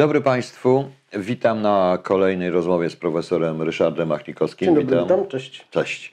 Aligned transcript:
Dobry 0.00 0.20
Państwu. 0.20 0.90
Witam 1.12 1.62
na 1.62 1.98
kolejnej 2.02 2.50
rozmowie 2.50 2.90
z 2.90 2.96
profesorem 2.96 3.62
Ryszardem 3.62 4.08
Machnikowskim. 4.08 4.66
Dzień 4.66 4.74
dobry, 4.74 4.96
witam. 4.96 5.04
witam, 5.04 5.26
cześć. 5.26 5.66
Cześć. 5.70 6.12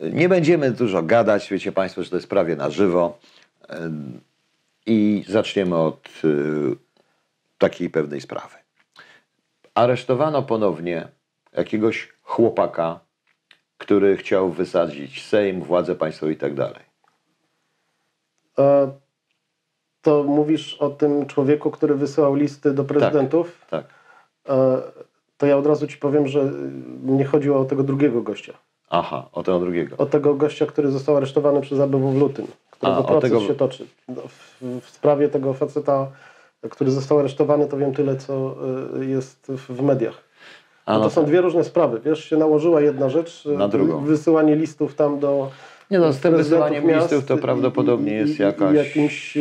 Nie 0.00 0.28
będziemy 0.28 0.70
dużo 0.70 1.02
gadać, 1.02 1.50
wiecie 1.50 1.72
Państwo, 1.72 2.02
że 2.02 2.10
to 2.10 2.16
jest 2.16 2.28
prawie 2.28 2.56
na 2.56 2.70
żywo. 2.70 3.18
I 4.86 5.24
zaczniemy 5.28 5.76
od 5.76 6.08
y, 6.24 6.76
takiej 7.58 7.90
pewnej 7.90 8.20
sprawy. 8.20 8.56
Aresztowano 9.74 10.42
ponownie 10.42 11.08
jakiegoś 11.52 12.08
chłopaka, 12.22 13.00
który 13.78 14.16
chciał 14.16 14.50
wysadzić 14.50 15.26
Sejm, 15.26 15.62
władze 15.62 15.94
państwowe 15.94 16.32
i 16.32 16.36
tak 16.36 16.54
dalej. 16.54 16.82
To 20.08 20.24
mówisz 20.24 20.74
o 20.74 20.90
tym 20.90 21.26
człowieku, 21.26 21.70
który 21.70 21.94
wysyłał 21.94 22.34
listy 22.34 22.70
do 22.74 22.84
prezydentów. 22.84 23.66
Tak. 23.70 23.84
E, 24.48 24.78
to 25.38 25.46
ja 25.46 25.56
od 25.56 25.66
razu 25.66 25.86
ci 25.86 25.96
powiem, 25.96 26.28
że 26.28 26.50
nie 27.02 27.24
chodziło 27.24 27.60
o 27.60 27.64
tego 27.64 27.82
drugiego 27.82 28.22
gościa. 28.22 28.52
Aha, 28.90 29.26
o 29.32 29.42
tego 29.42 29.58
drugiego. 29.58 29.96
O 29.96 30.06
tego 30.06 30.34
gościa, 30.34 30.66
który 30.66 30.90
został 30.90 31.16
aresztowany 31.16 31.60
przez 31.60 31.80
ABW 31.80 32.10
w 32.12 32.18
lutym, 32.18 32.46
którego 32.70 32.98
A, 32.98 33.02
proces 33.02 33.30
tego- 33.30 33.40
się 33.40 33.54
toczy. 33.54 33.86
No, 34.08 34.22
w, 34.28 34.62
w 34.80 34.90
sprawie 34.90 35.28
tego 35.28 35.54
faceta, 35.54 36.06
który 36.70 36.90
został 36.90 37.18
aresztowany, 37.18 37.66
to 37.66 37.76
wiem 37.76 37.94
tyle, 37.94 38.16
co 38.16 38.54
e, 39.00 39.04
jest 39.04 39.46
w, 39.48 39.82
mediach. 39.82 40.22
No 40.86 40.94
no 40.94 41.00
to 41.00 41.10
są 41.10 41.20
tak. 41.20 41.30
dwie 41.30 41.40
różne 41.40 41.64
sprawy. 41.64 42.00
Wiesz, 42.04 42.24
się 42.24 42.36
nałożyła 42.36 42.80
jedna 42.80 43.08
rzecz, 43.08 43.46
e, 43.46 43.58
Na 43.58 43.68
drugą. 43.68 44.04
wysyłanie 44.04 44.56
listów 44.56 44.94
tam 44.94 45.18
do 45.18 45.50
Nie 45.90 45.98
no, 45.98 46.12
z 46.12 46.18
tym 46.20 46.36
wysyłaniem 46.36 46.90
listów 46.90 47.24
to 47.24 47.36
prawdopodobnie 47.36 48.12
jest 48.12 48.38
jakaś... 48.38 48.76
Jakimś 48.76 49.36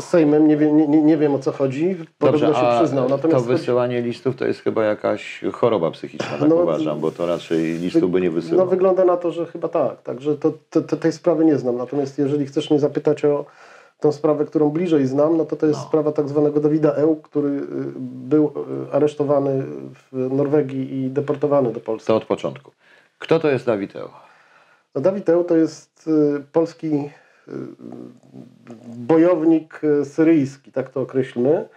Sejmem, 0.00 0.48
nie, 0.48 0.56
wie, 0.56 0.72
nie, 0.72 0.86
nie, 1.02 1.16
wiem 1.16 1.34
o 1.34 1.38
co 1.38 1.52
chodzi, 1.52 1.96
podobno 2.18 2.46
Dobrze, 2.46 2.60
się 2.60 2.78
przyznał. 2.78 3.04
to 3.08 3.16
Natomiast 3.16 3.46
chodzi- 3.46 3.58
wysyłanie 3.58 4.02
listów 4.02 4.36
to 4.36 4.44
jest 4.46 4.60
chyba 4.60 4.84
jakaś 4.84 5.40
choroba 5.52 5.90
psychiczna, 5.90 6.26
tak 6.40 6.48
No, 6.48 6.54
uważam, 6.56 7.00
bo 7.00 7.10
to 7.10 7.26
raczej 7.26 7.72
listów 7.78 8.10
by 8.10 8.20
nie 8.20 8.28
no, 8.28 8.34
wysyłał. 8.34 8.68
wygląda 8.68 9.04
na 9.04 9.16
to, 9.16 9.32
że 9.32 9.46
chyba 9.46 9.68
tak. 9.68 10.02
Także 10.02 10.36
to, 10.36 10.52
to, 10.70 10.80
to, 10.80 10.96
tej 10.96 11.12
sprawy 11.12 11.44
nie 11.44 11.58
znam. 11.58 11.76
Natomiast 11.76 12.18
jeżeli 12.18 12.46
chcesz 12.46 12.70
mnie 12.70 12.80
zapytać 12.80 13.24
o 13.24 13.44
tą 14.00 14.12
sprawę, 14.12 14.44
którą 14.44 14.70
bliżej 14.70 15.06
znam, 15.06 15.36
no 15.36 15.44
to 15.44 15.56
to 15.56 15.66
jest 15.66 15.78
No. 15.80 15.86
sprawa 15.86 16.12
tak 16.12 16.28
zwanego 16.28 16.60
Dawida 16.60 16.92
Eł, 16.94 17.16
który 17.16 17.48
y, 17.48 17.62
był 18.00 18.52
y, 18.90 18.92
aresztowany 18.92 19.62
w 20.12 20.34
Norwegii 20.34 21.04
i 21.04 21.10
deportowany 21.10 21.72
do 21.72 21.80
Polski. 21.80 22.06
To 22.06 22.16
od 22.16 22.24
początku. 22.24 22.70
Kto 23.18 23.40
to 23.40 23.48
jest 23.50 23.66
Dawid 23.66 23.96
Eł? 23.96 24.08
No 24.94 25.00
Dawid 25.00 25.28
Eł 25.28 25.44
to 25.44 25.56
jest 25.56 26.08
y, 26.38 26.42
polski 26.52 27.10
bojownik 28.96 29.80
syryjski, 30.04 30.72
tak 30.72 30.90
to 30.90 31.00
określmy, 31.00 31.68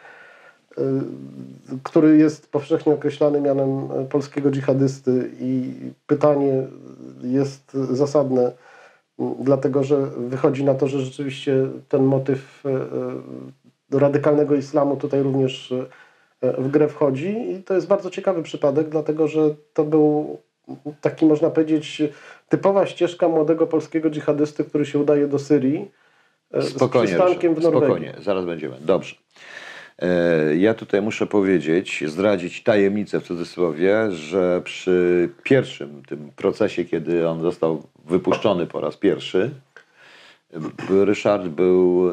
który 1.84 2.18
jest 2.18 2.52
powszechnie 2.52 2.94
określany 2.94 3.42
mianem 3.42 3.88
polskiego 4.10 4.52
dżihadysty 4.52 5.32
i 5.40 5.74
pytanie 6.08 6.68
jest 7.24 7.74
zasadne, 7.74 8.52
dlatego 9.40 9.84
że 9.84 10.08
wychodzi 10.08 10.64
na 10.64 10.74
to, 10.74 10.88
że 10.88 11.00
rzeczywiście 11.00 11.68
ten 11.90 12.04
motyw 12.04 12.66
y, 12.66 12.70
y, 13.96 14.00
radykalnego 14.00 14.56
islamu 14.56 14.98
tutaj 14.98 15.24
również 15.24 15.72
y, 15.72 15.86
w 16.58 16.72
grę 16.72 16.88
wchodzi. 16.88 17.52
I 17.52 17.64
to 17.64 17.74
jest 17.74 17.88
bardzo 17.88 18.10
ciekawy 18.10 18.44
przypadek, 18.44 18.90
dlatego 18.90 19.28
że 19.28 19.56
to 19.74 19.84
był 19.84 20.38
taki 21.02 21.26
można 21.26 21.50
powiedzieć 21.50 22.02
typowa 22.53 22.86
ścieżka 22.86 23.27
młodego 23.30 23.67
polskiego 23.67 24.09
dżihadysty, 24.09 24.64
który 24.64 24.86
się 24.86 24.99
udaje 24.99 25.27
do 25.27 25.39
Syrii 25.39 25.91
e, 26.52 26.61
z 26.61 26.69
Spokojnie, 26.69 27.08
przystankiem 27.08 27.55
w 27.55 27.61
Norwegii. 27.61 27.86
spokojnie, 27.87 28.14
zaraz 28.21 28.45
będziemy. 28.45 28.75
Dobrze. 28.81 29.15
E, 29.99 30.55
Ja 30.55 30.73
tutaj 30.73 31.02
muszę 31.02 31.27
powiedzieć, 31.27 32.03
zdradzić 32.08 32.64
tajemnicę 32.64 33.19
w 33.19 33.23
cudzysłowie, 33.23 34.11
że 34.11 34.61
przy 34.64 35.30
pierwszym 35.43 36.03
tym 36.08 36.31
procesie, 36.36 36.86
kiedy 36.86 37.30
on 37.30 37.41
został 37.41 37.83
wypuszczony 38.05 38.65
po 38.67 38.81
raz 38.81 38.97
pierwszy, 38.97 39.49
Ryszard 40.89 41.47
był 41.47 42.11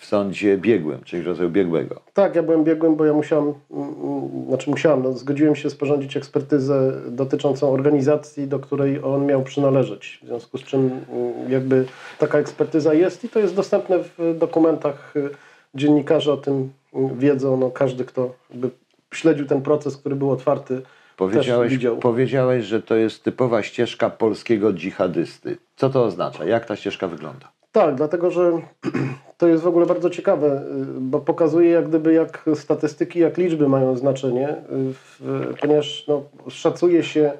w 0.00 0.06
sądzie 0.06 0.58
biegłym, 0.58 1.00
czyli 1.04 1.22
rodzaju 1.22 1.50
biegłego. 1.50 2.00
Tak, 2.14 2.34
ja 2.36 2.42
byłem 2.42 2.64
biegłym, 2.64 2.96
bo 2.96 3.04
ja 3.04 3.12
musiałem, 3.12 3.44
mm, 3.70 3.94
mm, 4.02 4.46
znaczy 4.48 4.70
musiałem, 4.70 5.02
no, 5.02 5.12
zgodziłem 5.12 5.56
się 5.56 5.70
sporządzić 5.70 6.16
ekspertyzę 6.16 6.92
dotyczącą 7.08 7.72
organizacji, 7.72 8.48
do 8.48 8.58
której 8.58 9.04
on 9.04 9.26
miał 9.26 9.42
przynależeć. 9.42 10.20
W 10.22 10.26
związku 10.26 10.58
z 10.58 10.62
czym 10.62 10.80
mm, 10.80 11.50
jakby 11.52 11.84
taka 12.18 12.38
ekspertyza 12.38 12.94
jest 12.94 13.24
i 13.24 13.28
to 13.28 13.38
jest 13.38 13.54
dostępne 13.54 13.98
w 13.98 14.38
dokumentach. 14.38 15.16
y, 15.16 15.30
Dziennikarze 15.74 16.32
o 16.32 16.36
tym 16.36 16.72
wiedzą, 17.16 17.56
no, 17.56 17.70
każdy, 17.70 18.04
kto 18.04 18.34
jakby 18.50 18.70
śledził 19.14 19.46
ten 19.46 19.62
proces, 19.62 19.96
który 19.96 20.16
był 20.16 20.30
otwarty, 20.30 20.82
Powiedziałeś, 21.16 21.68
też 21.70 21.78
widział. 21.78 21.96
powiedziałeś, 21.96 22.64
że 22.64 22.82
to 22.82 22.94
jest 22.94 23.24
typowa 23.24 23.62
ścieżka 23.62 24.10
polskiego 24.10 24.72
dżihadysty. 24.72 25.56
Co 25.76 25.90
to 25.90 26.04
oznacza? 26.04 26.44
Jak 26.44 26.66
ta 26.66 26.76
ścieżka 26.76 27.08
wygląda? 27.08 27.52
Tak, 27.72 27.94
dlatego 27.94 28.30
że 28.30 28.52
to 29.40 29.48
jest 29.48 29.62
w 29.62 29.66
ogóle 29.66 29.86
bardzo 29.86 30.10
ciekawe, 30.10 30.62
y, 30.96 31.00
bo 31.00 31.20
pokazuje 31.20 31.70
jak 31.70 31.88
gdyby 31.88 32.12
jak 32.12 32.44
statystyki, 32.54 33.18
jak 33.18 33.38
liczby 33.38 33.68
mają 33.68 33.96
znaczenie, 33.96 34.48
y, 34.50 35.54
ponieważ 35.60 36.04
no, 36.08 36.22
szacuje 36.48 37.02
się, 37.02 37.32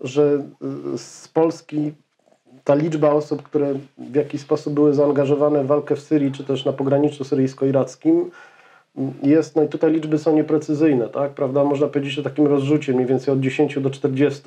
że 0.00 0.44
y, 0.94 0.98
z 0.98 1.28
Polski 1.28 1.92
ta 2.64 2.74
liczba 2.74 3.10
osób, 3.10 3.42
które 3.42 3.74
w 3.98 4.14
jakiś 4.14 4.40
sposób 4.40 4.74
były 4.74 4.94
zaangażowane 4.94 5.64
w 5.64 5.66
walkę 5.66 5.96
w 5.96 6.00
Syrii, 6.00 6.32
czy 6.32 6.44
też 6.44 6.64
na 6.64 6.72
pograniczu 6.72 7.24
syryjsko-irackim, 7.24 8.30
jest, 9.22 9.56
no 9.56 9.62
i 9.62 9.68
tutaj 9.68 9.92
liczby 9.92 10.18
są 10.18 10.36
nieprecyzyjne, 10.36 11.08
tak, 11.08 11.30
prawda, 11.30 11.64
można 11.64 11.86
powiedzieć 11.86 12.18
o 12.18 12.22
takim 12.22 12.46
rozrzucie 12.46 12.92
mniej 12.92 13.06
więcej 13.06 13.34
od 13.34 13.40
10 13.40 13.80
do 13.80 13.90
40, 13.90 14.42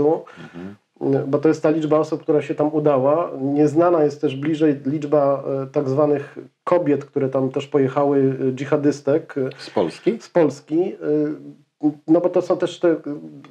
bo 1.27 1.37
to 1.37 1.47
jest 1.47 1.63
ta 1.63 1.69
liczba 1.69 1.99
osób, 1.99 2.21
która 2.21 2.41
się 2.41 2.55
tam 2.55 2.73
udała. 2.73 3.31
Nieznana 3.41 4.03
jest 4.03 4.21
też 4.21 4.35
bliżej 4.35 4.75
liczba 4.85 5.43
e, 5.63 5.67
tak 5.67 5.89
zwanych 5.89 6.37
kobiet, 6.63 7.05
które 7.05 7.29
tam 7.29 7.49
też 7.49 7.67
pojechały, 7.67 8.35
e, 8.49 8.51
dżihadystek 8.51 9.35
Z 9.57 9.69
Polski? 9.69 10.17
z 10.19 10.29
Polski. 10.29 10.79
e, 10.81 11.93
No 12.07 12.21
bo 12.21 12.29
to 12.29 12.41
są 12.41 12.57
też 12.57 12.79
te, 12.79 12.95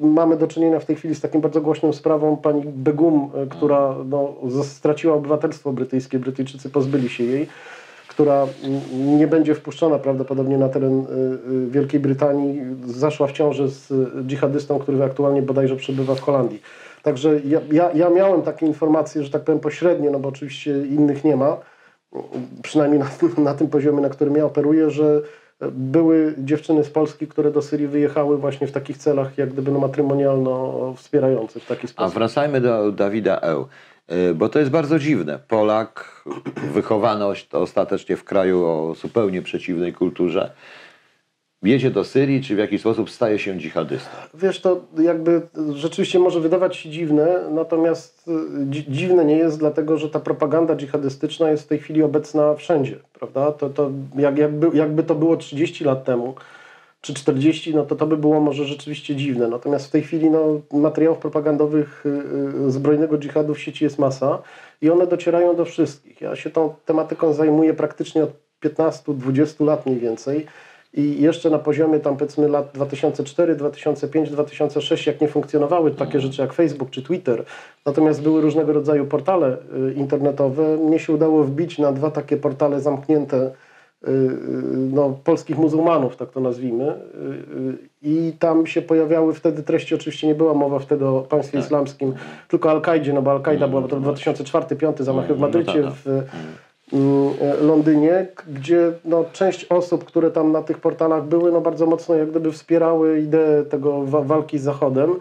mamy 0.01 0.37
do 0.37 0.47
czynienia 0.47 0.81
w 0.81 0.85
tej 0.85 0.97
chwili 0.97 1.15
z 1.15 1.21
taką 1.21 1.41
bardzo 1.41 1.61
głośną 1.61 1.93
sprawą 1.93 2.37
pani 2.37 2.63
Begum, 2.67 3.31
która 3.51 3.95
no, 4.05 4.35
straciła 4.63 5.15
obywatelstwo 5.15 5.73
brytyjskie, 5.73 6.19
Brytyjczycy 6.19 6.71
pozbyli 6.71 7.09
się 7.09 7.25
jej, 7.25 7.49
która 8.09 8.47
nie 8.95 9.27
będzie 9.27 9.55
wpuszczona 9.55 9.99
prawdopodobnie 9.99 10.59
na 10.59 10.69
teren 10.69 11.07
Wielkiej 11.71 12.01
Brytanii, 12.01 12.61
zaszła 12.87 13.27
w 13.27 13.33
ciąży 13.33 13.69
z 13.69 13.93
dżihadystą, 14.27 14.79
który 14.79 15.05
aktualnie 15.05 15.43
bodajże 15.43 15.77
przebywa 15.77 16.15
w 16.15 16.21
Holandii. 16.21 16.61
Także 17.03 17.41
ja, 17.45 17.61
ja, 17.73 17.91
ja 17.95 18.11
miałem 18.11 18.43
takie 18.43 18.67
informacje, 18.67 19.23
że 19.25 19.31
tak 19.31 19.43
powiem 19.45 19.61
pośrednie, 19.61 20.11
no 20.11 20.19
bo 20.19 20.29
oczywiście 20.29 20.71
innych 20.87 21.25
nie 21.25 21.37
ma, 21.37 21.57
przynajmniej 22.63 23.01
na, 23.01 23.07
tym- 23.07 23.45
na 23.45 23.55
tym 23.55 23.69
poziomie, 23.69 24.01
na 24.01 24.09
którym 24.09 24.37
ja 24.37 24.45
operuję, 24.45 24.91
że 24.91 25.23
były 25.73 26.35
dziewczyny 26.39 26.85
z 26.85 26.91
Polski, 26.91 27.27
które 27.27 27.51
do 27.51 27.63
Syrii 27.63 27.87
wyjechały 27.89 28.39
właśnie 28.39 28.67
w 28.67 28.73
takich 28.73 28.99
celach, 28.99 29.39
jak 29.39 29.53
gdyby 29.53 29.71
no, 29.73 29.79
matrymonialno 29.79 30.95
wspierających 30.97 31.63
w 31.63 31.67
taki 31.67 31.85
A 31.87 31.89
sposób. 31.89 32.15
wracajmy 32.15 32.61
do 32.61 32.93
Dawida 32.93 33.39
Eł, 33.41 33.67
Y, 34.13 34.35
bo 34.35 34.49
to 34.49 34.59
jest 34.59 34.71
bardzo 34.71 34.99
dziwne. 34.99 35.39
Polak, 35.49 36.23
wychowany 36.73 37.25
ostatecznie 37.53 38.17
w 38.17 38.25
kraju 38.25 38.65
o 38.65 38.95
zupełnie 38.95 39.43
przeciwnej 39.43 39.93
kulturze, 39.93 40.51
jedzie 41.63 41.91
do 41.91 42.05
Syrii, 42.05 42.43
czy 42.43 42.55
w 42.55 42.59
jakiś 42.59 42.81
sposób 42.81 43.11
staje 43.11 43.39
się 43.39 43.59
dżihadystą. 43.59 44.11
Wiesz, 44.35 44.61
to 44.61 44.81
jakby 44.99 45.43
rzeczywiście 45.75 46.19
może 46.19 46.41
wydawać 46.41 46.77
się 46.77 46.91
dziwne, 46.91 47.41
natomiast 47.51 48.29
y, 48.29 48.33
dzi- 48.71 48.85
dziwne 48.89 49.25
nie 49.25 49.37
jest, 49.37 49.59
dlatego 49.59 49.97
że 49.99 50.11
ta 50.11 50.21
propaganda 50.21 50.77
dżihadystyczna 50.77 51.51
jest 51.51 51.65
w 51.65 51.67
tej 51.67 51.79
chwili 51.79 52.03
obecna 52.03 52.55
wszędzie, 52.55 52.99
prawda? 53.13 53.53
To, 53.53 53.71
to 53.71 53.91
jak, 54.17 54.39
jakby, 54.39 54.77
jakby 54.77 55.03
to 55.03 55.15
było 55.15 55.37
30 55.37 55.85
lat 55.85 56.05
temu, 56.05 56.35
czy 57.01 57.15
40, 57.15 57.75
no 57.75 57.83
to 57.83 57.97
to 57.97 58.07
by 58.07 58.17
było 58.17 58.41
może 58.41 58.65
rzeczywiście 58.65 59.17
dziwne. 59.17 59.49
Natomiast 59.49 59.87
w 59.87 59.91
tej 59.91 60.03
chwili 60.03 60.31
no, 60.31 60.61
materiałów 60.73 61.19
propagandowych 61.19 62.07
y, 62.07 62.67
y, 62.67 62.71
zbrojnego 62.71 63.19
dżihadu 63.19 63.55
w 63.55 63.61
sieci 63.61 63.85
jest 63.85 63.99
masa 63.99 64.43
i 64.83 64.91
one 64.91 65.07
docierają 65.07 65.57
do 65.57 65.65
wszystkich. 65.65 66.21
Ja 66.21 66.37
się 66.37 66.51
tą 66.51 66.75
tematyką 66.85 67.33
zajmuję 67.33 67.75
praktycznie 67.75 68.25
od 68.25 68.31
15, 68.61 69.03
20 69.15 69.65
lat 69.65 69.87
mniej 69.87 69.99
więcej. 69.99 70.47
I 70.95 71.23
jeszcze 71.23 71.51
na 71.51 71.59
poziomie 71.59 72.01
tam 72.01 72.17
powiedzmy 72.17 72.49
lat 72.49 72.71
2004, 72.75 73.57
2005, 73.57 74.31
2006, 74.31 75.07
jak 75.07 75.21
nie 75.21 75.29
funkcjonowały 75.29 75.91
takie 75.91 76.21
rzeczy 76.21 76.43
jak 76.43 76.53
Facebook 76.53 76.91
czy 76.91 77.03
Twitter, 77.03 77.45
natomiast 77.87 78.23
były 78.23 78.41
różnego 78.41 78.73
rodzaju 78.73 79.07
portale 79.07 79.57
y, 79.89 79.93
internetowe, 79.93 80.77
mnie 80.77 80.99
się 80.99 81.13
udało 81.13 81.45
wbić 81.45 81.79
na 81.79 81.93
dwa 81.93 82.11
takie 82.11 82.37
portale 82.37 82.81
zamknięte 82.81 83.37
y, 83.47 84.11
y, 84.11 84.29
no, 84.93 85.19
polskich 85.25 85.59
muzułmanów, 85.59 86.17
tak 86.17 86.31
to 86.31 86.41
nazwijmy. 86.41 86.95
I 88.03 88.33
tam 88.39 88.67
się 88.67 88.83
pojawiały 88.83 89.35
wtedy 89.35 89.63
treści, 89.63 89.95
oczywiście 89.95 90.27
nie 90.27 90.35
była 90.35 90.55
mowa 90.55 90.79
wtedy 90.79 91.07
o 91.07 91.21
państwie 91.21 91.59
islamskim, 91.59 92.15
tylko 92.49 92.71
Al-Kaidzie, 92.71 93.13
no 93.13 93.23
bo 93.23 93.31
Al-Kaida 93.31 93.69
była 93.69 93.83
to 93.83 94.01
2004-2005 94.01 95.03
zamachy 95.03 95.35
w 95.35 95.41
No, 95.41 95.41
no 95.41 95.41
Madrycie, 95.41 95.83
tak, 95.83 95.85
tak. 95.85 95.95
w, 95.95 96.07
mm, 96.07 96.27
Londynie, 97.61 98.27
gdzie 98.49 98.93
no, 99.05 99.25
część 99.33 99.65
osób, 99.65 100.05
które 100.05 100.31
tam 100.31 100.53
na 100.53 100.63
tych 100.63 100.79
portalach 100.79 101.25
były, 101.25 101.53
no 101.53 101.61
bardzo 101.61 101.87
mocno 101.87 102.15
jak 102.15 102.31
gdyby 102.31 102.53
wspierały 102.53 103.21
ideę 103.21 103.65
tego 103.65 104.03
walki 104.07 104.59
z 104.59 104.63
Zachodem 104.63 105.15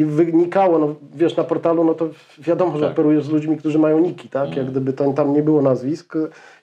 i 0.00 0.04
wynikało, 0.04 0.78
no 0.78 0.94
wiesz, 1.14 1.36
na 1.36 1.44
portalu, 1.44 1.84
no 1.84 1.94
to 1.94 2.08
wiadomo, 2.38 2.78
że 2.78 2.84
tak. 2.84 2.92
operujesz 2.92 3.24
z 3.24 3.28
ludźmi, 3.28 3.56
którzy 3.56 3.78
mają 3.78 3.98
niki, 3.98 4.28
tak? 4.28 4.46
Mm. 4.46 4.58
Jak 4.58 4.70
gdyby 4.70 4.92
tam, 4.92 5.14
tam 5.14 5.32
nie 5.32 5.42
było 5.42 5.62
nazwisk 5.62 6.14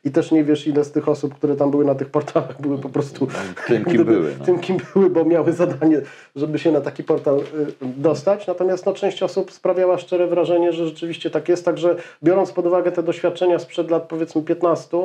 i 0.04 0.12
też 0.12 0.32
nie 0.32 0.44
wiesz, 0.44 0.68
ile 0.68 0.84
z 0.84 0.92
tych 0.92 1.10
osób, 1.10 1.36
które 1.36 1.56
tam 1.56 1.72
były 1.72 1.86
na 1.86 1.96
tych 1.96 2.10
portalach, 2.10 2.62
były 2.62 2.78
po 2.78 2.90
prostu 2.90 3.28
tym, 3.68 3.86
kim 3.86 3.94
gdyby, 3.94 4.12
były. 4.12 4.36
No. 4.40 4.46
Tym, 4.46 4.60
kim 4.60 4.78
były, 4.94 5.10
bo 5.10 5.26
miały 5.26 5.54
zadanie, 5.54 6.02
żeby 6.36 6.60
się 6.60 6.72
na 6.72 6.82
taki 6.82 7.04
portal 7.04 7.40
y, 7.40 7.44
dostać. 7.82 8.48
Natomiast 8.48 8.86
no, 8.86 8.94
część 8.94 9.24
osób 9.24 9.52
sprawiała 9.52 9.98
szczere 9.98 10.28
wrażenie, 10.28 10.74
że 10.74 10.86
rzeczywiście 10.86 11.30
tak 11.30 11.50
jest. 11.50 11.66
Także 11.66 11.96
biorąc 12.24 12.52
pod 12.52 12.66
uwagę 12.66 12.92
te 12.92 13.04
doświadczenia 13.04 13.60
sprzed 13.60 13.92
lat 13.92 14.04
powiedzmy 14.04 14.42
15, 14.42 14.98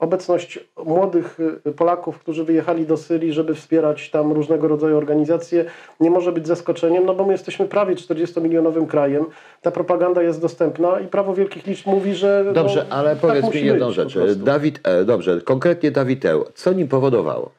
obecność 0.00 0.58
młodych 0.84 1.40
y, 1.66 1.72
Polaków, 1.72 2.18
którzy 2.18 2.44
wyjechali 2.44 2.86
do 2.86 2.96
Syrii, 2.96 3.32
żeby 3.32 3.54
wspierać 3.54 4.10
tam 4.10 4.32
różnego 4.32 4.68
rodzaju 4.68 4.96
organizacje, 4.96 5.64
nie 6.00 6.10
może 6.10 6.32
być 6.32 6.46
zaskoczeniem, 6.46 7.06
no 7.06 7.14
bo 7.14 7.24
my 7.24 7.32
jesteśmy 7.32 7.68
prawie 7.68 7.94
40-milionowym 7.94 8.86
krajem. 8.86 9.26
Ta 9.62 9.70
propaganda 9.70 10.22
jest 10.22 10.40
dostępna 10.40 11.00
i 11.00 11.06
prawo 11.06 11.34
wielkich 11.34 11.66
liczb 11.66 11.86
mówi, 11.86 12.14
że. 12.14 12.42
No, 12.46 12.52
dobrze, 12.52 12.86
no, 12.88 12.96
ale 12.96 13.10
tak 13.10 13.20
powiedz 13.20 13.54
mi 13.54 13.64
jedną 13.64 13.92
rzecz. 13.92 14.18
Dawid 14.36 14.80
E, 14.82 15.04
dobrze, 15.04 15.40
konkretnie 15.40 15.90
Dawid 15.90 16.24
E, 16.24 16.40
co 16.54 16.72
nim 16.72 16.88
powodowało? 16.88 17.50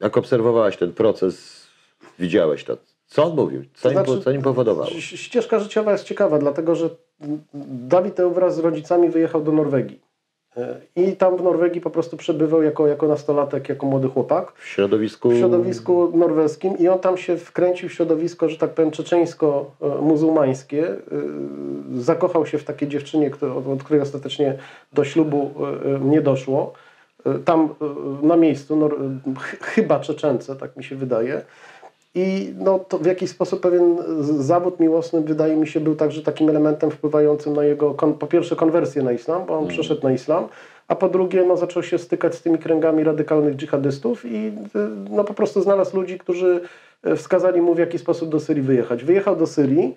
Jak 0.00 0.16
obserwowałeś 0.16 0.76
ten 0.76 0.92
proces, 0.92 1.66
widziałeś 2.18 2.64
to. 2.64 2.76
Co 3.06 3.24
on 3.24 3.36
mówił? 3.36 3.62
Co, 3.74 3.88
to 3.88 3.90
znaczy, 3.90 4.10
nim, 4.10 4.22
co 4.22 4.32
nim 4.32 4.42
powodowało? 4.42 4.90
Ścieżka 5.00 5.58
życiowa 5.58 5.92
jest 5.92 6.04
ciekawa, 6.04 6.38
dlatego 6.38 6.74
że 6.74 6.90
Dawid 7.64 8.20
wraz 8.20 8.56
z 8.56 8.58
rodzicami 8.58 9.08
wyjechał 9.08 9.42
do 9.42 9.52
Norwegii. 9.52 10.09
I 10.96 11.16
tam 11.16 11.36
w 11.36 11.42
Norwegii 11.42 11.80
po 11.80 11.90
prostu 11.90 12.16
przebywał 12.16 12.62
jako, 12.62 12.86
jako 12.86 13.08
nastolatek, 13.08 13.68
jako 13.68 13.86
młody 13.86 14.08
chłopak. 14.08 14.52
W 14.52 14.66
środowisku... 14.66 15.30
W 15.30 15.38
środowisku 15.38 16.12
norweskim 16.14 16.78
i 16.78 16.88
on 16.88 16.98
tam 16.98 17.16
się 17.16 17.36
wkręcił 17.36 17.88
w 17.88 17.92
środowisko, 17.92 18.48
że 18.48 18.58
tak 18.58 18.70
powiem, 18.70 18.90
czeczeńsko-muzułmańskie. 18.90 20.88
Y, 20.88 20.98
zakochał 21.94 22.46
się 22.46 22.58
w 22.58 22.64
takiej 22.64 22.88
dziewczynie, 22.88 23.30
od 23.72 23.82
której 23.84 24.02
ostatecznie 24.02 24.58
do 24.92 25.04
ślubu 25.04 25.50
y, 25.96 26.00
nie 26.04 26.20
doszło. 26.20 26.72
Y, 27.26 27.38
tam 27.44 27.74
na 28.22 28.36
miejscu, 28.36 28.90
chyba 29.60 30.00
Czeczence, 30.00 30.56
tak 30.56 30.76
mi 30.76 30.84
się 30.84 30.96
wydaje. 30.96 31.42
I 32.14 32.54
no, 32.58 32.78
to 32.78 32.98
w 32.98 33.06
jakiś 33.06 33.30
sposób 33.30 33.60
pewien 33.60 33.96
zawód 34.22 34.80
miłosny 34.80 35.20
wydaje 35.20 35.56
mi 35.56 35.66
się 35.66 35.80
był 35.80 35.96
także 35.96 36.22
takim 36.22 36.48
elementem 36.48 36.90
wpływającym 36.90 37.56
na 37.56 37.64
jego, 37.64 37.94
po 37.94 38.26
pierwsze 38.26 38.56
konwersję 38.56 39.02
na 39.02 39.12
islam, 39.12 39.46
bo 39.46 39.54
on 39.54 39.64
mm. 39.64 39.70
przeszedł 39.70 40.02
na 40.02 40.12
islam, 40.12 40.48
a 40.88 40.94
po 40.94 41.08
drugie 41.08 41.44
no, 41.44 41.56
zaczął 41.56 41.82
się 41.82 41.98
stykać 41.98 42.34
z 42.34 42.42
tymi 42.42 42.58
kręgami 42.58 43.04
radykalnych 43.04 43.56
dżihadystów 43.56 44.24
i 44.24 44.36
y, 44.36 44.52
no, 45.10 45.24
po 45.24 45.34
prostu 45.34 45.62
znalazł 45.62 45.96
ludzi, 45.96 46.18
którzy 46.18 46.60
y, 47.06 47.16
wskazali 47.16 47.60
mu 47.60 47.74
w 47.74 47.78
jaki 47.78 47.98
sposób 47.98 48.28
do 48.28 48.40
Syrii 48.40 48.62
wyjechać. 48.62 49.04
Wyjechał 49.04 49.36
do 49.36 49.46
Syrii, 49.46 49.94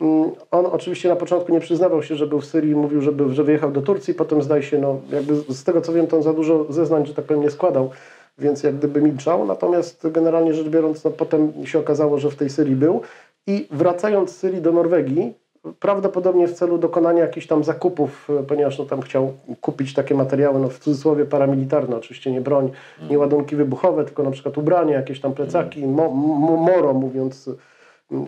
mm, 0.00 0.30
on 0.50 0.66
oczywiście 0.66 1.08
na 1.08 1.16
początku 1.16 1.52
nie 1.52 1.60
przyznawał 1.60 2.02
się, 2.02 2.16
że 2.16 2.26
był 2.26 2.40
w 2.40 2.46
Syrii, 2.46 2.74
mówił, 2.74 3.00
że, 3.00 3.12
był, 3.12 3.34
że 3.34 3.44
wyjechał 3.44 3.72
do 3.72 3.82
Turcji, 3.82 4.14
potem 4.14 4.42
zdaje 4.42 4.62
się, 4.62 4.78
no 4.78 5.00
jakby 5.12 5.34
z 5.54 5.64
tego 5.64 5.80
co 5.80 5.92
wiem, 5.92 6.06
to 6.06 6.16
on 6.16 6.22
za 6.22 6.32
dużo 6.32 6.66
zeznań, 6.68 7.06
że 7.06 7.14
tak 7.14 7.24
powiem, 7.24 7.42
nie 7.42 7.50
składał 7.50 7.90
więc 8.38 8.62
jak 8.62 8.76
gdyby 8.76 9.02
milczał. 9.02 9.46
Natomiast 9.46 10.08
generalnie 10.10 10.54
rzecz 10.54 10.68
biorąc, 10.68 11.04
no 11.04 11.10
potem 11.10 11.52
się 11.66 11.78
okazało, 11.78 12.18
że 12.18 12.30
w 12.30 12.36
tej 12.36 12.50
Syrii 12.50 12.76
był. 12.76 13.00
I 13.46 13.66
wracając 13.70 14.30
z 14.30 14.36
Syrii 14.36 14.62
do 14.62 14.72
Norwegii, 14.72 15.34
prawdopodobnie 15.80 16.48
w 16.48 16.52
celu 16.52 16.78
dokonania 16.78 17.22
jakichś 17.22 17.46
tam 17.46 17.64
zakupów, 17.64 18.28
ponieważ 18.48 18.78
no, 18.78 18.84
tam 18.84 19.02
chciał 19.02 19.32
kupić 19.60 19.94
takie 19.94 20.14
materiały, 20.14 20.60
no, 20.60 20.68
w 20.68 20.78
cudzysłowie 20.78 21.24
paramilitarne, 21.24 21.96
oczywiście 21.96 22.32
nie 22.32 22.40
broń, 22.40 22.70
nie 23.10 23.18
ładunki 23.18 23.56
wybuchowe, 23.56 24.04
tylko 24.04 24.22
na 24.22 24.30
przykład 24.30 24.58
ubranie, 24.58 24.92
jakieś 24.92 25.20
tam 25.20 25.32
plecaki, 25.32 25.86
mo, 25.86 26.10
moro 26.56 26.92
mówiąc 26.92 27.50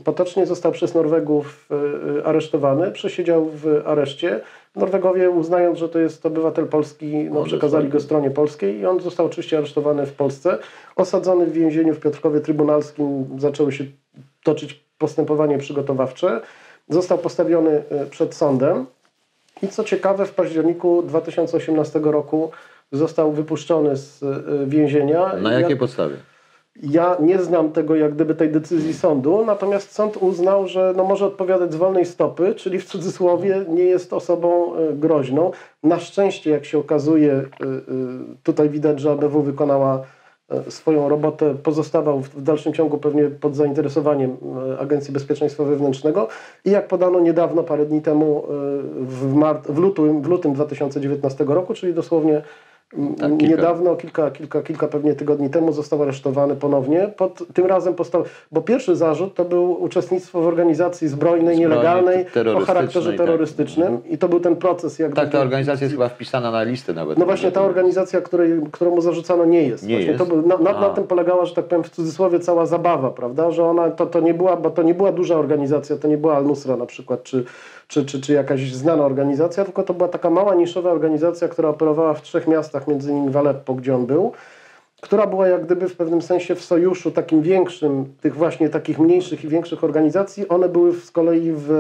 potocznie, 0.05 0.47
został 0.47 0.73
przez 0.73 0.95
Norwegów 0.95 1.69
e, 2.19 2.27
aresztowany, 2.27 2.91
przesiedział 2.91 3.51
w 3.55 3.83
areszcie. 3.85 4.41
Norwegowie 4.77 5.31
uznając, 5.31 5.79
że 5.79 5.89
to 5.89 5.99
jest 5.99 6.27
obywatel 6.27 6.67
Polski, 6.67 7.17
no, 7.31 7.45
przekazali 7.45 7.89
go 7.89 8.01
stronie 8.01 8.31
polskiej 8.31 8.79
i 8.79 8.87
on 8.87 9.01
został 9.01 9.27
oczywiście 9.27 9.59
aresztowany 9.59 10.07
w 10.07 10.13
Polsce. 10.13 10.59
Osadzony 10.97 11.47
w 11.47 11.53
więzieniu 11.53 11.95
w 11.95 12.01
Piotrkowie 12.01 12.41
Trybunalskim 12.41 13.27
zaczęły 13.39 13.73
się 13.73 13.85
toczyć 14.43 14.85
postępowanie 14.99 15.59
przygotowawcze. 15.59 16.41
Został 16.89 17.19
postawiony 17.19 17.83
e, 17.91 18.07
przed 18.07 18.35
sądem 18.35 18.87
i 19.63 19.69
co 19.69 19.85
ciekawe 19.85 20.27
w 20.27 20.35
październiku 20.35 21.03
2018 21.03 22.01
roku 22.03 22.51
został 22.93 23.33
wypuszczony 23.33 23.97
z 23.97 24.23
e, 24.23 24.67
więzienia. 24.67 25.37
Na 25.37 25.53
jakiej 25.53 25.71
Jak... 25.71 25.79
podstawie? 25.79 26.17
Ja 26.83 27.17
nie 27.21 27.39
znam 27.39 27.73
tego, 27.73 27.97
jak 27.97 28.15
gdyby 28.15 28.35
tej 28.35 28.51
decyzji 28.51 28.95
sądu, 28.95 29.45
natomiast 29.45 29.93
sąd 29.93 30.17
uznał, 30.17 30.67
że 30.67 30.95
no 30.97 31.05
może 31.05 31.27
odpowiadać 31.27 31.73
z 31.73 31.77
wolnej 31.77 32.07
stopy, 32.07 32.55
czyli 32.55 32.79
w 32.79 32.85
cudzysłowie 32.85 33.65
nie 33.69 33.85
jest 33.85 34.13
osobą 34.13 34.75
e, 34.75 34.93
groźną. 34.93 35.51
Na 35.83 35.99
szczęście, 35.99 36.51
jak 36.51 36.65
się 36.65 36.79
okazuje, 36.79 37.33
e, 37.33 37.39
e, 37.39 37.47
tutaj 38.43 38.69
widać, 38.69 39.01
że 39.01 39.11
ABW 39.11 39.43
wykonała 39.43 40.03
swoją 40.69 41.09
robotę, 41.09 41.55
pozostawał 41.55 42.21
w 42.21 42.43
dalszym 42.43 42.73
ciągu 42.73 42.99
pewnie 42.99 43.25
pod 43.25 43.57
zainteresowaniem 43.57 44.37
Agencji 44.79 45.13
Bezpieczeństwa 45.13 45.65
Wewnętrznego 45.65 46.29
i 46.65 46.71
jak 46.71 46.89
podano 46.89 47.21
niedawno, 47.21 47.63
parę 47.63 47.87
dni 47.87 48.03
temu 48.03 48.45
w, 48.99 49.35
mart, 49.35 49.71
w, 49.71 49.79
lutym, 49.79 50.23
w 50.23 50.27
lutym 50.27 50.53
2019 50.53 51.45
roku, 51.45 51.75
czyli 51.75 51.95
dosłownie 51.95 52.43
tak, 53.19 53.43
Niedawno, 53.43 53.97
kilka, 53.97 54.31
kilka, 54.31 54.63
kilka 54.63 54.89
pewnie 54.89 55.15
tygodni 55.15 55.51
temu 55.51 55.73
został 55.73 56.03
aresztowany 56.03 56.57
ponownie. 56.57 57.11
Pod, 57.17 57.43
tym 57.55 57.67
razem 57.67 57.95
postał, 57.95 58.25
bo 58.53 58.63
pierwszy 58.63 58.97
zarzut 58.97 59.35
to 59.35 59.45
był 59.45 59.83
uczestnictwo 59.83 60.43
w 60.43 60.47
organizacji 60.47 61.09
zbrojnej, 61.09 61.59
nielegalnej 61.59 62.27
o 62.57 62.61
charakterze 62.61 63.11
tak. 63.11 63.19
terrorystycznym 63.19 63.99
tak. 63.99 64.11
i 64.13 64.19
to 64.19 64.29
był 64.29 64.41
ten 64.41 64.57
proces. 64.57 64.99
Jak 64.99 65.15
tak, 65.15 65.31
ta 65.31 65.41
organizacja 65.41 65.85
jest 65.85 65.95
chyba 65.95 66.09
wpisana 66.09 66.51
na 66.51 66.63
listę 66.63 66.95
nawet. 66.95 67.19
No 67.19 67.25
właśnie 67.25 67.53
ta 67.53 67.63
organizacja, 67.63 68.21
której, 68.21 68.61
którą 68.73 69.01
zarzucano 69.01 69.45
nie 69.45 69.63
jest. 69.63 69.87
Nie 69.87 70.01
jest? 70.01 70.19
To 70.19 70.27
był, 70.27 70.47
na, 70.47 70.59
na, 70.59 70.81
na, 70.81 70.91
tym 70.91 71.05
polegała, 71.05 71.45
że 71.45 71.55
tak 71.55 71.65
powiem 71.65 71.85
w 71.85 71.91
cudzysłowie 71.91 72.41
cała 72.41 72.67
zabawa, 72.67 73.11
prawda? 73.11 73.51
Że 73.51 73.65
ona, 73.65 73.91
to, 73.91 74.07
to, 74.07 74.21
nie 74.21 74.35
była, 74.35 74.57
bo 74.57 74.71
to 74.71 74.83
nie 74.83 74.95
była 74.95 75.13
duża 75.13 75.37
organizacja, 75.37 75.97
to 75.97 76.09
nie 76.09 76.19
była 76.19 76.37
Al-Nusra 76.37 76.77
na 76.77 76.87
przykład, 76.87 77.23
czy 77.23 77.45
czy, 77.89 78.05
czy, 78.05 78.21
czy 78.21 78.33
jakaś 78.33 78.73
znana 78.73 79.05
organizacja, 79.05 79.65
tylko 79.65 79.83
to 79.83 79.95
była 79.95 80.09
taka 80.09 80.31
mała, 80.31 80.55
niszowa 80.55 80.91
organizacja, 80.91 81.49
która 81.49 81.69
operowała 81.69 82.15
w 82.15 82.23
trzech 82.23 82.47
miastach, 82.47 82.89
między 82.89 83.11
innymi 83.11 83.31
w 83.31 83.37
Aleppo, 83.37 83.75
gdzie 83.75 83.95
on 83.95 84.07
był, 84.07 84.33
która 85.01 85.27
była 85.27 85.49
jak 85.49 85.65
gdyby 85.65 85.89
w 85.89 85.97
pewnym 85.97 86.23
sensie 86.23 86.55
w 86.55 86.65
sojuszu 86.65 87.11
takim 87.11 87.43
większym, 87.43 88.05
tych 88.21 88.35
właśnie 88.35 88.69
takich 88.69 88.99
mniejszych 88.99 89.45
i 89.45 89.49
większych 89.49 89.85
organizacji. 89.85 90.49
One 90.49 90.69
były 90.69 90.93
z 90.93 91.11
kolei 91.11 91.53
w 91.53 91.71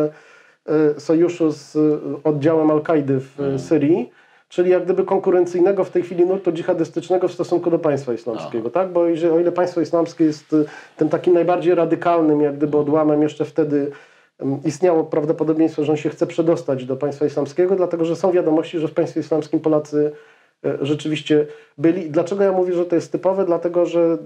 e, 0.66 1.00
sojuszu 1.00 1.50
z 1.50 1.76
oddziałem 2.24 2.70
Al-Kaidy 2.70 3.20
w 3.20 3.36
hmm. 3.36 3.58
Syrii, 3.58 4.10
czyli 4.48 4.70
jak 4.70 4.84
gdyby 4.84 5.04
konkurencyjnego 5.04 5.84
w 5.84 5.90
tej 5.90 6.02
chwili 6.02 6.26
nurtu 6.26 6.52
dżihadystycznego 6.52 7.28
w 7.28 7.32
stosunku 7.32 7.70
do 7.70 7.78
państwa 7.78 8.12
islamskiego, 8.12 8.70
tak? 8.70 8.92
Bo 8.92 9.06
jeżeli, 9.06 9.32
o 9.32 9.38
ile 9.38 9.52
państwo 9.52 9.80
islamskie 9.80 10.24
jest 10.24 10.52
e, 10.52 10.56
tym 10.96 11.08
takim 11.08 11.34
najbardziej 11.34 11.74
radykalnym, 11.74 12.40
jak 12.40 12.56
gdyby 12.56 12.78
odłamem 12.78 13.22
jeszcze 13.22 13.44
wtedy 13.44 13.90
istniało 14.64 15.04
prawdopodobieństwo, 15.04 15.84
że 15.84 15.92
on 15.92 15.98
się 15.98 16.10
chce 16.10 16.26
przedostać 16.26 16.84
do 16.84 16.96
państwa 16.96 17.26
islamskiego, 17.26 17.76
dlatego 17.76 18.04
że 18.04 18.16
są 18.16 18.32
wiadomości, 18.32 18.78
że 18.78 18.88
w 18.88 18.94
państwie 18.94 19.20
islamskim 19.20 19.60
Polacy 19.60 20.12
e, 20.64 20.78
rzeczywiście 20.82 21.46
byli. 21.78 22.10
Dlaczego 22.10 22.42
ja 22.42 22.52
mówię, 22.52 22.72
że 22.72 22.84
to 22.84 22.94
jest 22.94 23.12
typowe? 23.12 23.44
Dlatego, 23.44 23.86
że 23.86 24.18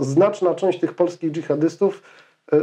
znaczna 0.00 0.54
część 0.54 0.80
tych 0.80 0.94
polskich 0.94 1.32
dżihadystów 1.32 2.02
e, 2.52 2.60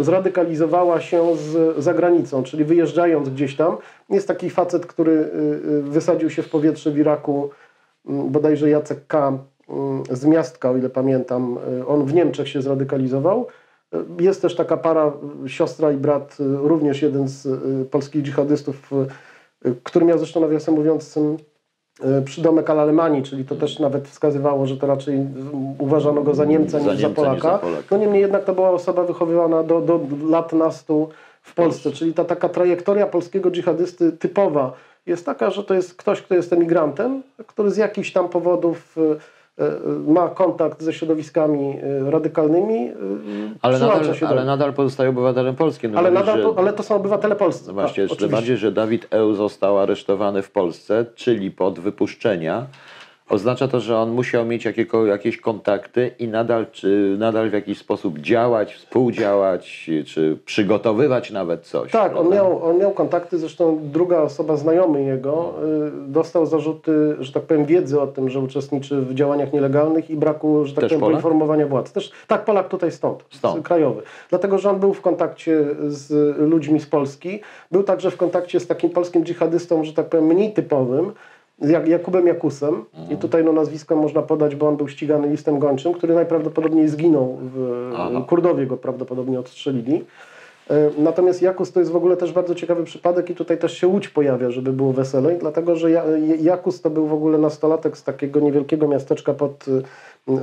zradykalizowała 0.00 1.00
się 1.00 1.36
z 1.36 1.76
zagranicą, 1.78 2.42
czyli 2.42 2.64
wyjeżdżając 2.64 3.28
gdzieś 3.28 3.56
tam. 3.56 3.76
Jest 4.10 4.28
taki 4.28 4.50
facet, 4.50 4.86
który 4.86 5.12
e, 5.12 5.82
wysadził 5.82 6.30
się 6.30 6.42
w 6.42 6.50
powietrze 6.50 6.90
w 6.90 6.98
Iraku, 6.98 7.50
bodajże 8.04 8.70
Jacek 8.70 9.06
K. 9.06 9.38
z 10.10 10.24
Miastka, 10.24 10.70
o 10.70 10.76
ile 10.76 10.88
pamiętam. 10.88 11.58
On 11.86 12.06
w 12.06 12.14
Niemczech 12.14 12.48
się 12.48 12.62
zradykalizował 12.62 13.46
jest 14.20 14.42
też 14.42 14.56
taka 14.56 14.76
para, 14.76 15.12
siostra 15.46 15.92
i 15.92 15.96
brat, 15.96 16.36
również 16.40 17.02
jeden 17.02 17.28
z 17.28 17.46
y, 17.46 17.84
polskich 17.90 18.22
dżihadystów, 18.22 18.90
y, 19.66 19.74
który 19.82 20.06
miał 20.06 20.18
zresztą 20.18 20.40
nawiasem 20.40 20.74
mówiąc 20.74 21.16
y, 21.16 22.22
przydomek 22.24 22.70
al 22.70 22.94
czyli 23.22 23.44
to 23.44 23.54
też 23.54 23.78
nawet 23.78 24.08
wskazywało, 24.08 24.66
że 24.66 24.76
to 24.76 24.86
raczej 24.86 25.26
uważano 25.78 26.22
go 26.22 26.34
za 26.34 26.44
Niemca 26.44 26.70
za 26.70 26.78
niż 26.78 27.02
Niemca, 27.02 27.08
za 27.08 27.14
Polaka. 27.14 27.66
Niż 27.66 27.74
za 27.74 27.82
No 27.90 27.96
niemniej 27.96 28.20
jednak 28.20 28.44
to 28.44 28.54
była 28.54 28.70
osoba 28.70 29.04
wychowywana 29.04 29.62
do, 29.62 29.80
do 29.80 30.00
lat 30.28 30.52
nastu 30.52 31.08
w 31.42 31.54
Polsce, 31.54 31.90
czyli 31.90 32.14
ta 32.14 32.24
taka 32.24 32.48
trajektoria 32.48 33.06
polskiego 33.06 33.50
dżihadysty 33.50 34.12
typowa 34.12 34.72
jest 35.06 35.26
taka, 35.26 35.50
że 35.50 35.64
to 35.64 35.74
jest 35.74 35.94
ktoś, 35.94 36.22
kto 36.22 36.34
jest 36.34 36.52
emigrantem, 36.52 37.22
który 37.46 37.70
z 37.70 37.76
jakichś 37.76 38.12
tam 38.12 38.28
powodów 38.28 38.96
ma 40.06 40.28
kontakt 40.28 40.82
ze 40.82 40.92
środowiskami 40.92 41.78
radykalnymi, 42.10 42.92
ale 43.62 43.78
nadal, 43.78 44.14
się 44.14 44.26
ale 44.26 44.44
nadal 44.44 44.72
pozostaje 44.72 45.10
obywatelem 45.10 45.56
polskim. 45.56 45.92
No 45.92 45.98
ale, 45.98 46.10
nadal, 46.10 46.42
że... 46.42 46.48
ale 46.56 46.72
to 46.72 46.82
są 46.82 46.94
obywatele 46.94 47.36
polscy. 47.36 47.68
No 47.68 47.72
właśnie, 47.72 48.08
tak, 48.08 48.28
bardziej, 48.28 48.56
że 48.56 48.72
Dawid 48.72 49.06
Eł 49.10 49.34
został 49.34 49.78
aresztowany 49.78 50.42
w 50.42 50.50
Polsce, 50.50 51.06
czyli 51.14 51.50
pod 51.50 51.80
wypuszczenia 51.80 52.66
oznacza 53.32 53.68
to, 53.68 53.80
że 53.80 53.98
on 53.98 54.10
musiał 54.10 54.44
mieć 54.46 54.66
jakieś 55.06 55.36
kontakty 55.36 56.10
i 56.18 56.28
nadal, 56.28 56.66
czy, 56.72 57.16
nadal 57.18 57.50
w 57.50 57.52
jakiś 57.52 57.78
sposób 57.78 58.18
działać, 58.18 58.74
współdziałać, 58.74 59.90
czy 60.06 60.38
przygotowywać 60.44 61.30
nawet 61.30 61.62
coś. 61.62 61.90
Tak, 61.90 62.16
on 62.16 62.28
miał, 62.28 62.64
on 62.64 62.78
miał 62.78 62.90
kontakty, 62.90 63.38
zresztą 63.38 63.78
druga 63.82 64.20
osoba, 64.20 64.56
znajomy 64.56 65.02
jego, 65.02 65.54
y, 66.06 66.12
dostał 66.12 66.46
zarzuty, 66.46 67.16
że 67.20 67.32
tak 67.32 67.42
powiem, 67.42 67.64
wiedzy 67.64 68.00
o 68.00 68.06
tym, 68.06 68.30
że 68.30 68.40
uczestniczy 68.40 69.00
w 69.00 69.14
działaniach 69.14 69.52
nielegalnych 69.52 70.10
i 70.10 70.16
braku, 70.16 70.64
że 70.64 70.74
tak 70.74 70.82
Też 70.82 70.88
powiem, 70.88 71.00
Polak? 71.00 71.12
poinformowania 71.12 71.66
władz. 71.66 71.92
Też, 71.92 72.12
tak, 72.26 72.44
Polak 72.44 72.68
tutaj 72.68 72.92
stąd, 72.92 73.24
stąd, 73.30 73.64
krajowy. 73.64 74.02
Dlatego, 74.30 74.58
że 74.58 74.70
on 74.70 74.80
był 74.80 74.94
w 74.94 75.00
kontakcie 75.00 75.64
z 75.88 76.38
ludźmi 76.38 76.80
z 76.80 76.86
Polski, 76.86 77.40
był 77.70 77.82
także 77.82 78.10
w 78.10 78.16
kontakcie 78.16 78.60
z 78.60 78.66
takim 78.66 78.90
polskim 78.90 79.24
dżihadystą, 79.24 79.84
że 79.84 79.92
tak 79.92 80.08
powiem, 80.08 80.26
mniej 80.26 80.52
typowym, 80.52 81.12
jak 81.58 81.88
Jakubem 81.88 82.26
Jakusem 82.26 82.84
mhm. 82.94 83.10
i 83.10 83.16
tutaj 83.16 83.44
no, 83.44 83.52
nazwisko 83.52 83.96
można 83.96 84.22
podać, 84.22 84.56
bo 84.56 84.68
on 84.68 84.76
był 84.76 84.88
ścigany 84.88 85.28
listem 85.28 85.58
gończym, 85.58 85.92
który 85.92 86.14
najprawdopodobniej 86.14 86.88
zginął. 86.88 87.38
W, 87.42 87.90
Kurdowie 88.26 88.66
go 88.66 88.76
prawdopodobnie 88.76 89.40
odstrzelili. 89.40 90.04
E, 90.70 90.90
natomiast 90.98 91.42
Jakus 91.42 91.72
to 91.72 91.80
jest 91.80 91.92
w 91.92 91.96
ogóle 91.96 92.16
też 92.16 92.32
bardzo 92.32 92.54
ciekawy 92.54 92.84
przypadek 92.84 93.30
i 93.30 93.34
tutaj 93.34 93.58
też 93.58 93.78
się 93.78 93.86
Łódź 93.86 94.08
pojawia, 94.08 94.50
żeby 94.50 94.72
było 94.72 94.92
weselej, 94.92 95.36
dlatego 95.40 95.76
że 95.76 95.90
Jakus 96.40 96.80
to 96.80 96.90
był 96.90 97.06
w 97.06 97.12
ogóle 97.12 97.38
nastolatek 97.38 97.96
z 97.98 98.04
takiego 98.04 98.40
niewielkiego 98.40 98.88
miasteczka 98.88 99.34
pod 99.34 99.66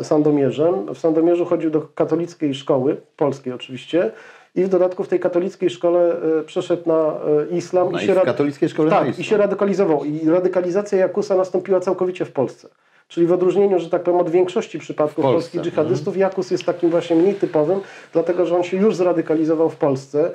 Sandomierzem. 0.03 0.93
W 0.93 0.97
Sandomierzu 0.97 1.45
chodził 1.45 1.69
do 1.69 1.81
katolickiej 1.81 2.55
szkoły, 2.55 2.97
polskiej 3.17 3.53
oczywiście, 3.53 4.11
i 4.55 4.63
w 4.63 4.69
dodatku 4.69 5.03
w 5.03 5.07
tej 5.07 5.19
katolickiej 5.19 5.69
szkole 5.69 6.15
e, 6.39 6.43
przeszedł 6.43 6.83
na 6.85 7.13
e, 7.51 7.57
islam. 7.57 7.91
No 7.91 8.01
i, 8.01 8.05
się 8.05 8.13
w 8.13 8.21
katolickiej 8.21 8.69
szkole 8.69 8.89
tak, 8.89 9.19
i 9.19 9.23
się 9.23 9.37
radykalizował. 9.37 10.05
I 10.05 10.29
radykalizacja 10.29 10.97
Jakusa 10.97 11.35
nastąpiła 11.35 11.79
całkowicie 11.79 12.25
w 12.25 12.31
Polsce. 12.31 12.69
Czyli 13.07 13.27
w 13.27 13.31
odróżnieniu, 13.31 13.79
że 13.79 13.89
tak 13.89 14.03
powiem, 14.03 14.19
od 14.19 14.29
większości 14.29 14.79
przypadków 14.79 15.25
polskich 15.25 15.61
dżihadystów, 15.61 16.07
mhm. 16.07 16.21
Jakus 16.21 16.51
jest 16.51 16.63
takim 16.65 16.89
właśnie 16.89 17.15
mniej 17.15 17.35
typowym, 17.35 17.79
dlatego 18.13 18.45
że 18.45 18.55
on 18.55 18.63
się 18.63 18.77
już 18.77 18.95
zradykalizował 18.95 19.69
w 19.69 19.75
Polsce. 19.75 20.31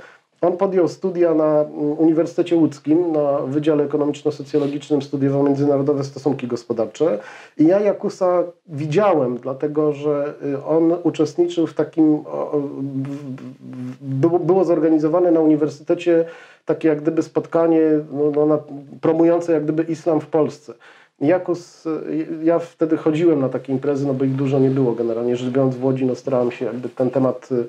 On 0.46 0.56
podjął 0.56 0.88
studia 0.88 1.34
na 1.34 1.60
mm, 1.60 1.98
Uniwersytecie 1.98 2.56
Łódzkim, 2.56 3.12
na 3.12 3.38
Wydziale 3.38 3.84
Ekonomiczno-Socjologicznym, 3.84 5.02
studiował 5.02 5.42
międzynarodowe 5.42 6.04
stosunki 6.04 6.46
gospodarcze. 6.46 7.18
I 7.58 7.66
ja 7.66 7.80
Jakusa 7.80 8.42
widziałem, 8.66 9.38
dlatego 9.38 9.92
że 9.92 10.34
y, 10.44 10.64
on 10.64 10.94
uczestniczył 11.02 11.66
w 11.66 11.74
takim, 11.74 12.24
było 14.40 14.64
zorganizowane 14.64 15.30
na 15.30 15.40
uniwersytecie 15.40 16.24
takie 16.64 16.88
jak 16.88 17.02
gdyby 17.02 17.22
spotkanie 17.22 17.80
no, 18.34 18.46
no, 18.46 18.62
promujące 19.00 19.52
jak 19.52 19.64
gdyby 19.64 19.82
islam 19.82 20.20
w 20.20 20.26
Polsce. 20.26 20.74
Jakus, 21.20 21.86
y, 21.86 22.26
ja 22.42 22.58
wtedy 22.58 22.96
chodziłem 22.96 23.40
na 23.40 23.48
takie 23.48 23.72
imprezy, 23.72 24.06
no 24.06 24.14
bo 24.14 24.24
ich 24.24 24.34
dużo 24.34 24.58
nie 24.58 24.70
było 24.70 24.92
generalnie 24.92 25.36
rzecz 25.36 25.50
biorąc 25.50 25.76
w 25.76 25.84
Łodzi, 25.84 26.06
no 26.06 26.14
starałem 26.14 26.50
się 26.50 26.64
jakby 26.64 26.88
ten 26.88 27.10
temat 27.10 27.48
y, 27.52 27.64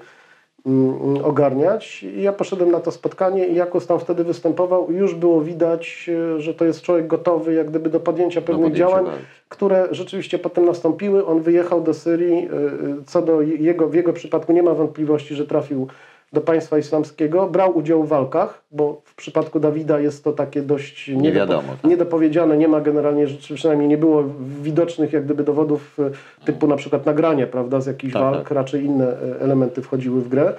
ogarniać. 1.23 2.03
I 2.03 2.21
ja 2.21 2.33
poszedłem 2.33 2.71
na 2.71 2.79
to 2.79 2.91
spotkanie 2.91 3.47
i 3.47 3.55
Jakos 3.55 3.87
tam 3.87 3.99
wtedy 3.99 4.23
występował 4.23 4.91
już 4.91 5.15
było 5.15 5.41
widać, 5.41 6.09
e, 6.35 6.41
że 6.41 6.53
to 6.53 6.65
jest 6.65 6.81
człowiek 6.81 7.07
gotowy 7.07 7.53
jak 7.53 7.69
gdyby 7.69 7.89
do 7.89 7.99
podjęcia 7.99 8.41
pewnych 8.41 8.73
działań, 8.73 9.05
które 9.49 9.87
rzeczywiście 9.91 10.39
potem 10.39 10.65
nastąpiły. 10.65 11.25
On 11.25 11.41
wyjechał 11.41 11.81
do 11.81 11.93
Syrii. 11.93 12.37
E, 12.37 12.49
co 13.05 13.21
do 13.21 13.41
jego, 13.41 13.87
w 13.87 13.93
jego 13.93 14.13
przypadku 14.13 14.53
nie 14.53 14.63
ma 14.63 14.73
wątpliwości, 14.73 15.35
że 15.35 15.47
trafił 15.47 15.87
do 16.33 16.41
państwa 16.41 16.77
islamskiego, 16.77 17.47
brał 17.47 17.77
udział 17.77 18.03
w 18.03 18.07
walkach, 18.07 18.63
bo 18.71 19.01
w 19.05 19.15
przypadku 19.15 19.59
Dawida 19.59 19.99
jest 19.99 20.23
to 20.23 20.31
takie 20.31 20.61
dość 20.61 21.07
nie 21.07 21.31
wiadomo, 21.31 21.73
tak. 21.81 21.91
niedopowiedziane, 21.91 22.57
nie 22.57 22.67
ma 22.67 22.81
generalnie, 22.81 23.27
przynajmniej 23.55 23.89
nie 23.89 23.97
było 23.97 24.23
widocznych 24.61 25.13
jak 25.13 25.25
gdyby 25.25 25.43
dowodów 25.43 25.99
e, 25.99 26.45
typu 26.45 26.67
na 26.67 26.75
przykład 26.75 27.05
nagranie, 27.05 27.47
prawda, 27.47 27.81
z 27.81 27.85
jakichś 27.85 28.13
tak, 28.13 28.21
walk, 28.21 28.37
tak. 28.37 28.51
raczej 28.51 28.83
inne 28.83 29.07
e, 29.07 29.41
elementy 29.41 29.81
wchodziły 29.81 30.21
w 30.21 30.29
grę. 30.29 30.53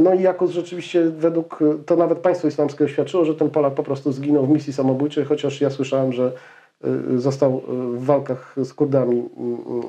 No 0.00 0.14
i 0.14 0.22
jakoś 0.22 0.50
rzeczywiście 0.50 1.02
według, 1.10 1.58
to 1.86 1.96
nawet 1.96 2.18
państwo 2.18 2.48
islamskie 2.48 2.84
oświadczyło, 2.84 3.24
że 3.24 3.34
ten 3.34 3.50
Polak 3.50 3.74
po 3.74 3.82
prostu 3.82 4.12
zginął 4.12 4.46
w 4.46 4.50
misji 4.50 4.72
samobójczej, 4.72 5.24
chociaż 5.24 5.60
ja 5.60 5.70
słyszałem, 5.70 6.12
że 6.12 6.32
został 7.16 7.62
y, 7.94 7.98
w 7.98 8.04
walkach 8.04 8.54
z 8.62 8.74
Kurdami 8.74 9.16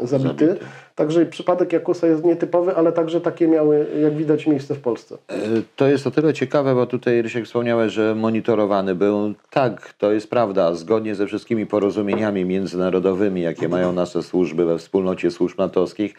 y, 0.03 0.07
zabity. 0.07 0.47
zabity. 0.47 0.65
Także 0.95 1.25
przypadek 1.25 1.73
Jakusa 1.73 2.07
jest 2.07 2.25
nietypowy, 2.25 2.75
ale 2.75 2.91
także 2.91 3.21
takie 3.21 3.47
miały, 3.47 3.87
jak 4.01 4.15
widać, 4.15 4.47
miejsce 4.47 4.75
w 4.75 4.79
Polsce. 4.79 5.17
To 5.75 5.87
jest 5.87 6.07
o 6.07 6.11
tyle 6.11 6.33
ciekawe, 6.33 6.75
bo 6.75 6.85
tutaj 6.85 7.21
Rysiek 7.21 7.45
wspomniałeś, 7.45 7.93
że 7.93 8.15
monitorowany 8.15 8.95
był. 8.95 9.33
Tak, 9.49 9.93
to 9.93 10.11
jest 10.11 10.29
prawda. 10.29 10.73
Zgodnie 10.75 11.15
ze 11.15 11.27
wszystkimi 11.27 11.65
porozumieniami 11.65 12.45
międzynarodowymi, 12.45 13.41
jakie 13.41 13.69
mają 13.69 13.93
nasze 13.93 14.23
służby 14.23 14.65
we 14.65 14.77
wspólnocie 14.77 15.31
służb 15.31 15.57
natowskich, 15.57 16.15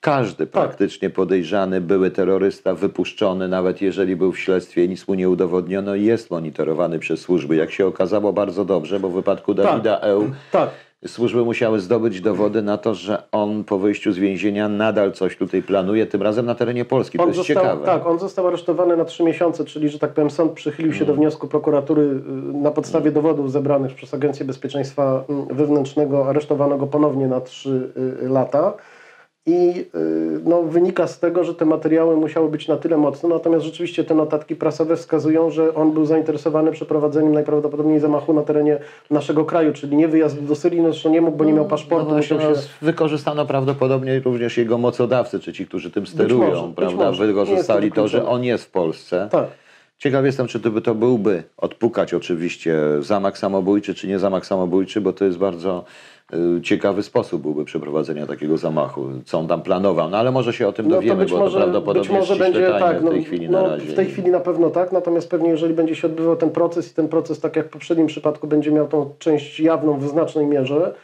każdy 0.00 0.46
tak. 0.46 0.52
praktycznie 0.52 1.10
podejrzany 1.10 1.80
były 1.80 2.10
terrorysta 2.10 2.74
wypuszczony, 2.74 3.48
nawet 3.48 3.82
jeżeli 3.82 4.16
był 4.16 4.32
w 4.32 4.38
śledztwie, 4.38 4.88
nic 4.88 5.08
mu 5.08 5.14
nie 5.14 5.28
udowodniono, 5.28 5.94
jest 5.94 6.30
monitorowany 6.30 6.98
przez 6.98 7.20
służby. 7.20 7.56
Jak 7.56 7.70
się 7.70 7.86
okazało 7.86 8.32
bardzo 8.32 8.64
dobrze, 8.64 9.00
bo 9.00 9.08
w 9.08 9.14
wypadku 9.14 9.54
tak. 9.54 9.64
Dawida 9.64 9.96
tak. 9.96 10.04
Eł 10.04 10.30
tak. 10.52 10.70
służby 11.06 11.44
musiały 11.44 11.80
zdobyć 11.80 12.20
dowody 12.20 12.62
na 12.62 12.78
to, 12.78 12.94
że 12.94 13.22
on 13.32 13.64
po 13.64 13.78
wyjściu 13.78 14.12
z 14.12 14.18
więzienia 14.18 14.68
nadal 14.68 15.12
coś 15.12 15.36
tutaj 15.36 15.62
planuje, 15.62 16.06
tym 16.06 16.22
razem 16.22 16.46
na 16.46 16.54
terenie 16.54 16.84
Polski. 16.84 17.18
To 17.18 17.24
on 17.24 17.30
jest 17.30 17.38
został, 17.38 17.56
ciekawe. 17.56 17.86
Tak, 17.86 18.06
on 18.06 18.18
został 18.18 18.46
aresztowany 18.46 18.96
na 18.96 19.04
trzy 19.04 19.22
miesiące, 19.22 19.64
czyli, 19.64 19.88
że 19.88 19.98
tak 19.98 20.12
powiem, 20.12 20.30
sąd 20.30 20.52
przychylił 20.52 20.92
się 20.92 20.98
hmm. 20.98 21.16
do 21.16 21.20
wniosku 21.20 21.48
prokuratury 21.48 22.02
y, 22.02 22.22
na 22.52 22.70
podstawie 22.70 23.10
dowodów 23.10 23.52
zebranych 23.52 23.94
przez 23.94 24.14
Agencję 24.14 24.46
Bezpieczeństwa 24.46 25.24
mm, 25.28 25.46
Wewnętrznego, 25.50 26.28
aresztowanego 26.28 26.86
ponownie 26.86 27.28
na 27.28 27.40
trzy 27.40 27.92
y, 28.22 28.28
lata. 28.28 28.72
I 29.48 29.86
y, 29.94 30.40
no, 30.44 30.62
wynika 30.62 31.06
z 31.06 31.18
tego, 31.18 31.44
że 31.44 31.54
te 31.54 31.64
materiały 31.64 32.16
musiały 32.16 32.48
być 32.50 32.68
na 32.68 32.76
tyle 32.76 32.96
mocne, 32.96 33.28
natomiast 33.28 33.64
rzeczywiście 33.64 34.04
te 34.04 34.14
notatki 34.14 34.56
prasowe 34.56 34.96
wskazują, 34.96 35.50
że 35.50 35.74
on 35.74 35.92
był 35.92 36.06
zainteresowany 36.06 36.72
przeprowadzeniem 36.72 37.32
najprawdopodobniej 37.32 38.00
zamachu 38.00 38.32
na 38.32 38.42
terenie 38.42 38.78
naszego 39.10 39.44
kraju, 39.44 39.72
czyli 39.72 39.96
nie 39.96 40.08
wyjazd 40.08 40.44
do 40.44 40.54
Syrii, 40.54 40.80
no 40.80 40.92
zresztą 40.92 41.10
nie 41.10 41.20
mógł, 41.20 41.36
bo 41.36 41.44
nie 41.44 41.52
miał 41.52 41.64
no, 41.64 41.70
paszportu. 41.70 42.10
No, 42.10 42.22
się... 42.22 42.34
no, 42.34 42.40
wykorzystano 42.82 43.46
prawdopodobnie 43.46 44.20
również 44.20 44.56
jego 44.56 44.78
mocodawcy, 44.78 45.40
czy 45.40 45.52
ci, 45.52 45.66
którzy 45.66 45.90
tym 45.90 46.06
sterują, 46.06 46.50
może, 46.50 46.72
prawda? 46.76 47.12
Wykorzystali 47.12 47.92
to, 47.92 48.08
że 48.08 48.26
on 48.26 48.44
jest 48.44 48.64
w 48.64 48.70
Polsce. 48.70 49.28
Tak. 49.30 49.46
Ciekaw 49.98 50.24
jestem, 50.24 50.46
czy 50.46 50.60
to, 50.60 50.70
by 50.70 50.80
to 50.80 50.94
byłby 50.94 51.42
odpukać 51.56 52.14
oczywiście 52.14 52.76
zamach 53.00 53.38
samobójczy, 53.38 53.94
czy 53.94 54.08
nie 54.08 54.18
zamach 54.18 54.46
samobójczy, 54.46 55.00
bo 55.00 55.12
to 55.12 55.24
jest 55.24 55.38
bardzo 55.38 55.84
ciekawy 56.62 57.02
sposób 57.02 57.42
byłby 57.42 57.64
przeprowadzenia 57.64 58.26
takiego 58.26 58.56
zamachu, 58.56 59.06
co 59.24 59.38
on 59.38 59.48
tam 59.48 59.62
planował. 59.62 60.10
No 60.10 60.16
ale 60.16 60.30
może 60.30 60.52
się 60.52 60.68
o 60.68 60.72
tym 60.72 60.88
no, 60.88 60.94
dowiemy, 60.94 61.26
bo 61.26 61.38
może, 61.38 61.58
to 61.58 61.62
prawdopodobnie 61.64 62.10
być 62.10 62.18
może 62.18 62.36
będzie 62.36 62.70
tak, 62.70 63.02
no, 63.02 63.10
w 63.10 63.14
tej 63.14 63.24
chwili 63.24 63.48
no, 63.48 63.62
na 63.62 63.68
razie. 63.68 63.86
W 63.86 63.94
tej 63.94 64.06
chwili 64.06 64.30
na 64.30 64.40
pewno 64.40 64.70
tak, 64.70 64.92
natomiast 64.92 65.30
pewnie 65.30 65.48
jeżeli 65.48 65.74
będzie 65.74 65.94
się 65.94 66.06
odbywał 66.06 66.36
ten 66.36 66.50
proces 66.50 66.92
i 66.92 66.94
ten 66.94 67.08
proces, 67.08 67.40
tak 67.40 67.56
jak 67.56 67.66
w 67.66 67.70
poprzednim 67.70 68.06
przypadku, 68.06 68.46
będzie 68.46 68.70
miał 68.70 68.88
tą 68.88 69.10
część 69.18 69.60
jawną 69.60 69.98
w 69.98 70.08
znacznej 70.08 70.46
mierze, 70.46 70.94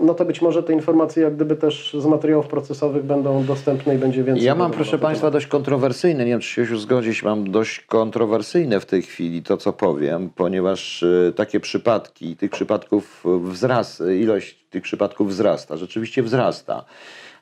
no 0.00 0.14
to 0.14 0.24
być 0.24 0.42
może 0.42 0.62
te 0.62 0.72
informacje 0.72 1.22
jak 1.22 1.34
gdyby 1.34 1.56
też 1.56 1.96
z 1.98 2.06
materiałów 2.06 2.46
procesowych 2.46 3.04
będą 3.04 3.44
dostępne 3.44 3.94
i 3.94 3.98
będzie 3.98 4.24
więcej. 4.24 4.44
Ja 4.44 4.54
mam 4.54 4.70
proszę 4.70 4.98
Państwa 4.98 5.30
dość 5.30 5.46
kontrowersyjne, 5.46 6.24
nie 6.24 6.30
wiem 6.30 6.40
czy 6.40 6.48
się 6.48 6.60
już 6.60 6.80
zgodzić, 6.80 7.22
mam 7.22 7.50
dość 7.50 7.80
kontrowersyjne 7.80 8.80
w 8.80 8.86
tej 8.86 9.02
chwili 9.02 9.42
to 9.42 9.56
co 9.56 9.72
powiem, 9.72 10.30
ponieważ 10.34 11.02
y, 11.02 11.32
takie 11.36 11.60
przypadki, 11.60 12.36
tych 12.36 12.50
przypadków 12.50 13.24
wzrasta, 13.42 14.12
ilość 14.12 14.64
tych 14.70 14.82
przypadków 14.82 15.28
wzrasta, 15.28 15.76
rzeczywiście 15.76 16.22
wzrasta. 16.22 16.84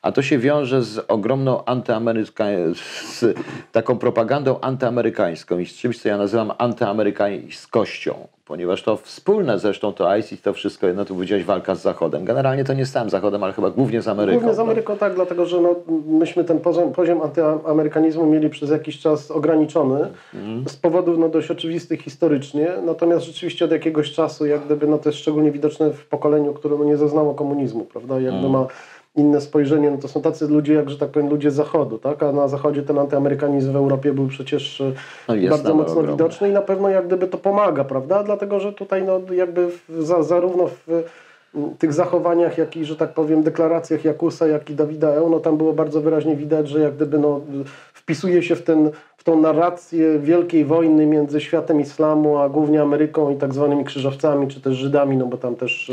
A 0.02 0.12
to 0.12 0.22
się 0.22 0.38
wiąże 0.38 0.82
z 0.82 1.04
ogromną 1.08 1.64
antyamerykańską, 1.64 2.82
z 3.06 3.38
taką 3.72 3.98
propagandą 3.98 4.60
antyamerykańską 4.60 5.58
i 5.58 5.66
z 5.66 5.74
czymś, 5.74 6.02
co 6.02 6.08
ja 6.08 6.18
nazywam 6.18 6.52
antyamerykańskością 6.58 8.28
ponieważ 8.52 8.82
to 8.82 8.96
wspólne 8.96 9.58
zresztą 9.58 9.92
to 9.92 10.16
ISIS, 10.16 10.42
to 10.42 10.52
wszystko 10.52 10.86
jedno, 10.86 11.04
tu 11.04 11.14
powiedziałeś 11.14 11.44
walka 11.44 11.74
z 11.74 11.82
Zachodem. 11.82 12.24
Generalnie 12.24 12.64
to 12.64 12.74
nie 12.74 12.86
z 12.86 12.92
całym 12.92 13.10
Zachodem, 13.10 13.44
ale 13.44 13.52
chyba 13.52 13.70
głównie 13.70 14.02
z 14.02 14.08
Ameryką. 14.08 14.38
Głównie 14.38 14.54
z 14.54 14.58
Ameryką, 14.58 14.96
tak, 14.98 15.14
dlatego 15.14 15.46
że 15.46 15.60
no, 15.60 15.74
myśmy 16.06 16.44
ten 16.44 16.60
poziom, 16.60 16.92
poziom 16.92 17.22
antyamerykanizmu 17.22 18.26
mieli 18.26 18.50
przez 18.50 18.70
jakiś 18.70 18.98
czas 18.98 19.30
ograniczony 19.30 20.08
mm. 20.34 20.68
z 20.68 20.76
powodów 20.76 21.18
no, 21.18 21.28
dość 21.28 21.50
oczywistych 21.50 22.00
historycznie, 22.00 22.68
natomiast 22.86 23.26
rzeczywiście 23.26 23.64
od 23.64 23.70
jakiegoś 23.70 24.12
czasu 24.12 24.46
jak 24.46 24.64
gdyby, 24.64 24.86
no, 24.86 24.98
to 24.98 25.08
jest 25.08 25.18
szczególnie 25.18 25.50
widoczne 25.50 25.90
w 25.90 26.06
pokoleniu, 26.06 26.52
które 26.52 26.76
no, 26.78 26.84
nie 26.84 26.96
zaznało 26.96 27.34
komunizmu, 27.34 27.84
prawda, 27.84 28.20
jakby 28.20 28.38
mm. 28.38 28.50
ma 28.50 28.66
inne 29.16 29.40
spojrzenie, 29.40 29.90
no 29.90 29.98
to 29.98 30.08
są 30.08 30.22
tacy 30.22 30.48
ludzie, 30.48 30.74
jak 30.74 30.90
że 30.90 30.98
tak 30.98 31.08
powiem, 31.08 31.28
ludzie 31.28 31.50
z 31.50 31.54
zachodu, 31.54 31.98
tak? 31.98 32.22
A 32.22 32.32
na 32.32 32.48
zachodzie 32.48 32.82
ten 32.82 32.98
antyamerykanizm 32.98 33.72
w 33.72 33.76
Europie 33.76 34.12
był 34.12 34.26
przecież 34.26 34.80
e, 34.80 34.92
no 35.28 35.50
bardzo 35.50 35.74
mocno 35.74 35.92
ogromny. 35.92 36.12
widoczny 36.12 36.48
i 36.48 36.52
na 36.52 36.62
pewno 36.62 36.88
jak 36.88 37.06
gdyby 37.06 37.26
to 37.26 37.38
pomaga, 37.38 37.84
prawda? 37.84 38.22
Dlatego, 38.22 38.60
że 38.60 38.72
tutaj 38.72 39.02
no 39.04 39.20
jakby 39.34 39.68
w, 39.68 40.02
za, 40.02 40.22
zarówno 40.22 40.66
w 40.86 41.04
tych 41.78 41.92
zachowaniach, 41.92 42.58
jak 42.58 42.76
i, 42.76 42.84
że 42.84 42.96
tak 42.96 43.14
powiem, 43.14 43.42
deklaracjach 43.42 44.04
Jakusa, 44.04 44.46
jak 44.46 44.70
i 44.70 44.74
Dawida 44.74 45.08
Eł, 45.08 45.30
no 45.30 45.40
tam 45.40 45.56
było 45.56 45.72
bardzo 45.72 46.00
wyraźnie 46.00 46.36
widać, 46.36 46.68
że 46.68 46.80
jak 46.80 46.94
gdyby 46.94 47.18
no, 47.18 47.40
wpisuje 47.92 48.42
się 48.42 48.56
w, 48.56 48.62
ten, 48.62 48.90
w 49.16 49.24
tą 49.24 49.40
narrację 49.40 50.18
wielkiej 50.18 50.64
wojny 50.64 51.06
między 51.06 51.40
światem 51.40 51.80
islamu, 51.80 52.38
a 52.38 52.48
głównie 52.48 52.82
Ameryką 52.82 53.30
i 53.30 53.36
tak 53.36 53.54
zwanymi 53.54 53.84
krzyżowcami, 53.84 54.48
czy 54.48 54.60
też 54.60 54.76
Żydami, 54.76 55.16
no 55.16 55.26
bo 55.26 55.36
tam 55.36 55.56
też 55.56 55.90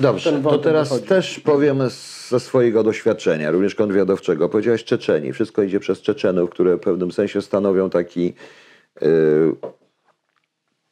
Dobrze, 0.00 0.42
to 0.42 0.58
teraz 0.58 1.02
też 1.02 1.40
powiem 1.40 1.82
ze 2.28 2.40
swojego 2.40 2.82
doświadczenia, 2.82 3.50
również 3.50 3.74
kontrwywiadowczego. 3.74 4.48
Powiedziałeś 4.48 4.84
Czeczeni. 4.84 5.32
Wszystko 5.32 5.62
idzie 5.62 5.80
przez 5.80 6.00
Czeczenów, 6.00 6.50
które 6.50 6.76
w 6.76 6.80
pewnym 6.80 7.12
sensie 7.12 7.42
stanowią 7.42 7.90
taki 7.90 8.34
yy, 9.00 9.56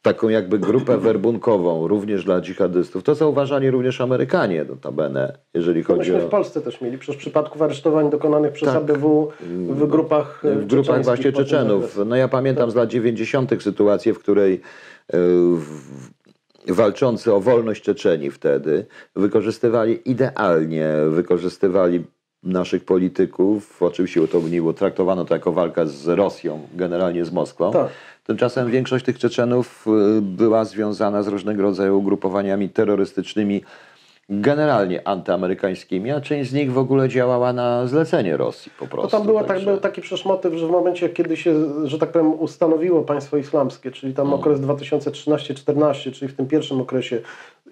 taką 0.01 0.29
jakby 0.29 0.59
grupę 0.59 0.97
werbunkową 0.97 1.87
również 1.87 2.25
dla 2.25 2.41
dżihadystów. 2.41 3.03
To 3.03 3.15
zauważali 3.15 3.71
również 3.71 4.01
Amerykanie 4.01 4.63
notabene, 4.63 5.37
jeżeli 5.53 5.83
chodzi 5.83 5.99
Myśmy 5.99 6.23
o... 6.23 6.27
w 6.27 6.29
Polsce 6.29 6.61
też 6.61 6.81
mieli, 6.81 6.97
przez 6.97 7.15
przypadków 7.15 7.61
aresztowań 7.61 8.09
dokonanych 8.09 8.53
przez 8.53 8.69
tak. 8.69 8.77
ABW 8.77 9.31
w 9.49 9.87
grupach 9.87 10.41
W 10.43 10.65
grupach 10.65 11.03
właśnie 11.03 11.31
Czeczenów. 11.31 11.99
No 12.05 12.15
ja 12.15 12.27
pamiętam 12.27 12.65
tak. 12.65 12.71
z 12.71 12.75
lat 12.75 12.89
90. 12.89 13.63
sytuację, 13.63 14.13
w 14.13 14.19
której 14.19 14.51
yy, 14.51 14.59
w, 15.57 16.20
walczący 16.67 17.33
o 17.33 17.39
wolność 17.39 17.83
Czeczeni 17.83 18.31
wtedy 18.31 18.85
wykorzystywali 19.15 19.99
idealnie, 20.05 20.89
wykorzystywali 21.09 22.03
naszych 22.43 22.85
polityków. 22.85 23.83
Oczywiście 23.83 24.27
to 24.27 24.39
nie 24.39 24.57
było 24.57 24.73
traktowano 24.73 25.25
to 25.25 25.33
jako 25.33 25.51
walka 25.51 25.85
z 25.85 26.07
Rosją, 26.07 26.67
generalnie 26.73 27.25
z 27.25 27.31
Moskwą. 27.31 27.71
Tak. 27.71 27.87
Tymczasem 28.23 28.71
większość 28.71 29.05
tych 29.05 29.19
Czeczenów 29.19 29.85
y, 30.17 30.21
była 30.21 30.65
związana 30.65 31.23
z 31.23 31.27
różnego 31.27 31.61
rodzaju 31.61 31.97
ugrupowaniami 31.97 32.69
terrorystycznymi 32.69 33.61
generalnie 34.31 35.07
antyamerykańskimi, 35.07 36.11
a 36.11 36.21
część 36.21 36.49
z 36.49 36.53
nich 36.53 36.73
w 36.73 36.77
ogóle 36.77 37.09
działała 37.09 37.53
na 37.53 37.87
zlecenie 37.87 38.37
Rosji 38.37 38.71
po 38.79 38.87
prostu. 38.87 39.17
No 39.17 39.19
tam 39.19 39.27
była, 39.27 39.43
tak, 39.43 39.63
był 39.63 39.77
taki 39.77 40.01
przecież 40.01 40.25
motyw, 40.25 40.53
że 40.53 40.67
w 40.67 40.69
momencie, 40.69 41.09
kiedy 41.09 41.37
się, 41.37 41.53
że 41.87 41.99
tak 41.99 42.11
powiem, 42.11 42.33
ustanowiło 42.33 43.01
państwo 43.01 43.37
islamskie, 43.37 43.91
czyli 43.91 44.13
tam 44.13 44.25
hmm. 44.27 44.39
okres 44.39 44.59
2013-14, 44.59 46.11
czyli 46.11 46.31
w 46.31 46.35
tym 46.35 46.47
pierwszym 46.47 46.81
okresie 46.81 47.21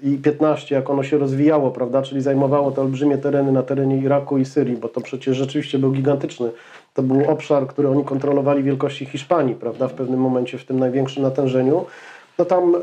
i 0.04 0.18
15, 0.18 0.76
jak 0.76 0.90
ono 0.90 1.04
się 1.04 1.18
rozwijało, 1.18 1.72
prawda, 1.72 2.02
czyli 2.02 2.22
zajmowało 2.22 2.72
te 2.72 2.82
olbrzymie 2.82 3.18
tereny 3.18 3.52
na 3.52 3.64
terenie 3.64 3.98
Iraku 3.98 4.38
i 4.38 4.46
Syrii, 4.46 4.78
bo 4.78 4.90
to 4.90 5.02
przecież 5.02 5.38
rzeczywiście 5.38 5.80
był 5.80 5.92
gigantyczny, 5.92 6.52
to 6.94 7.04
był 7.04 7.30
obszar, 7.30 7.68
który 7.68 7.90
oni 7.90 8.04
kontrolowali 8.04 8.64
wielkości 8.64 9.06
Hiszpanii, 9.06 9.56
prawda, 9.56 9.88
w 9.88 9.94
pewnym 9.94 10.20
momencie, 10.20 10.58
w 10.58 10.66
tym 10.66 10.80
największym 10.80 11.24
natężeniu 11.24 11.86
no 12.40 12.46
tam 12.46 12.76
y, 12.76 12.78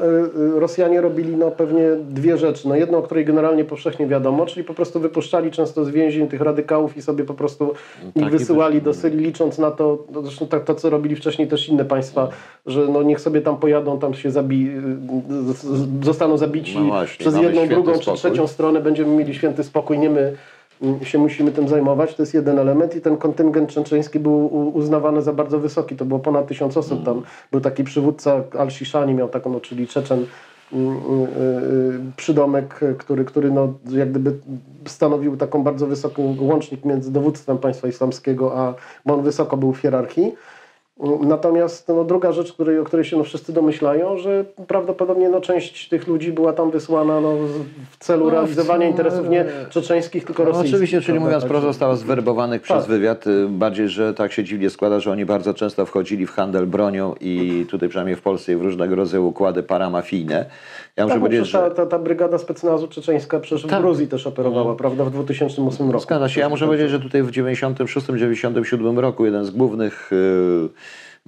y, 0.56 0.60
Rosjanie 0.60 1.00
robili 1.00 1.36
no, 1.36 1.50
pewnie 1.50 1.82
dwie 2.10 2.38
rzeczy. 2.38 2.68
No 2.68 2.76
jedno, 2.76 2.98
o 2.98 3.02
której 3.02 3.24
generalnie 3.24 3.64
powszechnie 3.64 4.06
wiadomo, 4.06 4.46
czyli 4.46 4.64
po 4.64 4.74
prostu 4.74 5.00
wypuszczali 5.00 5.50
często 5.50 5.84
z 5.84 5.90
więzień 5.90 6.28
tych 6.28 6.40
radykałów 6.40 6.96
i 6.96 7.02
sobie 7.02 7.24
po 7.24 7.34
prostu 7.34 7.72
ich 8.16 8.22
tak, 8.22 8.32
wysyłali 8.32 8.82
do 8.82 8.94
Syrii, 8.94 9.20
licząc 9.20 9.58
na 9.58 9.70
to, 9.70 10.04
no 10.12 10.22
zresztą 10.22 10.46
tak, 10.46 10.64
to, 10.64 10.74
co 10.74 10.90
robili 10.90 11.16
wcześniej 11.16 11.48
też 11.48 11.68
inne 11.68 11.84
państwa, 11.84 12.28
że 12.66 12.86
no 12.86 13.02
niech 13.02 13.20
sobie 13.20 13.40
tam 13.40 13.56
pojadą, 13.56 13.98
tam 13.98 14.14
się 14.14 14.30
zabi 14.30 14.70
zostaną 16.02 16.38
zabici 16.38 16.78
no 16.78 16.84
właśnie, 16.84 17.18
przez 17.18 17.36
jedną, 17.36 17.68
drugą 17.68 17.94
spokój. 17.94 18.14
czy 18.14 18.20
trzecią 18.20 18.46
stronę, 18.46 18.80
będziemy 18.80 19.16
mieli 19.16 19.34
święty 19.34 19.64
spokój, 19.64 19.98
nie 19.98 20.10
my 20.10 20.36
się 21.02 21.18
musimy 21.18 21.52
tym 21.52 21.68
zajmować. 21.68 22.14
To 22.14 22.22
jest 22.22 22.34
jeden 22.34 22.58
element 22.58 22.96
i 22.96 23.00
ten 23.00 23.16
kontyngent 23.16 23.70
czeczeński 23.70 24.18
był 24.18 24.46
uznawany 24.74 25.22
za 25.22 25.32
bardzo 25.32 25.58
wysoki. 25.58 25.96
To 25.96 26.04
było 26.04 26.20
ponad 26.20 26.46
tysiąc 26.46 26.76
osób. 26.76 27.04
Tam 27.04 27.22
był 27.52 27.60
taki 27.60 27.84
przywódca 27.84 28.42
Al-Shishani, 28.58 29.14
miał 29.14 29.28
taką, 29.28 29.52
no, 29.52 29.60
czyli 29.60 29.88
Czeczen, 29.88 30.26
mm, 30.72 30.88
mm, 30.88 31.22
y, 31.22 32.12
przydomek, 32.16 32.80
który, 32.98 33.24
który 33.24 33.50
no, 33.50 33.74
jak 33.90 34.10
gdyby 34.10 34.38
stanowił 34.86 35.36
taką 35.36 35.62
bardzo 35.62 35.86
wysoką 35.86 36.36
łącznik 36.40 36.84
między 36.84 37.12
dowództwem 37.12 37.58
państwa 37.58 37.88
islamskiego, 37.88 38.58
a 38.58 38.74
bo 39.06 39.14
on 39.14 39.22
wysoko 39.22 39.56
był 39.56 39.72
w 39.72 39.78
hierarchii. 39.78 40.32
Natomiast 41.20 41.88
no, 41.88 42.04
druga 42.04 42.32
rzecz, 42.32 42.52
której, 42.52 42.78
o 42.78 42.84
której 42.84 43.04
się 43.04 43.16
no, 43.16 43.24
wszyscy 43.24 43.52
domyślają, 43.52 44.18
że 44.18 44.44
prawdopodobnie 44.66 45.28
no, 45.28 45.40
część 45.40 45.88
tych 45.88 46.06
ludzi 46.06 46.32
była 46.32 46.52
tam 46.52 46.70
wysłana 46.70 47.20
no, 47.20 47.36
w 47.90 47.96
celu 47.98 48.24
no, 48.24 48.30
realizowania 48.30 48.88
interesów 48.88 49.28
nie 49.28 49.44
czeczeńskich, 49.70 50.24
tylko 50.24 50.42
no, 50.42 50.48
rosyjskich. 50.48 50.74
Oczywiście, 50.74 51.00
czyli 51.00 51.20
mówiąc 51.20 51.44
prosto, 51.44 51.66
została 51.66 51.96
zwerbowanych 51.96 52.62
przez 52.62 52.76
tak. 52.76 52.86
wywiad. 52.86 53.26
Y, 53.26 53.48
bardziej, 53.48 53.88
że 53.88 54.14
tak 54.14 54.32
się 54.32 54.44
dziwnie 54.44 54.70
składa, 54.70 55.00
że 55.00 55.12
oni 55.12 55.26
bardzo 55.26 55.54
często 55.54 55.86
wchodzili 55.86 56.26
w 56.26 56.30
handel 56.30 56.66
bronią 56.66 57.14
i 57.20 57.66
tutaj 57.70 57.88
przynajmniej 57.88 58.16
w 58.16 58.22
Polsce 58.22 58.56
w 58.56 58.62
różnego 58.62 58.94
rodzaju 58.94 59.26
układy 59.26 59.62
paramafijne. 59.62 60.46
Ja 60.96 61.04
muszę 61.04 61.14
tak, 61.14 61.22
powiedzieć, 61.22 61.46
że... 61.46 61.70
ta, 61.70 61.86
ta, 61.86 61.98
brygada 61.98 62.38
specnazu 62.38 62.88
czeczeńska 62.88 63.40
przecież 63.40 63.66
tak. 63.66 63.80
w 63.80 63.82
Gruzji 63.82 64.08
też 64.08 64.26
operowała, 64.26 64.66
mm. 64.66 64.76
prawda, 64.76 65.04
w 65.04 65.10
2008 65.10 65.90
roku. 65.90 66.04
Zgadza 66.04 66.28
się. 66.28 66.40
Ja 66.40 66.48
muszę 66.48 66.66
powiedzieć, 66.66 66.90
że 66.90 67.00
tutaj 67.00 67.22
w 67.22 67.30
96-97 67.30 68.98
roku 68.98 69.24
jeden 69.24 69.44
z 69.44 69.50
głównych 69.50 70.10
yy, 70.12 70.68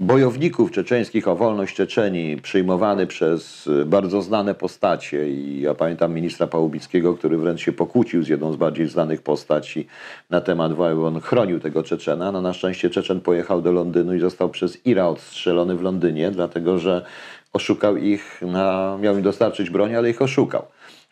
bojowników 0.00 0.70
czeczeńskich 0.70 1.28
o 1.28 1.36
wolność 1.36 1.76
Czeczenii, 1.76 2.36
przyjmowany 2.36 3.06
przez 3.06 3.66
y, 3.66 3.84
bardzo 3.84 4.22
znane 4.22 4.54
postacie 4.54 5.30
i 5.30 5.60
ja 5.60 5.74
pamiętam 5.74 6.14
ministra 6.14 6.46
Pałubickiego, 6.46 7.14
który 7.14 7.36
wręcz 7.36 7.60
się 7.60 7.72
pokłócił 7.72 8.22
z 8.22 8.28
jedną 8.28 8.52
z 8.52 8.56
bardziej 8.56 8.88
znanych 8.88 9.22
postaci 9.22 9.86
na 10.30 10.40
temat 10.40 10.72
wojny, 10.72 11.06
on 11.06 11.20
chronił 11.20 11.60
tego 11.60 11.82
Czeczena. 11.82 12.32
No 12.32 12.42
na 12.42 12.52
szczęście 12.52 12.90
Czeczen 12.90 13.20
pojechał 13.20 13.62
do 13.62 13.72
Londynu 13.72 14.14
i 14.14 14.20
został 14.20 14.48
przez 14.48 14.86
Ira 14.86 15.06
odstrzelony 15.06 15.76
w 15.76 15.82
Londynie, 15.82 16.30
dlatego 16.30 16.78
że 16.78 17.04
oszukał 17.52 17.96
ich, 17.96 18.42
na, 18.42 18.98
miał 19.00 19.16
im 19.16 19.22
dostarczyć 19.22 19.70
broń, 19.70 19.94
ale 19.94 20.10
ich 20.10 20.22
oszukał. 20.22 20.62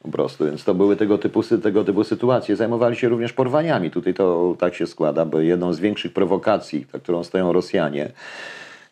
Po 0.03 0.09
prostu, 0.09 0.45
więc 0.45 0.65
to 0.65 0.75
były 0.75 0.97
tego 0.97 1.19
typu, 1.19 1.43
tego 1.43 1.85
typu 1.85 2.05
sytuacje. 2.05 2.57
Zajmowali 2.57 2.97
się 2.97 3.09
również 3.09 3.33
porwaniami. 3.33 3.91
Tutaj 3.91 4.15
to 4.15 4.57
tak 4.59 4.75
się 4.75 4.87
składa, 4.87 5.27
bo 5.27 5.41
jedną 5.41 5.73
z 5.73 5.81
większych 5.81 6.13
prowokacji, 6.13 6.87
za 6.93 6.99
którą 6.99 7.25
stoją 7.25 7.53
Rosjanie, 7.53 8.13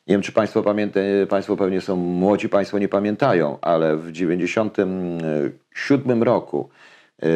nie 0.07 0.15
wiem, 0.15 0.23
czy 0.23 0.33
Państwo 0.33 0.63
pamiętają, 0.63 1.27
Państwo 1.27 1.57
pewnie 1.57 1.81
są 1.81 1.97
młodzi, 1.97 2.49
Państwo 2.49 2.79
nie 2.79 2.89
pamiętają, 2.89 3.59
ale 3.61 3.97
w 3.97 4.13
1997 4.13 6.23
roku 6.23 6.69
e, 7.23 7.29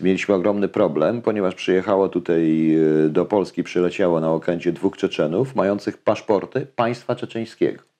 mieliśmy 0.00 0.34
ogromny 0.34 0.68
problem, 0.68 1.22
ponieważ 1.22 1.54
przyjechało 1.54 2.08
tutaj 2.08 2.74
e, 2.74 2.78
do 3.08 3.24
Polski, 3.24 3.62
przyleciało 3.62 4.20
na 4.20 4.32
okręcie 4.32 4.72
dwóch 4.72 4.96
Czeczenów 4.96 5.54
mających 5.54 5.98
paszporty 5.98 6.66
państwa 6.76 7.14
czeczeńskiego. 7.14 7.93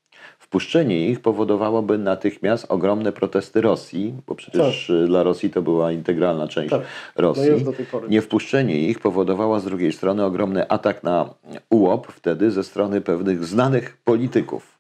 Wpuszczenie 0.55 1.09
ich 1.09 1.21
powodowałoby 1.21 1.99
natychmiast 1.99 2.67
ogromne 2.69 3.13
protesty 3.13 3.61
Rosji, 3.61 4.15
bo 4.27 4.35
przecież 4.35 4.87
tak. 4.87 5.07
dla 5.07 5.23
Rosji 5.23 5.51
to 5.51 5.63
była 5.63 5.93
integralna 5.93 6.49
część 6.49 6.71
tak. 6.71 6.83
Rosji. 7.17 7.51
No 7.93 8.01
Niewpuszczenie 8.09 8.79
ich 8.79 9.01
powodowało 9.01 9.61
z 9.61 9.65
drugiej 9.65 9.93
strony 9.93 10.25
ogromny 10.25 10.69
atak 10.69 11.03
na 11.03 11.35
ułop 11.71 12.07
wtedy 12.07 12.51
ze 12.51 12.65
strony 12.65 13.01
pewnych 13.01 13.45
znanych 13.45 13.97
polityków. 14.05 14.79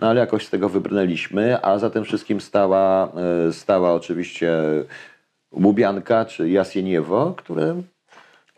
No 0.00 0.08
ale 0.08 0.20
jakoś 0.20 0.46
z 0.46 0.50
tego 0.50 0.68
wybrnęliśmy, 0.68 1.64
a 1.64 1.78
za 1.78 1.90
tym 1.90 2.04
wszystkim 2.04 2.40
stała, 2.40 3.12
e, 3.48 3.52
stała 3.52 3.94
oczywiście 3.94 4.56
Łubianka 5.52 6.24
czy 6.24 6.48
Jasieniewo, 6.48 7.34
które 7.36 7.82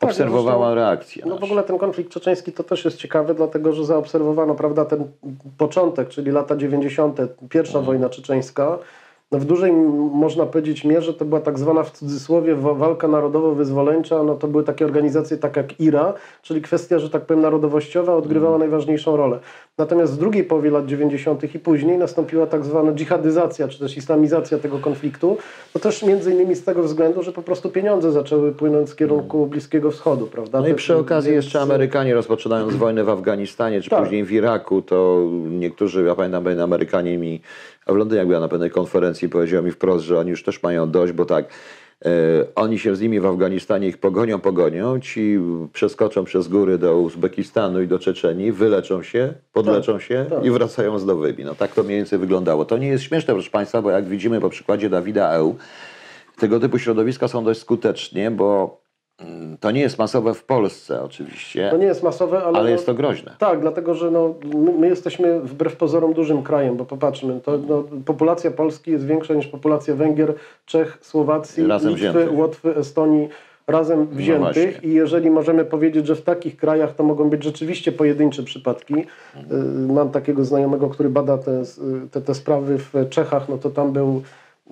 tak, 0.01 0.11
obserwowała 0.11 0.69
no 0.69 0.75
reakcję. 0.75 1.25
No 1.27 1.39
w 1.39 1.45
ogóle 1.45 1.63
ten 1.63 1.79
konflikt 1.79 2.13
czeczeński 2.13 2.53
to 2.53 2.65
też 2.65 2.85
jest 2.85 2.97
ciekawy, 2.97 3.35
dlatego 3.35 3.73
że 3.73 3.85
zaobserwowano 3.85 4.55
prawda, 4.55 4.85
ten 4.85 5.05
początek, 5.59 6.09
czyli 6.09 6.31
lata 6.31 6.57
90., 6.57 7.21
pierwsza 7.49 7.79
mhm. 7.79 7.85
wojna 7.87 8.09
czeczeńska, 8.09 8.79
w 9.39 9.45
dużej, 9.45 9.73
można 10.13 10.47
powiedzieć, 10.47 10.85
mierze 10.85 11.15
to 11.15 11.25
była 11.25 11.41
tak 11.41 11.59
zwana 11.59 11.83
w 11.83 11.91
cudzysłowie 11.91 12.55
walka 12.55 13.09
narodowo-wyzwoleńcza. 13.09 14.23
No 14.23 14.35
to 14.35 14.49
były 14.49 14.65
takie 14.65 14.85
organizacje 14.85 15.37
tak 15.37 15.57
jak 15.57 15.81
IRA, 15.81 16.15
czyli 16.43 16.63
kwestia, 16.63 16.99
że 16.99 17.11
tak 17.11 17.23
powiem, 17.23 17.43
narodowościowa 17.43 18.15
odgrywała 18.15 18.57
mm. 18.57 18.61
najważniejszą 18.61 19.17
rolę. 19.17 19.39
Natomiast 19.79 20.15
w 20.15 20.19
drugiej 20.19 20.45
połowie 20.45 20.71
lat 20.71 20.87
90. 20.87 21.55
i 21.55 21.59
później 21.59 21.99
nastąpiła 21.99 22.47
tak 22.47 22.65
zwana 22.65 22.93
dżihadyzacja, 22.93 23.69
czy 23.69 23.79
też 23.79 23.97
islamizacja 23.97 24.59
tego 24.59 24.79
konfliktu. 24.79 25.37
To 25.73 25.79
też 25.79 26.03
między 26.03 26.33
innymi 26.33 26.55
z 26.55 26.65
tego 26.65 26.83
względu, 26.83 27.23
że 27.23 27.33
po 27.33 27.43
prostu 27.43 27.71
pieniądze 27.71 28.13
zaczęły 28.13 28.53
płynąć 28.53 28.89
z 28.89 28.95
kierunku 28.95 29.37
mm. 29.37 29.51
Bliskiego 29.51 29.91
Wschodu, 29.91 30.27
prawda? 30.27 30.61
No 30.61 30.69
i 30.69 30.75
przy 30.75 30.97
okazji 30.97 31.33
więc... 31.33 31.45
jeszcze 31.45 31.61
Amerykanie 31.61 32.15
rozpoczynając 32.15 32.75
wojnę 32.75 33.05
w 33.05 33.09
Afganistanie, 33.09 33.83
czy 33.83 33.91
tak. 33.91 34.03
później 34.03 34.25
w 34.25 34.33
Iraku, 34.33 34.83
to 34.83 35.27
niektórzy, 35.51 36.05
ja 36.05 36.15
pamiętam, 36.15 36.61
Amerykanie 36.63 37.19
mi 37.19 37.41
a 37.87 37.93
w 37.93 37.97
Londynie 37.97 38.19
jak 38.19 38.29
była 38.29 38.41
na 38.41 38.49
pewnej 38.49 38.71
konferencji 38.71 39.29
powiedział 39.29 39.63
mi 39.63 39.71
wprost, 39.71 40.05
że 40.05 40.19
oni 40.19 40.31
już 40.31 40.43
też 40.43 40.63
mają 40.63 40.91
dość, 40.91 41.13
bo 41.13 41.25
tak, 41.25 41.45
e, 42.05 42.11
oni 42.55 42.79
się 42.79 42.97
z 42.97 43.01
nimi 43.01 43.21
w 43.21 43.27
Afganistanie 43.27 43.89
ich 43.89 43.99
pogonią, 43.99 44.41
pogonią, 44.41 45.01
ci 45.01 45.39
przeskoczą 45.73 46.25
przez 46.25 46.49
góry 46.49 46.79
do 46.79 46.99
Uzbekistanu 46.99 47.83
i 47.83 47.89
do 47.89 47.99
Czeczenii, 47.99 48.53
wyleczą 48.53 49.03
się, 49.03 49.35
podleczą 49.53 49.93
tak, 49.93 50.03
się 50.03 50.27
tak. 50.31 50.45
i 50.45 50.51
wracają 50.51 50.99
zdobymi. 50.99 51.45
No 51.45 51.55
tak 51.55 51.75
to 51.75 51.83
mniej 51.83 51.97
więcej 51.97 52.19
wyglądało. 52.19 52.65
To 52.65 52.79
nie 52.79 52.89
jest 52.89 53.05
śmieszne, 53.05 53.35
proszę 53.35 53.51
Państwa, 53.51 53.83
bo 53.83 53.91
jak 53.91 54.09
widzimy 54.09 54.41
po 54.41 54.51
przykładzie 54.51 54.91
Dawida 54.91 55.33
Eł, 55.33 55.57
tego 56.39 56.61
typu 56.61 56.79
środowiska 56.79 57.29
są 57.29 57.45
dość 57.45 57.61
skutecznie, 57.61 58.31
bo 58.31 58.80
To 59.61 59.71
nie 59.71 59.81
jest 59.81 59.99
masowe 59.99 60.35
w 60.35 60.45
Polsce 60.45 61.03
oczywiście, 61.03 61.69
To 61.71 61.77
nie 61.77 61.87
jest 61.87 62.03
masowe, 62.03 62.39
ale, 62.39 62.47
ale 62.47 62.63
no, 62.63 62.69
jest 62.69 62.87
to 62.87 62.95
groźne. 62.95 63.35
Tak, 63.39 63.61
dlatego 63.61 63.95
że 63.95 64.11
no, 64.11 64.35
my, 64.55 64.73
my 64.73 64.89
jesteśmy 64.89 65.41
wbrew 65.41 65.77
pozorom 65.77 66.13
dużym 66.13 66.43
krajem, 66.43 66.77
bo 66.77 66.85
popatrzmy, 66.85 67.41
to, 67.41 67.59
no, 67.69 67.85
populacja 68.05 68.51
Polski 68.51 68.91
jest 68.91 69.07
większa 69.07 69.35
niż 69.35 69.47
populacja 69.47 69.95
Węgier, 69.95 70.35
Czech, 70.67 70.99
Słowacji, 71.01 71.67
Razem 71.67 71.91
Litwy, 71.91 72.11
wziętych. 72.11 72.39
Łotwy, 72.39 72.77
Estonii 72.77 73.29
razem 73.67 74.07
wziętych 74.07 74.73
właśnie. 74.73 74.91
i 74.91 74.95
jeżeli 74.95 75.31
możemy 75.31 75.65
powiedzieć, 75.65 76.07
że 76.07 76.15
w 76.15 76.23
takich 76.23 76.57
krajach 76.57 76.95
to 76.95 77.05
mogą 77.05 77.31
być 77.31 77.45
rzeczywiście 77.45 77.93
pojedyncze 77.93 78.43
przypadki. 78.43 78.95
Y, 78.95 79.93
Mam 79.93 80.11
takiego 80.11 80.45
znajomego, 80.45 80.89
który 80.89 81.11
bada 81.11 81.39
te, 81.39 81.63
te, 82.11 82.21
te 82.21 82.35
sprawy 82.35 82.79
w 82.79 83.09
Czechach, 83.11 83.49
no 83.49 83.59
to 83.59 83.71
tam 83.71 83.93
był 83.93 84.23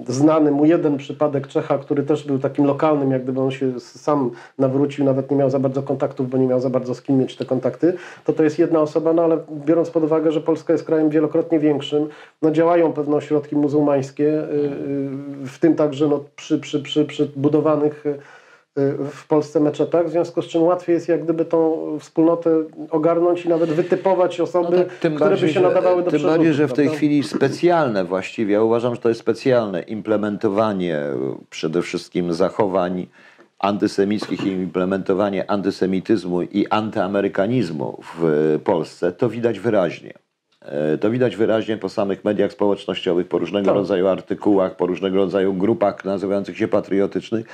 znany 0.06 0.50
mu 0.50 0.64
jeden 0.64 0.96
przypadek 0.96 1.46
Czecha, 1.46 1.78
który 1.78 2.02
też 2.02 2.24
był 2.24 2.38
takim 2.38 2.64
lokalnym, 2.64 3.10
jak 3.10 3.22
gdyby 3.22 3.40
on 3.40 3.50
się 3.50 3.80
sam 3.80 4.30
nawrócił, 4.58 5.04
nawet 5.04 5.30
nie 5.30 5.36
miał 5.36 5.50
za 5.50 5.58
bardzo 5.58 5.82
kontaktów, 5.82 6.30
bo 6.30 6.38
nie 6.38 6.46
miał 6.46 6.60
za 6.60 6.70
bardzo 6.70 6.94
z 6.94 7.02
kim 7.02 7.18
mieć 7.18 7.36
te 7.36 7.44
kontakty, 7.44 7.92
to 8.24 8.32
to 8.32 8.44
jest 8.44 8.58
jedna 8.58 8.80
osoba, 8.80 9.12
no 9.12 9.22
ale 9.22 9.38
biorąc 9.66 9.90
pod 9.90 10.04
uwagę, 10.04 10.32
że 10.32 10.40
Polska 10.40 10.72
jest 10.72 10.84
krajem 10.84 11.10
wielokrotnie 11.10 11.60
większym, 11.60 12.08
no 12.42 12.50
działają 12.50 12.92
pewne 12.92 13.16
ośrodki 13.16 13.56
muzułmańskie, 13.56 14.24
y, 14.24 14.52
y, 15.42 15.46
w 15.46 15.58
tym 15.60 15.74
także 15.74 16.08
no, 16.08 16.24
przy, 16.36 16.58
przy, 16.58 16.80
przy, 16.80 17.04
przy 17.04 17.30
budowanych 17.36 18.04
w 19.10 19.26
Polsce 19.26 19.60
meczetach, 19.60 20.06
w 20.06 20.10
związku 20.10 20.42
z 20.42 20.46
czym 20.46 20.62
łatwiej 20.62 20.94
jest 20.94 21.08
jak 21.08 21.24
gdyby 21.24 21.44
tą 21.44 21.86
wspólnotę 22.00 22.50
ogarnąć 22.90 23.44
i 23.44 23.48
nawet 23.48 23.70
wytypować 23.70 24.40
osoby, 24.40 24.76
No 24.76 24.84
tak, 25.00 25.14
które 25.14 25.36
by 25.36 25.48
się 25.52 25.60
nadawały 25.60 26.02
do 26.02 26.10
Tym 26.10 26.22
bardziej, 26.22 26.54
że 26.54 26.68
w 26.68 26.72
tej 26.72 26.84
prawda? 26.84 26.96
chwili 26.96 27.22
specjalne 27.22 28.04
właściwie, 28.04 28.52
ja 28.52 28.62
uważam, 28.62 28.94
że 28.94 29.00
to 29.00 29.08
jest 29.08 29.20
specjalne 29.20 29.82
implementowanie 29.82 31.00
przede 31.50 31.82
wszystkim 31.82 32.32
zachowań 32.32 33.06
antysemickich 33.58 34.44
i 34.44 34.48
implementowanie 34.48 35.50
antysemityzmu 35.50 36.42
i 36.42 36.66
antyamerykanizmu 36.70 38.00
w 38.14 38.58
Polsce, 38.64 39.12
to 39.12 39.28
widać 39.28 39.60
wyraźnie. 39.60 40.12
To 41.00 41.10
widać 41.10 41.36
wyraźnie 41.36 41.76
po 41.76 41.88
samych 41.88 42.24
mediach 42.24 42.52
społecznościowych, 42.52 43.28
po 43.28 43.38
różnego 43.38 43.66
Tak. 43.66 43.74
rodzaju 43.74 44.06
artykułach, 44.08 44.76
po 44.76 44.86
różnego 44.86 45.16
rodzaju 45.16 45.54
grupach 45.54 46.04
nazywających 46.04 46.58
się 46.58 46.68
patriotycznych. 46.68 47.46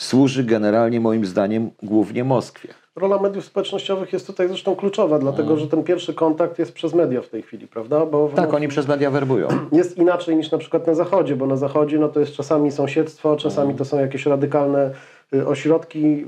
Służy 0.00 0.44
generalnie 0.44 1.00
moim 1.00 1.24
zdaniem 1.26 1.70
głównie 1.82 2.24
Moskwie. 2.24 2.68
Rola 2.96 3.18
mediów 3.18 3.44
społecznościowych 3.44 4.12
jest 4.12 4.26
tutaj 4.26 4.48
zresztą 4.48 4.76
kluczowa, 4.76 5.18
dlatego 5.18 5.48
Mm. 5.48 5.58
że 5.60 5.66
ten 5.66 5.82
pierwszy 5.82 6.14
kontakt 6.14 6.58
jest 6.58 6.72
przez 6.72 6.94
media 6.94 7.22
w 7.22 7.28
tej 7.28 7.42
chwili, 7.42 7.66
prawda? 7.66 8.06
Bo 8.06 8.30
Tak, 8.36 8.50
no, 8.50 8.56
oni 8.56 8.68
przez 8.68 8.88
media 8.88 9.10
werbują. 9.10 9.48
jest 9.72 9.98
inaczej 9.98 10.36
niż 10.36 10.50
na 10.50 10.58
przykład 10.58 10.86
na 10.86 10.94
Zachodzie, 10.94 11.36
bo 11.36 11.46
na 11.46 11.56
Zachodzie 11.56 11.98
no 11.98 12.08
to 12.08 12.20
jest 12.20 12.32
czasami 12.32 12.72
sąsiedztwo, 12.72 13.36
czasami 13.36 13.74
to 13.74 13.84
są 13.84 13.98
jakieś 13.98 14.26
radykalne 14.26 14.90
y, 15.34 15.46
ośrodki, 15.46 16.26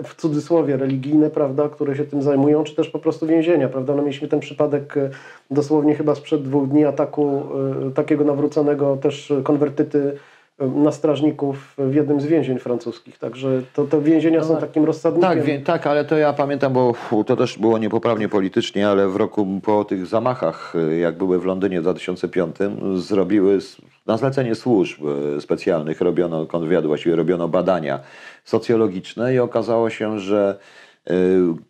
y, 0.00 0.02
w 0.04 0.14
cudzysłowie 0.14 0.76
religijne, 0.76 1.30
prawda, 1.30 1.68
które 1.68 1.96
się 1.96 2.04
tym 2.04 2.22
zajmują, 2.22 2.64
czy 2.64 2.74
też 2.74 2.88
po 2.88 2.98
prostu 2.98 3.26
więzienia, 3.26 3.68
prawda? 3.68 3.94
No 3.94 4.02
mieliśmy 4.02 4.28
ten 4.28 4.40
przypadek 4.40 4.96
y, 4.96 5.10
dosłownie 5.50 5.94
chyba 5.94 6.14
sprzed 6.14 6.42
dwóch 6.42 6.68
dni 6.68 6.84
ataku 6.84 7.42
takiego 7.94 8.24
nawróconego 8.24 8.96
też 8.96 9.32
konwertyty 9.44 10.16
na 10.58 10.92
strażników 10.92 11.74
w 11.78 11.94
jednym 11.94 12.20
z 12.20 12.26
więzień 12.26 12.58
francuskich. 12.58 13.18
Także 13.18 13.62
to, 13.74 13.84
to 13.84 14.02
więzienia 14.02 14.44
są 14.44 14.56
takim 14.56 14.84
rozsadnikiem. 14.84 15.30
Tak, 15.30 15.42
wie, 15.42 15.60
tak, 15.60 15.86
ale 15.86 16.04
to 16.04 16.16
ja 16.16 16.32
pamiętam, 16.32 16.72
bo 16.72 16.94
to 17.26 17.36
też 17.36 17.58
było 17.58 17.78
niepoprawnie 17.78 18.28
politycznie, 18.28 18.88
ale 18.88 19.08
w 19.08 19.16
roku 19.16 19.46
po 19.62 19.84
tych 19.84 20.06
zamachach, 20.06 20.74
y, 20.92 20.98
jak 20.98 21.18
były 21.18 21.38
w 21.38 21.44
Londynie 21.44 21.80
w 21.80 21.82
2005, 21.82 22.56
zrobiły 22.94 23.58
na 24.06 24.16
zlecenie 24.16 24.54
służb 24.54 25.00
y, 25.36 25.40
specjalnych, 25.40 26.00
robiono 26.00 26.46
kontrwywiadu, 26.46 26.88
właściwie 26.88 27.16
robiono 27.16 27.48
badania 27.48 28.00
socjologiczne 28.44 29.34
i 29.34 29.38
okazało 29.38 29.90
się, 29.90 30.18
że 30.18 30.58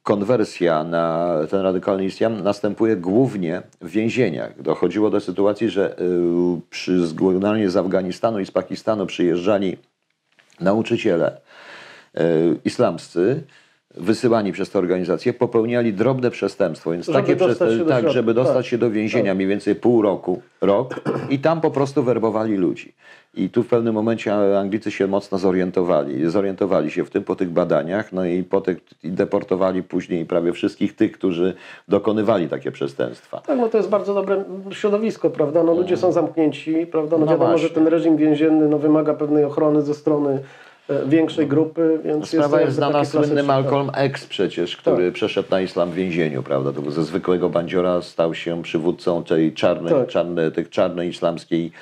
konwersja 0.03 0.85
na 0.85 1.35
ten 1.51 1.61
radykalny 1.61 2.05
islam 2.05 2.42
następuje 2.42 2.96
głównie 2.96 3.62
w 3.81 3.90
więzieniach. 3.90 4.62
Dochodziło 4.62 5.11
do 5.11 5.20
sytuacji, 5.20 5.68
że 5.68 6.01
y, 6.01 6.05
przy, 6.70 7.07
generalnie 7.14 7.70
z 7.70 7.77
Afganistanu 7.77 8.40
i 8.40 8.46
z 8.46 8.51
Pakistanu 8.51 9.07
przyjeżdżali 9.07 9.77
nauczyciele 10.61 11.40
e, 12.14 12.24
islamscy 12.64 13.42
wysyłani 13.94 14.53
przez 14.53 14.70
te 14.70 14.79
organizacje 14.79 15.33
popełniali 15.33 15.92
drobne 15.92 16.31
przestępstwo, 16.31 16.90
więc 16.90 17.07
Żeby 17.07 17.18
takie 17.18 17.37
do 17.37 17.85
tak, 17.85 18.11
żeby 18.11 18.35
dostać 18.35 18.57
tak. 18.57 18.66
się 18.66 18.79
do 18.79 18.90
więzienia 18.90 19.35
mniej 19.35 19.48
więcej 19.48 19.74
pół 19.74 20.03
roku, 20.03 20.42
rok 20.61 21.01
i 21.31 21.38
tam 21.38 21.61
po 21.61 21.70
prostu 21.70 22.03
werbowali 22.03 22.57
ludzi. 22.57 22.92
I 23.35 23.51
tu 23.51 23.62
w 23.62 23.66
pewnym 23.66 23.94
momencie 23.94 24.59
Anglicy 24.59 24.90
się 24.90 25.07
mocno 25.07 25.38
zorientowali, 25.38 26.31
zorientowali 26.31 26.90
się 26.90 27.05
w 27.05 27.11
tym 27.11 27.24
po 27.24 27.37
tych 27.37 27.51
badaniach, 27.51 28.12
no 28.12 28.24
i 28.24 28.42
po 28.42 28.61
tych, 28.61 28.79
i 29.05 29.11
deportowali 29.11 29.83
później 29.83 30.27
prawie 30.27 30.53
wszystkich 30.53 30.96
tych, 30.96 31.12
którzy 31.12 31.55
dokonywali 31.88 32.48
takie 32.48 32.72
przestępstwa. 32.72 33.40
Tak, 33.40 33.59
no 33.59 33.68
to 33.68 33.77
jest 33.77 33.88
bardzo 33.90 34.14
dobre 34.14 34.44
środowisko, 34.70 35.31
prawda? 35.31 35.62
No 35.62 35.74
ludzie 35.74 35.96
są 35.96 36.12
zamknięci, 36.12 36.87
prawda? 36.87 37.18
No, 37.18 37.24
No 37.24 37.33
wiadomo, 37.33 37.51
właśnie. 37.51 37.68
że 37.68 37.74
ten 37.74 37.87
reżim 37.87 38.16
więzienny 38.16 38.68
no, 38.68 38.79
wymaga 38.79 39.14
pewnej 39.14 39.44
ochrony 39.44 39.83
ze 39.83 39.94
strony 39.94 40.38
większej 41.07 41.46
grupy, 41.46 42.01
więc 42.05 42.29
Sprawa 42.29 42.61
jest 42.61 42.77
znana, 42.77 43.05
słynny 43.05 43.37
tak. 43.37 43.46
Malcolm 43.46 43.90
X 43.94 44.27
przecież, 44.27 44.77
który 44.77 45.12
przeszedł 45.12 45.48
na 45.51 45.61
islam 45.61 45.90
w 45.90 45.94
więzieniu, 45.94 46.42
prawda? 46.42 46.72
To 46.72 46.90
ze 46.90 47.05
zwykłego 47.05 47.48
bandziora 47.51 48.03
stał 48.03 48.35
się 48.35 48.62
przywódcą 48.62 49.24
tej 49.24 49.53
czarnej, 49.53 49.94
Tak. 49.94 50.09
czarnej, 50.09 50.53
tych 50.53 50.70
czarnej 50.70 51.09
islamskiej, 51.09 51.72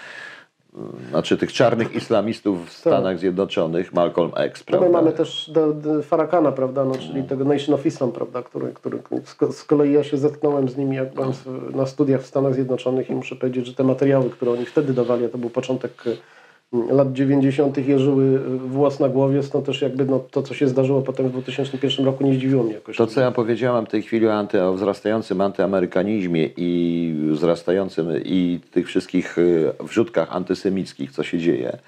y, 0.74 1.08
znaczy 1.10 1.36
tych 1.36 1.52
czarnych 1.52 1.94
islamistów 1.94 2.68
w 2.68 2.72
Stanach 2.72 3.18
Zjednoczonych, 3.18 3.92
Malcolm 3.92 4.30
X, 4.36 4.60
No 4.60 4.78
prawda? 4.78 4.88
mamy 4.98 5.12
też 5.12 5.50
do, 5.54 5.72
do 5.72 6.02
Farakana, 6.02 6.52
prawda, 6.52 6.84
no, 6.84 6.94
czyli 6.94 7.22
tego 7.22 7.44
Nation 7.44 7.74
of 7.74 7.86
Islam, 7.86 8.12
prawda, 8.12 8.42
który, 8.42 8.66
który 8.74 8.98
z, 9.24 9.34
ko- 9.34 9.52
z 9.52 9.64
kolei 9.64 9.92
ja 9.92 10.04
się 10.04 10.16
zetknąłem 10.16 10.68
z 10.68 10.76
nimi 10.76 10.96
jak 10.96 11.14
byłem 11.14 11.32
na 11.74 11.86
studiach 11.86 12.20
w 12.22 12.26
Stanach 12.26 12.54
Zjednoczonych 12.54 13.10
i 13.10 13.14
muszę 13.14 13.36
powiedzieć, 13.36 13.66
że 13.66 13.74
te 13.74 13.84
materiały, 13.84 14.30
które 14.30 14.50
oni 14.52 14.66
wtedy 14.66 14.92
dawali, 14.92 15.28
to 15.28 15.38
był 15.38 15.50
początek 15.50 15.92
e, 16.06 16.10
lat 16.72 17.12
90. 17.12 17.88
jeżyły 17.88 18.40
e, 18.46 18.68
włos 18.68 19.00
na 19.00 19.09
głowie, 19.09 19.42
stąd 19.42 19.66
też 19.66 19.83
jakby 19.83 20.05
no, 20.05 20.18
to, 20.18 20.42
co 20.42 20.55
się 20.55 20.68
zdarzyło 20.68 21.02
potem 21.02 21.29
w 21.29 21.33
2001 21.33 22.07
roku 22.07 22.24
nie 22.24 22.35
zdziwiło 22.35 22.62
mnie 22.62 22.74
jakoś. 22.74 22.96
To, 22.96 23.07
co 23.07 23.20
ja 23.20 23.31
powiedziałem 23.31 23.87
w 23.87 23.88
tej 23.88 24.02
chwili 24.02 24.29
o, 24.29 24.35
anty, 24.35 24.62
o 24.62 24.74
wzrastającym 24.74 25.40
antyamerykanizmie 25.40 26.50
i 26.57 27.14
wzrastającym 27.31 28.09
i 28.24 28.61
tych 28.70 28.87
wszystkich 28.87 29.38
y, 29.38 29.72
wrzutkach 29.81 30.37
antysemickich, 30.37 31.11
co 31.11 31.22
się 31.22 31.38
dzieje, 31.38 31.79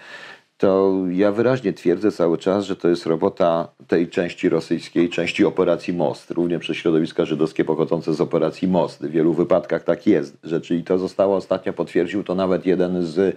to 0.59 0.95
ja 1.11 1.33
wyraźnie 1.33 1.73
twierdzę 1.73 2.13
cały 2.13 2.39
czas, 2.39 2.65
że 2.65 2.77
to 2.77 2.89
jest 2.89 3.07
robota 3.07 3.69
tej 3.89 4.09
części 4.09 4.49
rosyjskiej, 4.49 5.11
części 5.11 5.45
operacji 5.45 5.95
Most, 5.95 6.31
również 6.31 6.61
przez 6.61 6.77
środowiska 6.77 7.25
żydowskie 7.25 7.65
pochodzące 7.65 8.15
z 8.15 8.21
operacji 8.21 8.69
Most. 8.69 9.07
W 9.07 9.11
wielu 9.11 9.33
wypadkach 9.33 9.85
tak 9.85 10.07
jest, 10.07 10.37
że 10.45 10.61
czyli 10.61 10.85
to 10.85 10.99
zostało 10.99 11.37
ostatnio 11.37 11.73
potwierdził 11.73 12.25
to 12.25 12.35
nawet 12.35 12.67
jeden 12.67 13.07
z 13.07 13.37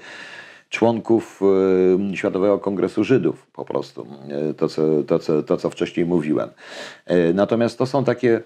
członków 0.71 1.41
y, 2.13 2.17
Światowego 2.17 2.59
Kongresu 2.59 3.03
Żydów, 3.03 3.47
po 3.53 3.65
prostu, 3.65 4.07
y, 4.51 4.53
to 4.53 4.67
co, 4.67 4.81
to, 5.07 5.19
co, 5.19 5.43
to, 5.43 5.57
co 5.57 5.69
wcześniej 5.69 6.05
mówiłem. 6.05 6.49
Y, 7.11 7.33
Natomiast 7.33 7.77
to 7.77 7.85
są 7.85 8.03
takie 8.03 8.41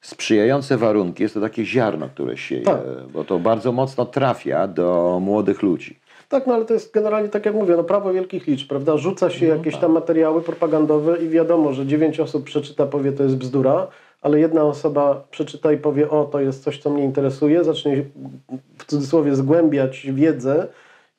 sprzyjające 0.00 0.76
warunki, 0.76 1.22
jest 1.22 1.34
to 1.34 1.40
takie 1.40 1.64
ziarno, 1.64 2.08
które 2.08 2.36
sieje, 2.36 2.62
Tak. 2.62 2.80
bo 3.12 3.24
to 3.24 3.38
bardzo 3.38 3.72
mocno 3.72 4.06
trafia 4.06 4.68
do 4.68 5.18
młodych 5.22 5.62
ludzi. 5.62 5.98
Tak, 6.28 6.46
no 6.46 6.54
ale 6.54 6.64
to 6.64 6.74
jest 6.74 6.94
generalnie, 6.94 7.28
tak 7.28 7.46
jak 7.46 7.54
mówię, 7.54 7.74
no 7.76 7.84
prawo 7.84 8.12
wielkich 8.12 8.46
liczb, 8.46 8.68
prawda? 8.68 8.96
Rzuca 8.96 9.30
się 9.30 9.48
No 9.48 9.54
jakieś 9.54 9.72
tak. 9.74 9.80
tam 9.82 9.92
materiały 9.92 10.42
propagandowe 10.42 11.18
i 11.18 11.28
wiadomo, 11.28 11.72
że 11.72 11.86
dziewięć 11.86 12.20
osób 12.20 12.44
przeczyta, 12.44 12.86
powie 12.86 13.12
to 13.12 13.22
jest 13.22 13.36
bzdura, 13.36 13.86
ale 14.22 14.40
jedna 14.40 14.62
osoba 14.62 15.24
przeczyta 15.30 15.72
i 15.72 15.76
powie 15.78 16.10
o, 16.10 16.24
to 16.24 16.40
jest 16.40 16.62
coś, 16.64 16.78
co 16.78 16.90
mnie 16.90 17.04
interesuje, 17.04 17.64
zacznie 17.64 18.04
w 18.78 18.84
cudzysłowie 18.84 19.34
zgłębiać 19.34 20.06
wiedzę 20.12 20.66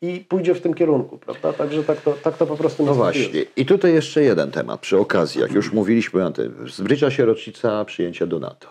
i 0.02 0.20
pójdzie 0.20 0.56
w 0.56 0.62
tym 0.62 0.74
kierunku, 0.74 1.18
prawda? 1.18 1.54
Także 1.54 1.84
tak 1.84 2.02
to, 2.02 2.14
tak 2.14 2.38
to 2.38 2.46
po 2.46 2.58
prostu 2.58 2.86
No 2.86 2.94
właśnie. 2.94 3.46
I 3.56 3.66
tutaj 3.66 3.94
jeszcze 3.94 4.24
jeden 4.24 4.52
temat 4.52 4.80
przy 4.80 4.98
okazji, 4.98 5.42
jak 5.42 5.52
już 5.52 5.72
mówiliśmy 5.72 6.26
o 6.26 6.32
tym. 6.32 6.70
Zbliża 6.70 7.12
się 7.12 7.26
rocznica 7.26 7.86
przyjęcia 7.86 8.26
do 8.26 8.40
NATO. 8.40 8.68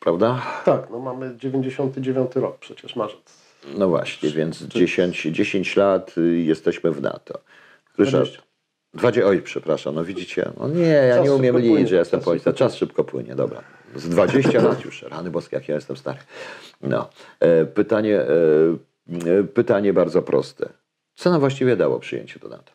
Prawda? 0.00 0.42
Tak, 0.64 0.90
no 0.90 0.98
mamy 0.98 1.36
99 1.36 2.30
rok 2.34 2.58
przecież, 2.58 2.96
marzec. 2.96 3.44
No 3.78 3.88
właśnie, 3.88 4.30
więc 4.30 4.62
10, 4.62 5.22
10 5.22 5.76
lat 5.76 6.18
y, 6.18 6.40
jesteśmy 6.40 6.90
w 6.90 7.02
NATO. 7.02 7.38
Ryszard. 7.98 8.30
20. 8.94 9.20
20, 9.20 9.26
oj, 9.26 9.42
przepraszam, 9.42 9.94
no 9.94 10.04
widzicie. 10.04 10.50
No 10.60 10.68
nie, 10.68 10.82
ja 10.82 11.16
Czas 11.16 11.24
nie 11.24 11.34
umiem 11.34 11.58
liczyć, 11.58 11.88
że 11.88 11.96
jestem 11.96 12.20
szybko 12.20 12.52
Czas 12.52 12.74
szybko 12.74 13.04
płynie, 13.04 13.34
dobra. 13.34 13.62
Z 13.96 14.08
20 14.08 14.62
lat 14.62 14.84
już, 14.84 15.02
rany 15.02 15.30
boskie, 15.30 15.56
jak 15.56 15.68
ja 15.68 15.74
jestem 15.74 15.96
stary. 15.96 16.18
No, 16.82 17.08
e, 17.40 17.64
pytanie, 17.64 18.20
e, 18.20 19.38
e, 19.38 19.44
pytanie 19.44 19.92
bardzo 19.92 20.22
proste. 20.22 20.68
Co 21.14 21.30
nam 21.30 21.40
właściwie 21.40 21.76
dało 21.76 22.00
przyjęcie 22.00 22.40
do 22.40 22.48
NATO? 22.48 22.72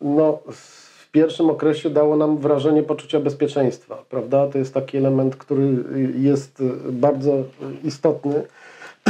No, 0.00 0.40
w 0.52 1.10
pierwszym 1.10 1.50
okresie 1.50 1.90
dało 1.90 2.16
nam 2.16 2.38
wrażenie 2.38 2.82
poczucia 2.82 3.20
bezpieczeństwa, 3.20 4.04
prawda? 4.08 4.46
To 4.46 4.58
jest 4.58 4.74
taki 4.74 4.96
element, 4.98 5.36
który 5.36 5.84
jest 6.18 6.62
bardzo 6.90 7.44
istotny 7.84 8.42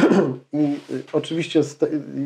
I 0.53 0.77
y, 0.95 1.03
oczywiście 1.13 1.61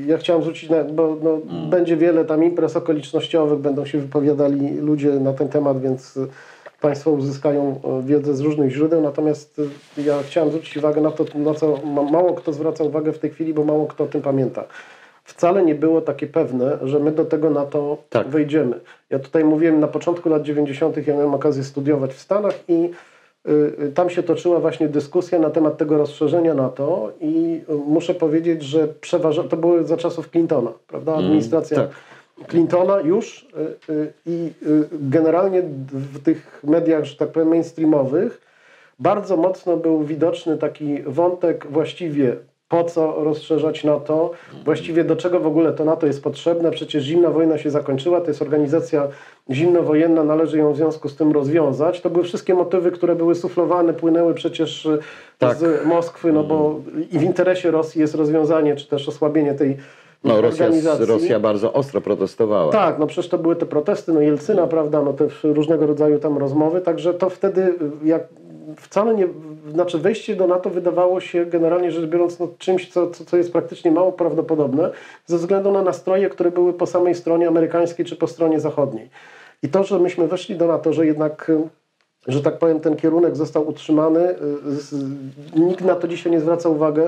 ja 0.06 0.18
chciałem 0.18 0.42
zwrócić, 0.42 0.70
na, 0.70 0.84
bo 0.84 1.16
no, 1.22 1.30
Mm. 1.50 1.70
będzie 1.70 1.96
wiele 1.96 2.24
tam 2.24 2.44
imprez 2.44 2.76
okolicznościowych, 2.76 3.58
będą 3.58 3.84
się 3.84 3.98
wypowiadali 3.98 4.76
ludzie 4.76 5.08
na 5.12 5.32
ten 5.32 5.48
temat, 5.48 5.80
więc 5.80 6.16
y, 6.16 6.26
Państwo 6.80 7.10
uzyskają 7.10 7.80
wiedzę 8.06 8.34
z 8.34 8.40
różnych 8.40 8.70
źródeł. 8.72 9.00
Natomiast 9.02 9.58
y, 9.98 10.02
ja 10.02 10.18
chciałem 10.22 10.50
zwrócić 10.50 10.76
uwagę 10.76 11.00
na 11.00 11.10
to, 11.10 11.24
na 11.34 11.54
co 11.54 11.78
ma, 11.86 12.02
mało 12.02 12.34
kto 12.34 12.52
zwraca 12.52 12.84
uwagę 12.84 13.12
w 13.12 13.18
tej 13.18 13.30
chwili, 13.30 13.54
bo 13.54 13.64
mało 13.64 13.86
kto 13.86 14.04
o 14.04 14.06
tym 14.06 14.22
pamięta. 14.22 14.64
Wcale 15.24 15.62
nie 15.64 15.74
było 15.74 16.00
takie 16.00 16.26
pewne, 16.26 16.78
że 16.82 16.98
my 16.98 17.12
do 17.12 17.24
tego 17.24 17.50
NATO 17.50 17.96
Tak. 18.10 18.28
wejdziemy. 18.28 18.80
Ja 19.10 19.18
tutaj 19.18 19.44
mówiłem 19.44 19.80
na 19.80 19.88
początku 19.88 20.28
lat 20.28 20.42
90., 20.42 21.06
ja 21.06 21.14
miałem 21.14 21.34
okazję 21.34 21.64
studiować 21.64 22.12
w 22.14 22.18
Stanach 22.18 22.54
i 22.68 22.90
tam 23.94 24.10
się 24.10 24.22
toczyła 24.22 24.60
właśnie 24.60 24.88
dyskusja 24.88 25.38
na 25.38 25.50
temat 25.50 25.76
tego 25.76 25.98
rozszerzenia 25.98 26.54
NATO 26.54 27.12
i 27.20 27.60
y, 27.70 27.74
muszę 27.74 28.14
powiedzieć, 28.14 28.62
że 28.62 28.88
przeważa, 28.88 29.42
to 29.42 29.56
były 29.56 29.84
za 29.84 29.96
czasów 29.96 30.30
Clintona, 30.30 30.72
prawda? 30.86 31.14
Administracja 31.14 31.76
tak. 31.76 31.90
Clintona 32.50 33.00
już 33.00 33.48
y, 33.88 33.92
y, 33.92 34.12
i 34.26 34.50
y, 34.66 34.88
generalnie 34.92 35.62
w 35.92 36.22
tych 36.22 36.62
mediach, 36.64 37.04
że 37.04 37.16
tak 37.16 37.28
powiem, 37.28 37.48
mainstreamowych 37.48 38.40
bardzo 38.98 39.36
mocno 39.36 39.76
był 39.76 40.04
widoczny 40.04 40.58
taki 40.58 41.02
wątek 41.02 41.66
właściwie 41.70 42.36
po 42.72 42.84
co 42.84 43.24
rozszerzać 43.24 43.84
NATO, 43.84 44.30
właściwie 44.64 45.04
do 45.04 45.16
czego 45.16 45.40
w 45.40 45.46
ogóle 45.46 45.72
to 45.72 45.84
NATO 45.84 46.06
jest 46.06 46.22
potrzebne. 46.22 46.70
Przecież 46.70 47.04
zimna 47.04 47.30
wojna 47.30 47.58
się 47.58 47.70
zakończyła, 47.70 48.20
to 48.20 48.28
jest 48.28 48.42
organizacja 48.42 49.08
zimnowojenna, 49.50 50.24
należy 50.24 50.58
ją 50.58 50.72
w 50.72 50.76
związku 50.76 51.08
z 51.08 51.16
tym 51.16 51.32
rozwiązać. 51.32 52.00
To 52.00 52.10
były 52.10 52.24
wszystkie 52.24 52.54
motywy, 52.54 52.90
które 52.90 53.14
były 53.14 53.34
suflowane, 53.34 53.92
płynęły 53.92 54.34
przecież 54.34 54.86
y, 54.86 54.98
Tak. 55.38 55.56
z 55.56 55.86
Moskwy, 55.86 56.32
no 56.32 56.44
bo 56.44 56.80
i 57.12 57.18
w 57.18 57.22
interesie 57.22 57.70
Rosji 57.70 58.00
jest 58.00 58.14
rozwiązanie, 58.14 58.76
czy 58.76 58.88
też 58.88 59.08
osłabienie 59.08 59.54
tej 59.54 59.76
No, 60.24 60.40
Rosja. 60.40 60.66
Rosja 61.00 61.40
bardzo 61.40 61.72
ostro 61.72 62.00
protestowała. 62.00 62.72
Tak, 62.72 62.98
no 62.98 63.06
przecież 63.06 63.28
to 63.28 63.38
były 63.38 63.56
te 63.56 63.66
protesty, 63.66 64.12
no 64.12 64.20
Jelcyna, 64.20 64.66
prawda, 64.66 65.02
no 65.02 65.12
te 65.12 65.26
różnego 65.44 65.86
rodzaju 65.86 66.18
tam 66.18 66.38
rozmowy, 66.38 66.80
także 66.80 67.14
to 67.14 67.30
wtedy 67.30 67.74
jak 68.04 68.28
wcale 68.76 69.14
nie, 69.14 69.28
znaczy 69.72 69.98
wejście 69.98 70.36
do 70.36 70.46
NATO 70.46 70.70
wydawało 70.70 71.20
się 71.20 71.46
generalnie 71.46 71.90
rzecz 71.90 72.10
biorąc 72.10 72.38
no, 72.38 72.48
czymś, 72.58 72.92
co, 72.92 73.10
co, 73.10 73.24
co 73.24 73.36
jest 73.36 73.52
praktycznie 73.52 73.90
mało 73.90 74.12
prawdopodobne 74.12 74.90
ze 75.26 75.38
względu 75.38 75.72
na 75.72 75.82
nastroje, 75.82 76.28
które 76.28 76.50
były 76.50 76.72
po 76.72 76.86
samej 76.86 77.14
stronie 77.14 77.48
amerykańskiej 77.48 78.06
czy 78.06 78.16
po 78.16 78.26
stronie 78.26 78.60
zachodniej. 78.60 79.10
I 79.62 79.68
to, 79.68 79.84
że 79.84 79.98
myśmy 79.98 80.28
weszli 80.28 80.56
do 80.56 80.66
NATO, 80.66 80.92
że 80.92 81.06
jednak 81.06 81.50
że 82.26 82.42
tak 82.42 82.58
powiem, 82.58 82.80
ten 82.80 82.96
kierunek 82.96 83.36
został 83.36 83.68
utrzymany. 83.68 84.30
y, 84.30 84.36
Nikt 85.56 85.84
na 85.84 85.94
to 85.94 86.08
dzisiaj 86.08 86.32
nie 86.32 86.40
zwraca 86.40 86.68
uwagi. 86.68 87.00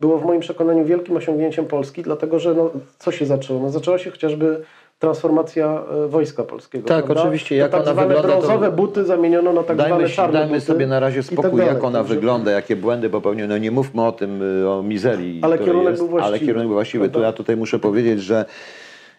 Było 0.00 0.18
w 0.18 0.24
moim 0.24 0.40
przekonaniu 0.40 0.84
wielkim 0.84 1.16
osiągnięciem 1.16 1.66
Polski, 1.66 2.02
dlatego 2.02 2.38
że 2.38 2.54
no, 2.54 2.70
co 2.98 3.12
się 3.12 3.26
zaczęło? 3.26 3.60
No, 3.60 3.70
zaczęła 3.70 3.98
się 3.98 4.10
chociażby 4.10 4.62
transformacja 5.06 5.82
e, 6.04 6.08
Wojska 6.08 6.44
Polskiego. 6.44 6.88
Tak, 6.88 7.04
prawda? 7.04 7.22
oczywiście. 7.22 7.56
Jak 7.56 7.70
tak 7.72 7.82
ona 7.82 7.92
zwane 7.92 8.08
wygląda, 8.08 8.28
to- 8.32 8.38
brązowe 8.38 8.72
buty 8.72 9.04
zamieniono 9.04 9.52
na 9.52 9.62
tak 9.62 9.76
Dajmy, 9.76 9.94
zwane 9.94 10.08
czarne 10.08 10.38
dajmy 10.38 10.54
buty. 10.54 10.66
sobie 10.66 10.86
na 10.86 11.00
razie 11.00 11.22
tak 11.22 11.32
spokój, 11.32 11.50
dalej. 11.60 11.66
jak 11.74 11.84
ona 11.84 11.98
Także- 11.98 12.14
wygląda, 12.14 12.50
jakie 12.50 12.76
błędy 12.76 13.10
popełnił. 13.10 13.48
No 13.48 13.58
nie 13.58 13.70
mówmy 13.70 14.02
o 14.04 14.12
tym, 14.12 14.42
y, 14.62 14.68
o 14.68 14.82
mizerii, 14.82 15.40
Ale 15.42 15.58
kierunek 15.58 15.88
jest, 15.90 16.02
był 16.02 16.08
właściwy, 16.08 16.28
ale 16.36 16.38
kierunek 16.46 16.66
był 16.68 16.74
właściwy. 16.74 17.04
To 17.04 17.10
prawda? 17.10 17.26
ja 17.26 17.32
tutaj 17.32 17.56
muszę 17.56 17.78
powiedzieć, 17.78 18.20
że 18.22 18.44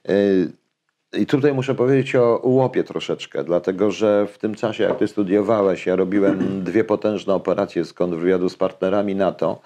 y, 0.09 0.51
i 1.19 1.25
tutaj 1.25 1.53
muszę 1.53 1.75
powiedzieć 1.75 2.15
o 2.15 2.37
ułopie 2.37 2.83
troszeczkę, 2.83 3.43
dlatego 3.43 3.91
że 3.91 4.27
w 4.27 4.37
tym 4.37 4.55
czasie, 4.55 4.83
jak 4.83 4.97
ty 4.97 5.07
studiowałeś, 5.07 5.85
ja 5.85 5.95
robiłem 5.95 6.39
dwie 6.69 6.83
potężne 6.83 7.33
operacje 7.33 7.85
z 7.85 7.93
kontrwywiadu 7.93 8.49
z 8.49 8.55
partnerami 8.57 9.15
NATO 9.15 9.61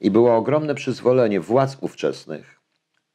i 0.00 0.10
było 0.10 0.36
ogromne 0.36 0.74
przyzwolenie 0.74 1.40
władz 1.40 1.76
ówczesnych 1.80 2.57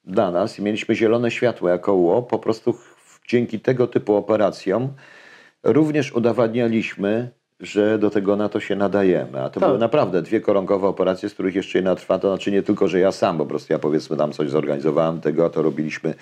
dla 0.05 0.31
nas 0.31 0.59
i 0.59 0.61
mieliśmy 0.61 0.95
zielone 0.95 1.31
światło 1.31 1.69
jako 1.69 1.93
UO, 1.93 2.21
po 2.21 2.39
prostu 2.39 2.77
dzięki 3.27 3.59
tego 3.59 3.87
typu 3.87 4.15
operacjom 4.15 4.93
również 5.63 6.11
udowadnialiśmy, 6.11 7.31
że 7.59 7.99
do 7.99 8.09
tego 8.09 8.35
NATO 8.35 8.59
się 8.59 8.75
nadajemy. 8.75 9.41
A 9.41 9.49
to 9.49 9.59
Tak. 9.59 9.69
były 9.69 9.79
naprawdę 9.79 10.21
dwie 10.21 10.41
koronkowe 10.41 10.87
operacje, 10.87 11.29
z 11.29 11.33
których 11.33 11.55
jeszcze 11.55 11.77
jedna 11.77 11.95
trwa. 11.95 12.19
To 12.19 12.27
znaczy 12.29 12.51
nie 12.51 12.63
tylko, 12.63 12.87
że 12.87 12.99
ja 12.99 13.11
sam, 13.11 13.37
po 13.37 13.45
prostu 13.45 13.73
ja 13.73 13.79
powiedzmy 13.79 14.17
tam 14.17 14.31
coś 14.31 14.49
zorganizowałem 14.49 15.21
tego, 15.21 15.45
a 15.45 15.49
to 15.49 15.61
robiliśmy 15.61 16.13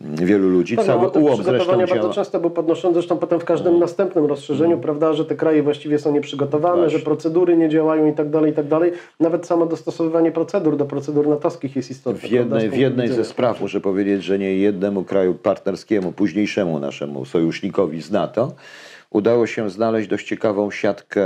mm, 0.00 0.16
wielu 0.16 0.48
ludzi. 0.48 0.76
Tak, 0.76 0.86
Cały 0.86 1.02
no, 1.02 1.20
ułom 1.20 1.42
zresztą 1.42 1.76
bardzo 1.76 1.94
działa. 1.94 2.12
często 2.12 2.40
był 2.40 2.50
podnoszony, 2.50 2.94
zresztą 2.94 3.18
potem 3.18 3.40
w 3.40 3.44
każdym 3.44 3.78
następnym 3.78 4.26
rozszerzeniu, 4.26 4.78
prawda, 4.78 5.12
że 5.12 5.24
te 5.24 5.34
kraje 5.36 5.62
właściwie 5.62 5.98
są 5.98 6.12
nieprzygotowane, 6.12 6.76
Właśnie. 6.82 6.98
że 6.98 7.04
procedury 7.04 7.56
nie 7.56 7.68
działają 7.68 8.06
i 8.06 8.12
tak 8.12 8.30
dalej, 8.30 8.52
i 8.52 8.54
tak 8.54 8.68
dalej. 8.68 8.92
Nawet 9.20 9.46
samo 9.46 9.66
dostosowywanie 9.66 10.32
procedur 10.32 10.76
do 10.76 10.84
procedur 10.84 11.28
natowskich 11.28 11.76
jest 11.76 11.90
istotne. 11.90 12.28
W 12.28 12.32
jednej, 12.32 12.70
w 12.70 12.76
jednej 12.76 13.08
ze 13.08 13.24
spraw 13.24 13.60
muszę 13.60 13.80
powiedzieć, 13.80 14.24
że 14.24 14.38
nie 14.38 14.56
jednemu 14.56 15.04
kraju 15.04 15.34
partnerskiemu, 15.34 16.12
późniejszemu 16.12 16.78
naszemu 16.78 17.24
sojusznikowi 17.24 18.02
z 18.02 18.10
NATO, 18.10 18.52
udało 19.14 19.46
się 19.46 19.70
znaleźć 19.70 20.08
dość 20.08 20.26
ciekawą 20.26 20.70
siatkę, 20.70 21.22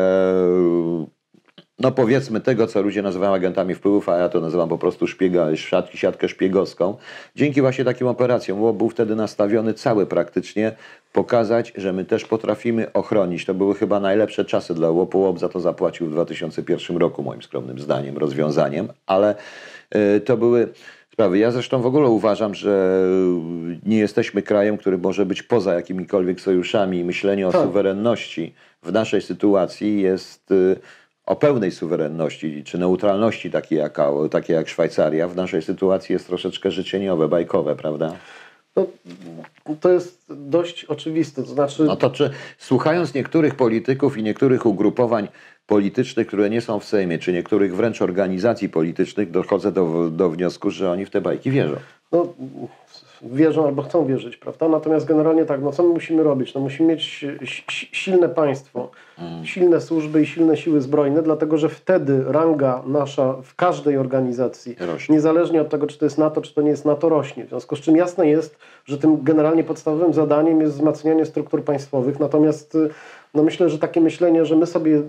no 1.78 1.92
powiedzmy 1.92 2.40
tego, 2.40 2.66
co 2.66 2.82
ludzie 2.82 3.02
nazywają 3.02 3.34
agentami 3.34 3.74
wpływów, 3.74 4.08
a 4.08 4.16
ja 4.16 4.28
to 4.28 4.40
nazywam 4.40 4.68
po 4.68 4.78
prostu 4.78 5.06
szpiega, 5.06 5.46
siatkę 5.94 6.28
szpiegowską. 6.28 6.96
Dzięki 7.36 7.60
właśnie 7.60 7.84
takim 7.84 8.06
operacjom 8.06 8.76
był 8.76 8.90
wtedy 8.90 9.16
nastawiony 9.16 9.74
cały 9.74 10.06
praktycznie 10.06 10.72
pokazać, 11.12 11.72
że 11.76 11.92
my 11.92 12.04
też 12.04 12.24
potrafimy 12.24 12.92
ochronić. 12.92 13.44
To 13.44 13.54
były 13.54 13.74
chyba 13.74 14.00
najlepsze 14.00 14.44
czasy 14.44 14.74
dla 14.74 14.90
UOP. 14.90 15.14
UOP 15.14 15.38
za 15.38 15.48
to 15.48 15.60
zapłacił 15.60 16.06
w 16.06 16.10
2001 16.10 16.96
roku, 16.96 17.22
moim 17.22 17.42
skromnym 17.42 17.78
zdaniem, 17.78 18.18
rozwiązaniem, 18.18 18.88
ale 19.06 19.34
y, 20.16 20.20
to 20.20 20.36
były 20.36 20.68
sprawy. 21.18 21.38
Ja 21.38 21.50
zresztą 21.50 21.82
w 21.82 21.86
ogóle 21.86 22.08
uważam, 22.08 22.54
że 22.54 23.02
nie 23.86 23.98
jesteśmy 23.98 24.42
krajem, 24.42 24.78
który 24.78 24.98
może 24.98 25.26
być 25.26 25.42
poza 25.42 25.74
jakimikolwiek 25.74 26.40
sojuszami 26.40 27.04
myślenie 27.04 27.48
o 27.48 27.52
Tak. 27.52 27.62
suwerenności 27.62 28.54
w 28.82 28.92
naszej 28.92 29.22
sytuacji 29.22 30.02
jest 30.02 30.50
y, 30.50 30.76
o 31.26 31.36
pełnej 31.36 31.72
suwerenności 31.72 32.64
czy 32.64 32.78
neutralności 32.78 33.50
takiej 33.50 33.78
jak, 33.78 33.98
takiej 34.30 34.56
jak 34.56 34.68
Szwajcaria 34.68 35.28
w 35.28 35.36
naszej 35.36 35.62
sytuacji 35.62 36.12
jest 36.12 36.26
troszeczkę 36.26 36.70
życzeniowe, 36.70 37.28
bajkowe, 37.28 37.76
prawda? 37.76 38.14
No, 38.76 38.86
to 39.80 39.90
jest 39.90 40.24
dość 40.30 40.84
oczywiste, 40.84 41.42
to 41.42 41.48
znaczy... 41.48 41.84
No 41.84 41.96
to 41.96 42.10
czy 42.10 42.30
słuchając 42.58 43.14
niektórych 43.14 43.54
polityków 43.54 44.18
i 44.18 44.22
niektórych 44.22 44.66
ugrupowań 44.66 45.28
politycznych, 45.78 46.26
które 46.26 46.50
nie 46.50 46.60
są 46.60 46.80
w 46.80 46.84
Sejmie, 46.84 47.18
czy 47.18 47.32
niektórych 47.32 47.76
wręcz 47.76 48.02
organizacji 48.02 48.68
politycznych, 48.68 49.30
dochodzę 49.30 49.72
do, 49.72 50.10
do 50.10 50.30
wniosku, 50.30 50.70
że 50.70 50.90
oni 50.90 51.04
w 51.06 51.10
te 51.10 51.20
bajki 51.20 51.50
wierzą. 51.50 51.76
no, 52.12 52.26
wierzą 53.22 53.66
albo 53.66 53.82
chcą 53.82 54.06
wierzyć, 54.06 54.36
prawda? 54.36 54.68
Natomiast 54.68 55.06
generalnie 55.06 55.44
tak, 55.44 55.62
no 55.62 55.72
co 55.72 55.82
my 55.82 55.88
musimy 55.88 56.22
robić? 56.22 56.54
No 56.54 56.60
musimy 56.60 56.88
mieć 56.88 57.02
si- 57.02 57.46
si- 57.46 57.88
silne 57.92 58.28
państwo, 58.28 58.90
silne 59.44 59.80
służby 59.80 60.22
i 60.22 60.26
silne 60.26 60.56
siły 60.56 60.80
zbrojne, 60.80 61.22
dlatego 61.22 61.58
że 61.58 61.68
wtedy 61.68 62.24
ranga 62.26 62.82
nasza 62.86 63.34
w 63.42 63.54
każdej 63.54 63.96
organizacji, 63.96 64.76
Rośnie. 64.80 65.14
niezależnie 65.14 65.60
od 65.60 65.68
tego, 65.68 65.86
czy 65.86 65.98
to 65.98 66.04
jest 66.06 66.18
NATO, 66.18 66.40
czy 66.40 66.54
to 66.54 66.62
nie 66.62 66.70
jest 66.70 66.84
NATO, 66.84 67.08
rośnie. 67.08 67.44
W 67.44 67.48
związku 67.48 67.76
z 67.76 67.80
czym 67.80 67.96
jasne 67.96 68.28
jest, 68.28 68.58
że 68.84 68.98
tym 68.98 69.22
generalnie 69.22 69.64
podstawowym 69.64 70.12
zadaniem 70.12 70.60
jest 70.60 70.74
wzmacnianie 70.74 71.26
struktur 71.26 71.64
państwowych, 71.64 72.20
natomiast 72.20 72.74
y, 72.74 72.90
no 73.34 73.42
myślę, 73.42 73.68
że 73.68 73.78
takie 73.78 74.00
myślenie, 74.00 74.44
że 74.44 74.56
my 74.56 74.66
sobie 74.66 75.02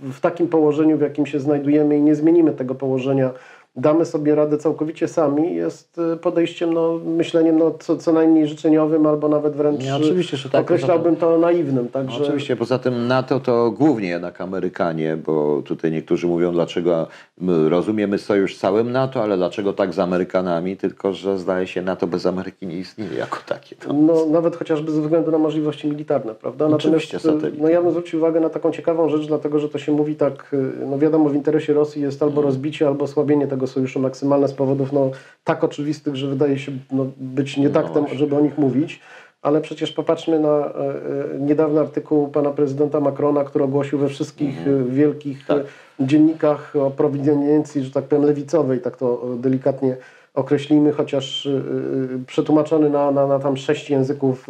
w, 0.00 0.20
takim 0.20 0.48
położeniu, 0.48 0.98
w 0.98 1.00
jakim 1.00 1.26
się 1.26 1.40
znajdujemy 1.40 1.96
i 1.96 2.02
nie 2.02 2.14
zmienimy 2.14 2.52
tego 2.52 2.74
położenia, 2.74 3.30
damy 3.76 4.04
sobie 4.04 4.34
radę 4.34 4.58
całkowicie 4.58 5.08
sami, 5.08 5.54
jest 5.54 6.00
y, 6.14 6.16
podejściem, 6.16 6.74
no, 6.74 7.00
myśleniem 7.04 7.58
no, 7.58 7.74
co, 7.78 7.96
co 7.96 8.12
najmniej 8.12 8.46
życzeniowym, 8.46 9.06
albo 9.06 9.28
nawet 9.28 9.56
wręcz 9.56 9.84
Nie, 9.84 9.96
oczywiście, 9.96 10.36
że 10.36 10.50
tak, 10.50 10.60
określałbym 10.60 11.16
to 11.16 11.38
naiwnym. 11.38 11.88
Także... 11.88 12.22
Oczywiście, 12.22 12.56
poza 12.56 12.78
tym 12.78 13.06
NATO 13.06 13.40
to 13.40 13.70
głównie 13.70 14.08
jednak 14.08 14.40
Amerykanie, 14.40 15.16
bo 15.16 15.62
tutaj 15.64 15.92
niektórzy 15.92 16.26
mówią, 16.26 16.52
dlaczego 16.52 17.06
my 17.40 17.68
rozumiemy 17.68 18.18
sojusz 18.18 18.56
z 18.56 18.60
całym 18.60 18.92
NATO, 18.92 19.22
ale 19.22 19.36
dlaczego 19.36 19.72
tak 19.72 19.94
z 19.94 19.98
Amerykanami, 19.98 20.76
tylko 20.76 21.12
że 21.12 21.38
zdaje 21.38 21.66
się 21.66 21.82
NATO 21.82 22.06
bez 22.06 22.26
Ameryki 22.26 22.66
nie 22.66 22.78
istnieje 22.78 23.14
jako 23.14 23.38
takie. 23.46 23.76
To 23.76 23.92
No, 23.92 24.26
nawet 24.26 24.56
chociażby 24.56 24.92
ze 24.92 25.02
względu 25.02 25.30
na 25.30 25.38
możliwości 25.38 25.88
militarne, 25.88 26.34
prawda? 26.34 26.66
Oczywiście, 26.66 27.16
Natomiast, 27.16 27.40
satelity. 27.40 27.62
no 27.62 27.68
ja 27.68 27.82
bym 27.82 27.90
zwrócił 27.90 28.18
uwagę 28.18 28.40
na 28.40 28.48
taką 28.48 28.72
ciekawą 28.72 29.08
rzecz, 29.08 29.26
dlatego 29.26 29.58
że 29.58 29.68
to 29.68 29.78
się 29.78 29.92
mówi 29.92 30.16
tak, 30.16 30.50
y, 30.52 30.86
no 30.86 30.98
wiadomo, 30.98 31.28
w 31.28 31.34
interesie 31.34 31.72
Rosji 31.72 32.02
jest 32.02 32.22
albo 32.22 32.42
rozbicie, 32.42 32.86
albo 32.86 33.04
osłabienie 33.04 33.46
tego 33.46 33.57
sojuszu 33.66 34.00
maksymalne 34.00 34.48
z 34.48 34.52
powodów 34.52 34.92
no, 34.92 35.10
tak 35.44 35.64
oczywistych, 35.64 36.16
że 36.16 36.26
wydaje 36.26 36.58
się 36.58 36.72
no, 36.92 37.06
być 37.16 37.56
nie 37.56 37.68
No 37.68 37.82
właśnie. 37.82 38.18
żeby 38.18 38.36
o 38.36 38.40
nich 38.40 38.58
mówić. 38.58 39.00
Ale 39.42 39.60
przecież 39.60 39.92
popatrzmy 39.92 40.40
na 40.40 40.48
e, 40.48 40.70
e, 40.70 41.38
niedawny 41.40 41.80
artykuł 41.80 42.28
pana 42.28 42.50
prezydenta 42.50 43.00
Macrona, 43.00 43.44
który 43.44 43.64
ogłosił 43.64 43.98
we 43.98 44.08
wszystkich 44.08 44.68
e, 44.68 44.84
wielkich 44.84 45.46
Tak. 45.46 45.62
dziennikach 46.00 46.76
o 46.76 46.90
prowiniencji, 46.90 47.84
że 47.84 47.90
tak 47.90 48.04
powiem, 48.04 48.24
lewicowej, 48.24 48.80
tak 48.80 48.96
to 48.96 49.22
delikatnie 49.36 49.96
określimy, 50.34 50.92
chociaż 50.92 51.48
przetłumaczony 52.26 52.90
na, 52.90 53.10
na, 53.10 53.26
na 53.26 53.38
tam 53.38 53.56
sześć 53.56 53.90
języków 53.90 54.46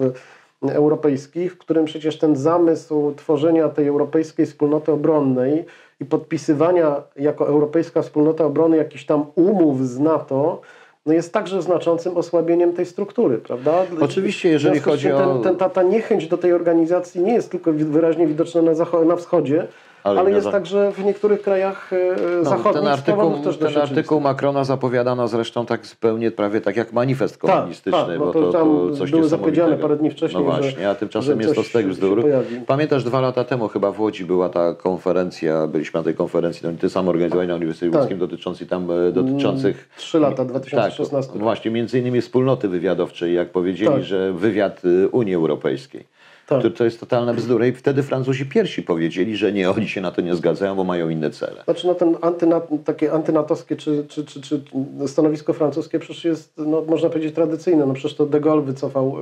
europejskich, 0.62 1.54
w 1.54 1.58
którym 1.58 1.84
przecież 1.84 2.18
ten 2.18 2.36
zamysł 2.36 3.14
tworzenia 3.16 3.68
tej 3.68 3.86
europejskiej 3.86 4.46
wspólnoty 4.46 4.92
obronnej 4.92 5.64
i 6.00 6.04
podpisywania 6.04 7.02
jako 7.16 7.48
Europejska 7.48 8.02
Wspólnota 8.02 8.44
Obrony 8.44 8.76
jakichś 8.76 9.04
tam 9.04 9.26
umów 9.34 9.88
z 9.88 9.98
NATO, 9.98 10.60
no 11.06 11.12
jest 11.12 11.32
także 11.32 11.62
znaczącym 11.62 12.16
osłabieniem 12.16 12.72
tej 12.72 12.86
struktury, 12.86 13.38
prawda? 13.38 13.84
Oczywiście, 14.00 14.48
jeżeli 14.48 14.80
chodzi 14.80 15.08
ten, 15.08 15.28
o... 15.28 15.38
Ten, 15.38 15.56
ta, 15.56 15.68
ta 15.68 15.82
niechęć 15.82 16.28
do 16.28 16.38
tej 16.38 16.52
organizacji 16.52 17.22
nie 17.22 17.34
jest 17.34 17.50
tylko 17.50 17.72
wyraźnie 17.72 18.26
widoczna 18.26 18.62
na, 18.62 18.72
na 19.04 19.16
wschodzie, 19.16 19.68
ale, 20.08 20.20
ale 20.20 20.30
jest 20.30 20.44
za... 20.44 20.52
także 20.52 20.92
w 20.92 21.04
niektórych 21.04 21.42
krajach 21.42 21.92
e, 21.92 21.96
no, 22.36 22.50
zachodnich. 22.50 22.74
Ten 22.74 22.86
artykuł, 22.86 23.32
ten 23.58 23.78
artykuł 23.78 24.20
Macrona 24.20 24.64
zapowiadano 24.64 25.28
zresztą 25.28 25.66
tak 25.66 25.86
zupełnie, 25.86 26.30
prawie 26.30 26.60
tak 26.60 26.76
jak 26.76 26.92
manifest 26.92 27.40
tak, 27.40 27.50
komunistyczny, 27.50 28.00
tak, 28.00 28.08
tak, 28.08 28.18
bo 28.18 28.32
to, 28.32 28.52
to, 28.52 28.52
to 28.52 28.96
coś 28.96 29.10
były 29.10 29.28
zapowiedziane 29.28 29.76
parę 29.76 29.96
dni 29.96 30.10
wcześniej. 30.10 30.44
No 30.44 30.50
właśnie, 30.50 30.80
że, 30.80 30.90
a 30.90 30.94
tymczasem 30.94 31.40
jest 31.40 31.54
to 31.54 31.62
z 31.62 31.72
tego 31.72 31.88
bzdur. 31.88 32.24
Pamiętasz, 32.66 33.04
dwa 33.04 33.20
lata 33.20 33.44
temu 33.44 33.68
chyba 33.68 33.92
w 33.92 34.00
Łodzi 34.00 34.24
była 34.24 34.48
ta 34.48 34.74
konferencja, 34.74 35.66
byliśmy 35.66 36.00
na 36.00 36.04
tej 36.04 36.14
konferencji, 36.14 36.68
no, 36.68 36.78
ty 36.80 36.90
sam 36.90 37.08
organizowany 37.08 37.48
na 37.48 37.54
Uniwersytecie 37.54 37.92
tak. 37.92 38.00
Łódzkim 38.00 38.18
dotyczącej 38.18 38.66
tam, 38.66 38.90
e, 38.90 39.12
dotyczących... 39.12 39.88
Trzy 39.96 40.20
lata, 40.20 40.44
2016. 40.44 41.32
Tak, 41.32 41.42
właśnie, 41.42 41.70
między 41.70 41.98
innymi 41.98 42.20
wspólnoty 42.20 42.68
wywiadowczej, 42.68 43.34
jak 43.34 43.50
powiedzieli, 43.50 43.92
tak. 43.92 44.02
że 44.02 44.32
wywiad 44.32 44.84
y, 44.84 45.08
Unii 45.08 45.34
Europejskiej 45.34 46.17
tak. 46.48 46.62
to, 46.62 46.70
to 46.70 46.84
jest 46.84 47.00
totalna 47.00 47.34
bzdura. 47.34 47.66
I 47.66 47.72
wtedy 47.72 48.02
Francuzi 48.02 48.46
pierwsi 48.46 48.82
powiedzieli, 48.82 49.36
że 49.36 49.52
nie, 49.52 49.70
oni 49.70 49.88
się 49.88 50.00
na 50.00 50.10
to 50.10 50.20
nie 50.20 50.34
zgadzają, 50.34 50.74
bo 50.74 50.84
mają 50.84 51.08
inne 51.08 51.30
cele. 51.30 51.64
Znaczy 51.64 51.86
no 51.86 51.94
ten 51.94 52.16
antynat, 52.20 52.68
takie 52.84 53.12
antynatowskie 53.12 53.76
czy, 53.76 54.04
czy, 54.08 54.24
czy, 54.24 54.40
czy 54.40 54.60
stanowisko 55.06 55.52
francuskie 55.52 55.98
przecież 55.98 56.24
jest, 56.24 56.52
no, 56.56 56.82
można 56.88 57.08
powiedzieć, 57.08 57.34
tradycyjne. 57.34 57.86
No 57.86 57.94
przecież 57.94 58.16
to 58.16 58.26
de 58.26 58.40
Gaulle 58.40 58.62
wycofał 58.62 59.16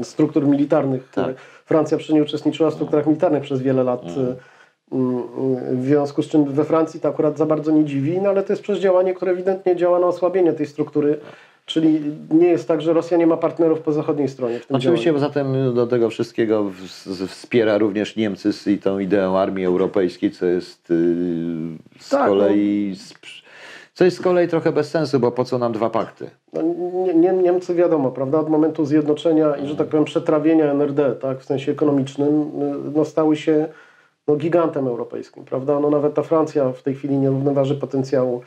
y, 0.00 0.04
struktur 0.04 0.46
militarnych. 0.46 1.08
Tak. 1.14 1.36
Francja 1.64 1.98
przy 1.98 2.14
nie 2.14 2.22
uczestniczyła 2.22 2.70
w 2.70 2.74
strukturach 2.74 3.06
militarnych 3.06 3.42
przez 3.42 3.62
wiele 3.62 3.84
lat. 3.84 4.02
Mm. 4.16 4.34
W 5.72 5.84
związku 5.84 6.22
z 6.22 6.28
czym 6.28 6.44
we 6.44 6.64
Francji 6.64 7.00
to 7.00 7.08
akurat 7.08 7.38
za 7.38 7.46
bardzo 7.46 7.70
nie 7.72 7.84
dziwi, 7.84 8.20
no 8.20 8.28
ale 8.28 8.42
to 8.42 8.52
jest 8.52 8.62
przecież 8.62 8.82
działanie, 8.82 9.14
które 9.14 9.32
ewidentnie 9.32 9.76
działa 9.76 9.98
na 9.98 10.06
osłabienie 10.06 10.52
tej 10.52 10.66
struktury. 10.66 11.20
Czyli 11.66 12.00
nie 12.30 12.46
jest 12.46 12.68
tak, 12.68 12.82
że 12.82 12.92
Rosja 12.92 13.16
nie 13.16 13.26
ma 13.26 13.36
partnerów 13.36 13.80
po 13.80 13.92
zachodniej 13.92 14.28
stronie. 14.28 14.60
Oczywiście 14.70 15.04
działaniu. 15.04 15.20
zatem 15.20 15.74
do 15.74 15.86
tego 15.86 16.10
wszystkiego 16.10 16.70
wspiera 17.28 17.78
również 17.78 18.16
Niemcy 18.16 18.50
i 18.72 18.78
tą 18.78 18.98
ideą 18.98 19.38
armii 19.38 19.64
europejskiej, 19.64 20.30
co 20.30 20.46
jest 20.46 20.90
y, 20.90 20.94
z 21.98 22.08
tak, 22.08 22.28
kolei. 22.28 22.96
No. 23.12 23.28
Co 23.94 24.04
jest 24.04 24.16
z 24.16 24.20
kolei 24.20 24.48
trochę 24.48 24.72
bez 24.72 24.90
sensu, 24.90 25.20
bo 25.20 25.32
po 25.32 25.44
co 25.44 25.58
nam 25.58 25.72
dwa 25.72 25.90
pakty? 25.90 26.30
No, 26.52 26.62
nie, 27.14 27.32
Niemcy 27.32 27.74
wiadomo, 27.74 28.10
prawda, 28.10 28.38
od 28.38 28.48
momentu 28.48 28.84
zjednoczenia 28.84 29.56
i, 29.56 29.66
że 29.66 29.76
tak 29.76 29.86
powiem, 29.86 30.04
przetrawienia 30.04 30.70
NRD, 30.70 31.16
tak, 31.16 31.40
w 31.40 31.44
sensie 31.44 31.72
ekonomicznym, 31.72 32.50
y, 32.88 32.90
no, 32.94 33.04
stały 33.04 33.36
się 33.36 33.68
no, 34.28 34.36
gigantem 34.36 34.88
europejskim, 34.88 35.44
prawda? 35.44 35.80
No, 35.80 35.90
nawet 35.90 36.14
ta 36.14 36.22
Francja 36.22 36.72
w 36.72 36.82
tej 36.82 36.94
chwili 36.94 37.16
nie 37.16 37.28
równoważy 37.28 37.74
potencjału 37.74 38.42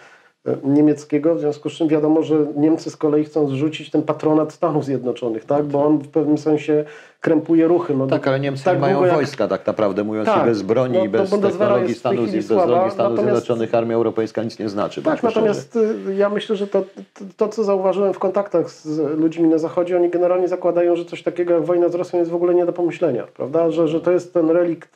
niemieckiego, 0.64 1.36
w 1.36 1.40
związku 1.40 1.70
z 1.70 1.74
czym 1.74 1.88
wiadomo, 1.88 2.24
że 2.24 2.36
Niemcy 2.56 2.90
z 2.90 2.98
kolei 2.98 3.24
chcą 3.24 3.48
zrzucić 3.48 3.92
ten 3.92 4.04
patronat 4.04 4.54
Stanów 4.54 4.86
Zjednoczonych, 4.86 5.46
tak? 5.46 5.66
bo 5.66 5.86
on 5.86 5.98
w 5.98 6.08
pewnym 6.08 6.38
sensie 6.38 6.86
krępuje 7.22 7.68
ruchy. 7.68 7.96
No, 7.96 8.08
tak, 8.08 8.28
ale 8.28 8.40
Niemcy 8.40 8.64
tak 8.64 8.76
nie 8.76 8.82
mają 8.82 9.08
wojska 9.08 9.48
tak 9.48 9.68
naprawdę, 9.68 10.04
mówiąc 10.04 10.28
tak, 10.28 10.46
bez 10.46 10.62
broni 10.62 10.98
no, 10.98 11.06
i 11.06 11.10
bez 11.10 11.30
technologii 11.30 11.96
Stanów, 11.96 12.32
bez 12.32 12.46
Stanów 12.46 12.98
natomiast, 12.98 13.22
Zjednoczonych 13.22 13.76
armia 13.76 13.96
europejska 13.96 14.44
nic 14.44 14.60
nie 14.60 14.70
znaczy. 14.70 15.02
Tak, 15.02 15.24
natomiast 15.24 15.70
szczerze. 15.70 15.94
Y, 16.10 16.16
ja 16.16 16.30
myślę, 16.30 16.56
że 16.56 16.68
to, 16.68 16.82
to, 17.14 17.24
to, 17.38 17.48
co 17.48 17.64
zauważyłem 17.64 18.14
w 18.14 18.20
kontaktach 18.20 18.70
z 18.70 18.98
ludźmi 19.20 19.48
na 19.48 19.58
Zachodzie, 19.58 19.98
oni 19.98 20.10
generalnie 20.10 20.48
zakładają, 20.48 20.96
że 20.96 21.06
coś 21.06 21.24
takiego 21.24 21.54
jak 21.54 21.64
wojna 21.64 21.90
z 21.90 21.96
Rosją 21.96 22.20
jest 22.20 22.32
w 22.32 22.36
ogóle 22.36 22.56
nie 22.56 22.66
do 22.66 22.74
pomyślenia, 22.74 23.24
prawda? 23.34 23.72
Że, 23.72 23.88
że 23.88 24.02
to 24.02 24.12
jest 24.12 24.34
ten 24.34 24.50
relikt 24.50 24.96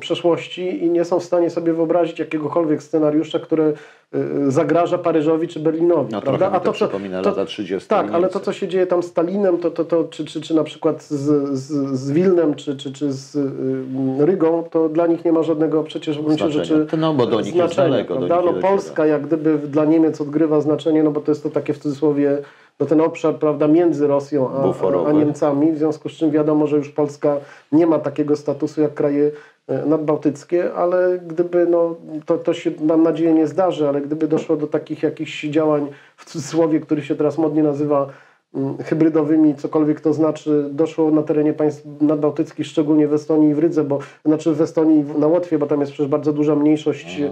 przeszłości 0.00 0.84
i 0.84 0.90
nie 0.90 1.04
są 1.04 1.20
w 1.20 1.24
stanie 1.24 1.50
sobie 1.50 1.72
wyobrazić 1.72 2.18
jakiegokolwiek 2.18 2.82
scenariusza, 2.82 3.38
który 3.38 3.74
y, 4.14 4.50
zagraża 4.50 4.98
Paryżowi 4.98 5.48
czy 5.48 5.60
Berlinowi. 5.60 6.12
No, 6.12 6.20
prawda? 6.20 6.50
A 6.52 6.60
to, 6.60 6.66
to 6.66 6.72
przypomina 6.72 7.22
to, 7.22 7.30
lata 7.30 7.44
30. 7.44 7.88
Tak, 7.88 8.10
ale 8.12 8.28
to, 8.28 8.40
co 8.40 8.52
się 8.52 8.68
dzieje 8.68 8.86
tam 8.86 9.02
z 9.02 9.06
Stalinem, 9.06 9.58
to, 9.58 9.70
to, 9.70 9.84
to, 9.84 10.04
czy, 10.04 10.24
czy, 10.24 10.40
czy 10.40 10.54
na 10.54 10.64
przykład 10.64 11.02
z, 11.02 11.12
z, 11.58 11.98
z 11.98 12.10
Wilnem, 12.10 12.54
czy, 12.54 12.76
czy, 12.76 12.92
czy 12.92 13.12
z 13.12 13.36
y, 13.36 14.26
Rygą, 14.26 14.64
to 14.70 14.88
dla 14.88 15.06
nich 15.06 15.24
nie 15.24 15.32
ma 15.32 15.42
żadnego 15.42 15.82
przecież 15.82 16.18
w 16.18 16.24
gruncie 16.24 16.50
rzeczy 16.50 16.86
No, 16.98 17.14
bo 17.14 17.26
do 17.26 17.40
nich 17.40 17.54
znaczenia, 17.54 17.64
jest 17.64 17.76
daleko. 17.76 18.16
Prawda? 18.16 18.52
No, 18.52 18.60
Polska 18.60 19.06
jak 19.06 19.26
gdyby 19.26 19.58
dla 19.58 19.84
Niemiec 19.84 20.20
odgrywa 20.20 20.60
znaczenie, 20.60 21.02
no 21.02 21.10
bo 21.10 21.20
to 21.20 21.30
jest 21.30 21.42
to 21.42 21.50
takie 21.50 21.74
w 21.74 21.78
cudzysłowie 21.78 22.38
no 22.80 22.86
ten 22.86 23.00
obszar 23.00 23.34
prawda, 23.34 23.68
między 23.68 24.06
Rosją 24.06 24.50
a, 24.50 25.08
a, 25.08 25.12
Niemcami, 25.12 25.72
w 25.72 25.78
związku 25.78 26.08
z 26.08 26.12
czym 26.12 26.30
wiadomo, 26.30 26.66
że 26.66 26.76
już 26.76 26.88
Polska 26.88 27.36
nie 27.72 27.86
ma 27.86 27.98
takiego 27.98 28.36
statusu 28.36 28.80
jak 28.80 28.94
kraje 28.94 29.30
nadbałtyckie, 29.68 30.74
ale 30.74 31.18
gdyby, 31.26 31.66
no, 31.66 31.96
to, 32.26 32.38
to 32.38 32.54
się 32.54 32.70
mam 32.80 33.02
nadzieję 33.02 33.34
nie 33.34 33.46
zdarzy, 33.46 33.88
ale 33.88 34.00
gdyby 34.00 34.28
doszło 34.28 34.56
do 34.56 34.66
takich 34.66 35.02
jakichś 35.02 35.44
działań 35.44 35.86
w 36.16 36.24
cudzysłowie, 36.24 36.80
który 36.80 37.02
się 37.02 37.14
teraz 37.14 37.38
modnie 37.38 37.62
nazywa 37.62 38.06
mm, 38.54 38.76
hybrydowymi, 38.78 39.54
cokolwiek 39.54 40.00
to 40.00 40.12
znaczy, 40.12 40.68
doszło 40.70 41.10
na 41.10 41.22
terenie 41.22 41.52
państw 41.52 41.86
nadbałtyckich, 42.00 42.66
szczególnie 42.66 43.08
w 43.08 43.12
Estonii 43.12 43.50
i 43.50 43.54
w 43.54 43.58
Rydze, 43.58 43.84
bo 43.84 43.98
znaczy 44.24 44.52
w 44.52 44.60
Estonii 44.60 45.04
na 45.18 45.26
Łotwie, 45.26 45.58
bo 45.58 45.66
tam 45.66 45.80
jest 45.80 45.92
przecież 45.92 46.10
bardzo 46.10 46.32
duża 46.32 46.54
mniejszość 46.54 47.22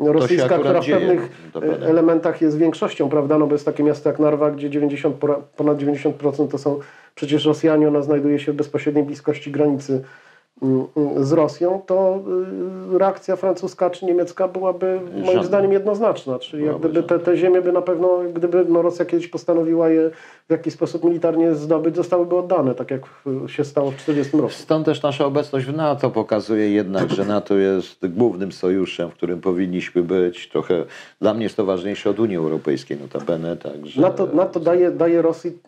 no, 0.00 0.12
rosyjska, 0.12 0.58
która 0.58 0.80
w 0.80 0.86
pewnych 0.86 1.50
e, 1.54 1.88
elementach 1.88 2.40
jest 2.40 2.58
większością, 2.58 3.08
prawda, 3.08 3.38
no 3.38 3.46
bo 3.46 3.52
jest 3.52 3.64
takie 3.64 3.82
miasto 3.82 4.08
jak 4.08 4.18
Narwa, 4.18 4.50
gdzie 4.50 4.70
90, 4.70 5.16
ponad 5.56 5.78
90% 5.78 6.48
to 6.48 6.58
są 6.58 6.78
przecież 7.14 7.44
Rosjanie, 7.44 7.88
ona 7.88 8.02
znajduje 8.02 8.38
się 8.38 8.52
w 8.52 8.56
bezpośredniej 8.56 9.04
bliskości 9.04 9.50
granicy 9.50 10.02
z 11.20 11.32
Rosją, 11.32 11.82
to 11.86 12.20
y, 12.94 12.98
reakcja 12.98 13.36
francuska 13.36 13.90
czy 13.90 14.06
niemiecka 14.06 14.48
byłaby 14.48 15.00
moim 15.12 15.26
Żadne. 15.26 15.44
zdaniem 15.44 15.72
jednoznaczna. 15.72 16.38
Czyli 16.38 16.64
jak 16.66 16.78
gdyby 16.78 17.02
te, 17.02 17.18
te 17.18 17.36
ziemie 17.36 17.62
by 17.62 17.72
na 17.72 17.82
pewno, 17.82 18.20
gdyby 18.34 18.64
no 18.68 18.82
Rosja 18.82 19.04
kiedyś 19.04 19.28
postanowiła 19.28 19.88
je 19.88 20.10
w 20.48 20.50
jakiś 20.50 20.74
sposób 20.74 21.04
militarnie 21.04 21.54
zdobyć, 21.54 21.96
zostałyby 21.96 22.36
oddane, 22.36 22.74
tak 22.74 22.90
jak 22.90 23.00
się 23.46 23.64
stało 23.64 23.90
w 23.90 23.94
1940 23.94 24.36
roku. 24.36 24.52
Stąd 24.52 24.86
też 24.86 25.02
nasza 25.02 25.24
obecność 25.24 25.66
w 25.66 25.76
NATO 25.76 26.10
pokazuje 26.10 26.70
jednak, 26.70 27.10
że 27.10 27.24
NATO 27.24 27.54
jest 27.54 28.06
głównym 28.06 28.52
sojuszem, 28.52 29.10
w 29.10 29.14
którym 29.14 29.40
powinniśmy 29.40 30.02
być. 30.02 30.48
Trochę 30.48 30.84
dla 31.20 31.34
mnie 31.34 31.42
jest 31.42 31.56
to 31.56 31.64
ważniejsze 31.64 32.10
od 32.10 32.18
Unii 32.18 32.36
Europejskiej 32.36 32.98
notabene. 33.00 33.56
Także... 33.56 34.00
NATO, 34.00 34.28
NATO 34.32 34.60
daje, 34.60 34.90
daje 34.90 35.22
Rosji 35.22 35.58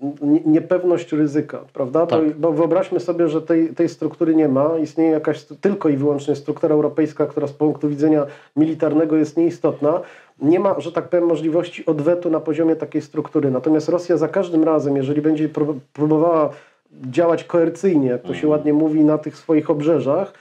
niepewność 0.47 1.13
ryzyka, 1.13 1.65
prawda? 1.73 2.07
Tak. 2.07 2.25
Bo, 2.25 2.51
bo 2.51 2.53
wyobraźmy 2.53 3.01
sobie, 3.01 3.29
że 3.29 3.43
tej, 3.43 3.69
tej 3.69 3.89
struktury 3.89 4.35
nie 4.35 4.49
ma 4.49 4.79
istnieje 4.79 5.11
jakaś 5.11 5.45
tylko 5.45 5.89
i 5.89 5.97
wyłącznie 5.97 6.37
struktura 6.37 6.75
europejska, 6.75 7.27
która 7.27 7.47
z 7.47 7.53
punktu 7.53 7.89
widzenia 7.89 8.27
militarnego 8.57 9.17
jest 9.17 9.37
nieistotna, 9.37 10.01
nie 10.43 10.61
ma, 10.61 10.81
że 10.81 10.93
tak 10.93 11.09
powiem, 11.09 11.27
możliwości 11.27 11.87
odwetu 11.87 12.31
na 12.31 12.41
poziomie 12.41 12.77
takiej 12.77 13.03
struktury. 13.03 13.51
Natomiast 13.51 13.89
Rosja 13.89 14.17
za 14.17 14.29
każdym 14.29 14.65
razem, 14.65 14.97
jeżeli 14.97 15.23
będzie 15.23 15.49
próbowała 15.93 16.51
działać 16.93 17.45
koercyjnie, 17.45 18.09
jak 18.09 18.23
to 18.23 18.29
się 18.29 18.33
mhm. 18.35 18.51
ładnie 18.51 18.73
mówi, 18.73 19.05
na 19.05 19.19
tych 19.19 19.37
swoich 19.37 19.71
obrzeżach, 19.71 20.33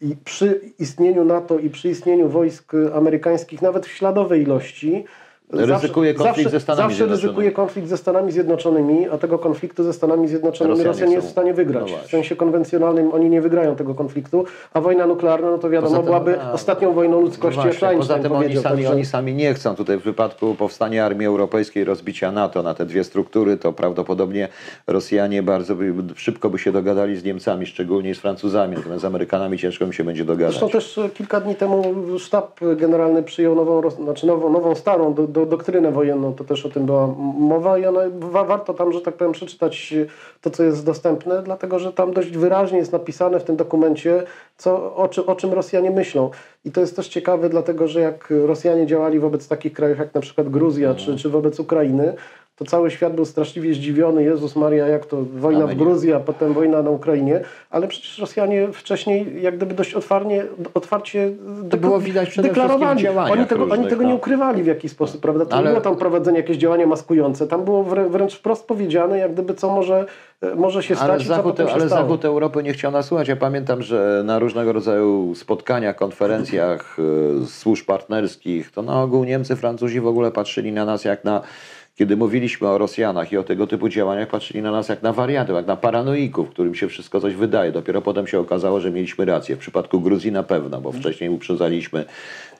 i 0.00 0.16
przy 0.24 0.60
istnieniu 0.78 1.24
NATO 1.24 1.58
i 1.58 1.70
przy 1.70 1.88
istnieniu 1.88 2.28
wojsk 2.28 2.72
amerykańskich, 2.94 3.62
nawet 3.62 3.86
w 3.86 3.90
śladowej 3.90 4.42
ilości, 4.42 5.04
Ryzykuje 5.50 6.14
konflikt 6.14 6.36
zawsze, 6.36 6.50
ze 6.50 6.60
Stanami 6.60 6.94
zawsze 6.94 7.06
ryzykuje 7.06 7.52
konflikt 7.52 7.88
ze 7.88 7.96
Stanami 7.96 8.32
Zjednoczonymi, 8.32 9.08
a 9.08 9.18
tego 9.18 9.38
konfliktu 9.38 9.84
ze 9.84 9.92
Stanami 9.92 10.28
Zjednoczonymi 10.28 10.76
Rosjanie 10.76 10.88
Rosja 10.88 11.06
nie 11.06 11.14
jest 11.14 11.26
w 11.26 11.30
stanie 11.30 11.54
wygrać. 11.54 11.92
No 11.92 11.98
w 12.06 12.10
sensie 12.10 12.36
konwencjonalnym 12.36 13.12
oni 13.12 13.30
nie 13.30 13.40
wygrają 13.40 13.76
tego 13.76 13.94
konfliktu, 13.94 14.44
a 14.72 14.80
wojna 14.80 15.06
nuklearna, 15.06 15.50
no 15.50 15.58
to 15.58 15.70
wiadomo, 15.70 15.96
tym, 15.96 16.04
byłaby 16.04 16.40
a, 16.40 16.52
ostatnią 16.52 16.92
wojną 16.92 17.20
ludzkości, 17.20 17.58
no 17.58 17.62
właśnie, 17.62 17.96
Poza 17.96 18.18
tym 18.18 18.32
oni 18.32 18.56
sami, 18.56 18.62
także... 18.62 18.90
oni 18.90 19.04
sami 19.04 19.34
nie 19.34 19.54
chcą. 19.54 19.74
Tutaj 19.74 19.98
w 19.98 20.02
wypadku 20.02 20.54
powstania 20.54 21.06
Armii 21.06 21.26
Europejskiej, 21.26 21.84
rozbicia 21.84 22.32
NATO 22.32 22.62
na 22.62 22.74
te 22.74 22.86
dwie 22.86 23.04
struktury, 23.04 23.56
to 23.56 23.72
prawdopodobnie 23.72 24.48
Rosjanie 24.86 25.42
bardzo 25.42 25.74
by, 25.74 25.94
szybko 26.16 26.50
by 26.50 26.58
się 26.58 26.72
dogadali 26.72 27.16
z 27.16 27.24
Niemcami, 27.24 27.66
szczególnie 27.66 28.14
z 28.14 28.18
Francuzami, 28.18 28.76
natomiast 28.76 29.02
z 29.02 29.04
Amerykanami 29.04 29.58
ciężko 29.58 29.84
im 29.84 29.92
się 29.92 30.04
będzie 30.04 30.24
dogadać. 30.24 30.58
Zresztą 30.58 30.68
też 30.68 31.00
kilka 31.14 31.40
dni 31.40 31.54
temu 31.54 31.94
sztab 32.18 32.60
generalny 32.76 33.22
przyjął 33.22 33.54
nową, 33.54 33.90
znaczy 33.90 34.26
nową, 34.26 34.52
nową 34.52 34.74
starą 34.74 35.14
do, 35.36 35.46
do, 35.46 35.56
doktrynę 35.56 35.92
wojenną, 35.92 36.34
to 36.34 36.44
też 36.44 36.66
o 36.66 36.68
tym 36.68 36.86
była 36.86 37.06
mowa 37.38 37.78
i 37.78 37.86
ona, 37.86 38.00
warto 38.44 38.74
tam, 38.74 38.92
że 38.92 39.00
tak 39.00 39.14
powiem, 39.14 39.32
przeczytać 39.32 39.94
to, 40.40 40.50
co 40.50 40.62
jest 40.62 40.86
dostępne, 40.86 41.42
dlatego 41.42 41.78
że 41.78 41.92
tam 41.92 42.12
dość 42.12 42.30
wyraźnie 42.30 42.78
jest 42.78 42.92
napisane 42.92 43.40
w 43.40 43.44
tym 43.44 43.56
dokumencie, 43.56 44.22
co, 44.56 44.96
o, 44.96 45.08
czy, 45.08 45.26
o 45.26 45.36
czym 45.36 45.52
Rosjanie 45.52 45.90
myślą. 45.90 46.30
I 46.64 46.72
to 46.72 46.80
jest 46.80 46.96
też 46.96 47.08
ciekawe, 47.08 47.48
dlatego 47.48 47.88
że 47.88 48.00
jak 48.00 48.32
Rosjanie 48.46 48.86
działali 48.86 49.18
wobec 49.18 49.48
takich 49.48 49.72
krajów 49.72 49.98
jak 49.98 50.14
na 50.14 50.20
przykład 50.20 50.48
Gruzja 50.48 50.94
czy, 50.94 51.16
czy 51.16 51.28
wobec 51.28 51.60
Ukrainy, 51.60 52.14
to 52.56 52.64
cały 52.64 52.90
świat 52.90 53.14
był 53.14 53.24
straszliwie 53.24 53.74
zdziwiony. 53.74 54.22
Jezus 54.22 54.56
Maria, 54.56 54.86
jak 54.86 55.06
to 55.06 55.16
wojna 55.36 55.64
Amen. 55.64 55.76
w 55.76 55.78
Gruzji, 55.78 56.12
a 56.12 56.20
potem 56.20 56.52
wojna 56.52 56.82
na 56.82 56.90
Ukrainie. 56.90 57.40
Ale 57.70 57.88
przecież 57.88 58.18
Rosjanie 58.18 58.68
wcześniej 58.72 59.42
jak 59.42 59.56
gdyby 59.56 59.74
dość 59.74 59.94
otwarcie, 59.94 60.46
otwarcie 60.74 61.30
To 61.70 61.76
było 61.76 62.00
widać 62.00 62.28
przede 62.30 62.48
deklarowali. 62.48 63.08
Oni 63.08 63.46
tego, 63.46 63.62
oni 63.62 63.70
różnych, 63.70 63.88
tego 63.88 64.02
no. 64.02 64.08
nie 64.08 64.14
ukrywali 64.14 64.62
w 64.62 64.66
jakiś 64.66 64.92
sposób, 64.92 65.20
prawda? 65.20 65.46
To 65.46 65.52
Ale- 65.56 65.62
nie 65.62 65.70
było 65.70 65.80
tam 65.80 65.96
prowadzenie 65.96 66.38
jakieś 66.38 66.56
działania 66.56 66.86
maskujące. 66.86 67.46
Tam 67.46 67.64
było 67.64 67.84
wrę- 67.84 68.10
wręcz 68.10 68.34
wprost 68.34 68.66
powiedziane, 68.66 69.18
jak 69.18 69.32
gdyby 69.32 69.54
co 69.54 69.70
może, 69.70 70.06
e, 70.40 70.54
może 70.54 70.82
się 70.82 70.96
stać 70.96 71.10
Ale, 71.10 71.24
Zachód, 71.24 71.56
się 71.58 71.70
ale. 71.72 71.88
Zachód 71.88 72.24
Europy 72.24 72.62
nie 72.62 72.72
chciał 72.72 72.92
nas 72.92 73.06
słuchać. 73.06 73.28
Ja 73.28 73.36
pamiętam, 73.36 73.82
że 73.82 74.22
na 74.24 74.38
różnego 74.38 74.72
rodzaju 74.72 75.34
spotkaniach, 75.34 75.96
konferencjach 75.96 76.96
e, 77.42 77.46
służb 77.46 77.86
partnerskich, 77.86 78.70
to 78.70 78.82
na 78.82 79.02
ogół 79.02 79.24
Niemcy, 79.24 79.56
Francuzi 79.56 80.00
w 80.00 80.06
ogóle 80.06 80.30
patrzyli 80.30 80.72
na 80.72 80.84
nas 80.84 81.04
jak 81.04 81.24
na, 81.24 81.40
kiedy 81.96 82.16
mówiliśmy 82.16 82.68
o 82.68 82.78
Rosjanach 82.78 83.32
i 83.32 83.36
o 83.36 83.42
tego 83.42 83.66
typu 83.66 83.88
działaniach, 83.88 84.28
patrzyli 84.28 84.62
na 84.62 84.70
nas 84.70 84.88
jak 84.88 85.02
na 85.02 85.12
wariatów, 85.12 85.56
jak 85.56 85.66
na 85.66 85.76
paranoików, 85.76 86.50
którym 86.50 86.74
się 86.74 86.88
wszystko 86.88 87.20
coś 87.20 87.34
wydaje. 87.34 87.72
Dopiero 87.72 88.02
potem 88.02 88.26
się 88.26 88.40
okazało, 88.40 88.80
że 88.80 88.90
mieliśmy 88.90 89.24
rację. 89.24 89.56
W 89.56 89.58
przypadku 89.58 90.00
Gruzji 90.00 90.32
na 90.32 90.42
pewno, 90.42 90.80
bo 90.80 90.92
wcześniej 90.92 91.30
uprzedzaliśmy 91.30 92.04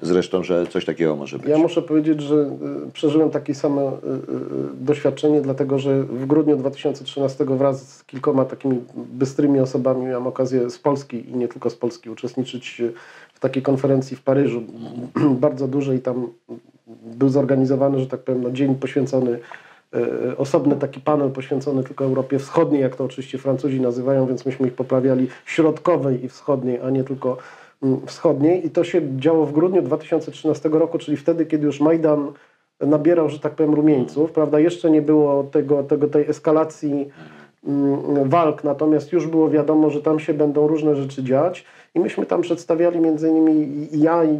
zresztą, 0.03 0.43
że 0.43 0.66
coś 0.66 0.84
takiego 0.84 1.16
może 1.16 1.39
być. 1.39 1.49
Ja 1.49 1.59
muszę 1.59 1.82
powiedzieć, 1.82 2.20
że 2.20 2.34
y, 2.34 2.93
przeżyłem 2.93 3.30
takie 3.30 3.55
samo 3.55 3.80
y, 3.80 3.93
y, 3.93 4.84
doświadczenie, 4.84 5.41
dlatego 5.41 5.78
że 5.78 6.03
w 6.03 6.26
grudniu 6.26 6.57
2013 6.57 7.45
wraz 7.45 7.97
z 7.97 8.05
kilkoma 8.05 8.45
takimi 8.45 8.80
bystrymi 8.95 9.61
osobami 9.61 10.05
miałem 10.05 10.26
okazję 10.26 10.70
z 10.70 10.78
Polski 10.78 11.30
i 11.30 11.37
nie 11.37 11.49
tylko 11.49 11.70
z 11.70 11.74
Polski 11.74 12.11
uczestniczyć 12.11 12.82
w 13.34 13.41
takiej 13.41 13.62
konferencji 13.62 14.16
w 14.16 14.22
Paryżu, 14.22 14.62
bardzo 15.47 15.68
dużej. 15.68 16.01
Tam 16.01 16.28
był 16.87 17.28
zorganizowany, 17.28 17.99
że 17.99 18.07
tak 18.07 18.20
powiem, 18.20 18.43
no, 18.43 18.51
dzień 18.51 18.74
poświęcony 18.74 19.39
y, 20.30 20.37
osobny 20.37 20.76
taki 20.76 21.01
panel 21.01 21.30
poświęcony 21.30 21.84
tylko 21.84 22.05
Europie 22.05 22.39
Wschodniej, 22.39 22.82
jak 22.82 22.97
to 22.97 23.05
oczywiście 23.05 23.39
Francuzi 23.39 23.80
nazywają, 23.80 24.26
więc 24.26 24.47
myśmy 24.47 24.66
ich 24.66 24.74
poprawiali 24.74 25.28
środkowej 25.47 26.24
i 26.24 26.28
wschodniej, 26.28 26.80
a 26.80 26.91
nie 26.91 27.05
tylko 27.05 27.37
mm, 27.82 28.07
wschodniej. 28.07 28.66
I 28.66 28.70
to 28.70 28.84
się 28.84 29.03
działo 29.16 29.47
w 29.47 29.53
grudniu 29.53 29.82
2013 29.82 30.68
roku, 30.68 30.99
czyli 30.99 31.16
wtedy, 31.16 31.47
kiedy 31.47 31.66
już 31.66 31.80
Majdan 31.80 32.32
nabierał, 32.80 33.28
że 33.28 33.39
tak 33.39 33.55
powiem, 33.55 33.74
rumieńców, 33.74 34.32
prawda? 34.32 34.61
Jeszcze 34.61 34.91
nie 34.91 35.03
było 35.03 35.45
tego, 35.45 35.82
tego, 35.82 36.07
tej 36.07 36.28
eskalacji 36.28 37.11
walk, 38.25 38.64
natomiast 38.64 39.12
już 39.12 39.27
było 39.27 39.51
wiadomo, 39.51 39.91
że 39.91 40.03
tam 40.03 40.21
się 40.21 40.35
będą 40.35 40.67
różne 40.67 40.97
rzeczy 40.97 41.23
dziać 41.23 41.64
i 41.95 42.01
myśmy 42.01 42.27
tam 42.27 42.43
przedstawiali 42.43 43.01
między 43.01 43.29
innymi 43.29 43.53
i- 43.93 44.01
ja 44.01 44.25
i, 44.25 44.39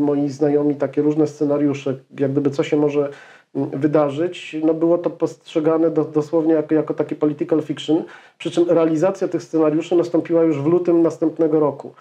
moi 0.00 0.28
znajomi 0.28 0.74
takie 0.74 1.02
różne 1.02 1.26
scenariusze, 1.26 1.96
jak 2.18 2.32
gdyby 2.32 2.50
co 2.50 2.62
się 2.62 2.76
może 2.76 3.10
mm, 3.54 3.70
wydarzyć. 3.70 4.56
No 4.64 4.74
było 4.74 4.98
to 4.98 5.10
postrzegane 5.10 5.90
do, 5.90 6.04
dosłownie 6.04 6.52
jako, 6.54 6.74
jako 6.74 6.94
takie 6.94 7.16
political 7.16 7.62
fiction, 7.62 8.02
przy 8.38 8.50
czym 8.50 8.64
realizacja 8.70 9.28
tych 9.28 9.42
scenariuszy 9.42 9.96
nastąpiła 9.96 10.42
już 10.42 10.62
w 10.62 10.66
lutym 10.66 11.02
następnego 11.02 11.60
roku. 11.60 11.92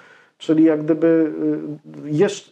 Czyli 0.42 0.64
jak 0.64 0.84
gdyby 0.84 1.34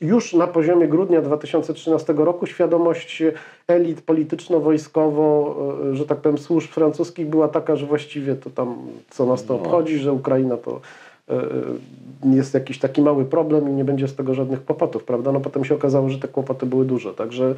y, 0.02 0.06
już 0.06 0.34
na 0.34 0.48
poziomie 0.48 0.88
grudnia 0.88 1.22
2013 1.22 2.14
roku 2.14 2.46
świadomość 2.48 3.24
elit 3.68 4.02
polityczno-wojskowo, 4.02 5.56
y, 5.92 5.96
że 5.96 6.06
tak 6.06 6.18
powiem, 6.18 6.38
służb 6.38 6.70
francuskich 6.72 7.28
była 7.28 7.48
taka, 7.48 7.76
że 7.76 7.86
właściwie 7.86 8.36
to 8.36 8.50
tam 8.50 8.76
co 9.10 9.26
nas 9.26 9.46
to 9.46 9.54
No. 9.54 9.60
obchodzi, 9.60 9.98
że 9.98 10.14
Ukraina 10.14 10.58
to 10.58 10.82
y, 11.30 11.34
y, 11.34 12.36
jest 12.36 12.54
jakiś 12.54 12.80
taki 12.80 13.02
mały 13.02 13.26
problem 13.26 13.70
i 13.70 13.72
nie 13.72 13.86
będzie 13.86 14.08
z 14.08 14.16
tego 14.16 14.34
żadnych 14.34 14.66
kłopotów, 14.66 15.04
prawda? 15.04 15.32
No 15.32 15.40
potem 15.40 15.66
się 15.66 15.76
okazało, 15.76 16.10
że 16.10 16.20
te 16.20 16.28
kłopoty 16.28 16.66
były 16.66 16.86
duże, 16.86 17.14
także 17.14 17.56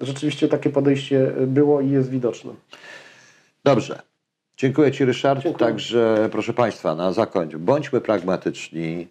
rzeczywiście 0.00 0.48
takie 0.48 0.70
podejście 0.70 1.32
było 1.46 1.80
i 1.80 1.90
jest 1.90 2.10
widoczne. 2.10 2.52
Dobrze. 3.64 4.02
Dziękuję 4.56 4.92
Ci, 4.92 5.04
Ryszard. 5.04 5.42
Dziękuję. 5.42 5.66
Także, 5.70 6.28
proszę 6.32 6.52
Państwa, 6.52 6.94
na 6.94 7.12
zakończenie, 7.12 7.62
bądźmy 7.64 8.00
pragmatyczni. 8.00 9.08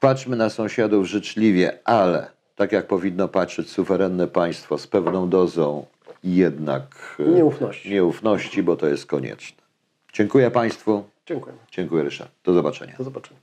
Patrzmy 0.00 0.36
na 0.36 0.50
sąsiadów 0.50 1.06
życzliwie, 1.06 1.78
ale 1.84 2.30
tak 2.56 2.72
jak 2.72 2.86
powinno 2.86 3.28
patrzeć 3.28 3.70
suwerenne 3.70 4.28
państwo 4.28 4.78
z 4.78 4.86
pewną 4.86 5.28
dozą 5.28 5.86
jednak 6.24 7.16
e, 7.18 7.22
Nieufności. 7.30 7.90
nieufności, 7.90 8.62
bo 8.62 8.76
to 8.76 8.86
jest 8.86 9.06
konieczne. 9.06 9.62
Dziękuję 10.12 10.50
Państwu. 10.50 11.04
Dziękuję. 11.26 11.54
Dziękuję 11.72 12.02
Ryszard. 12.02 12.30
Do 12.44 12.52
zobaczenia. 12.54 12.94
Do 12.98 13.04
zobaczenia. 13.04 13.40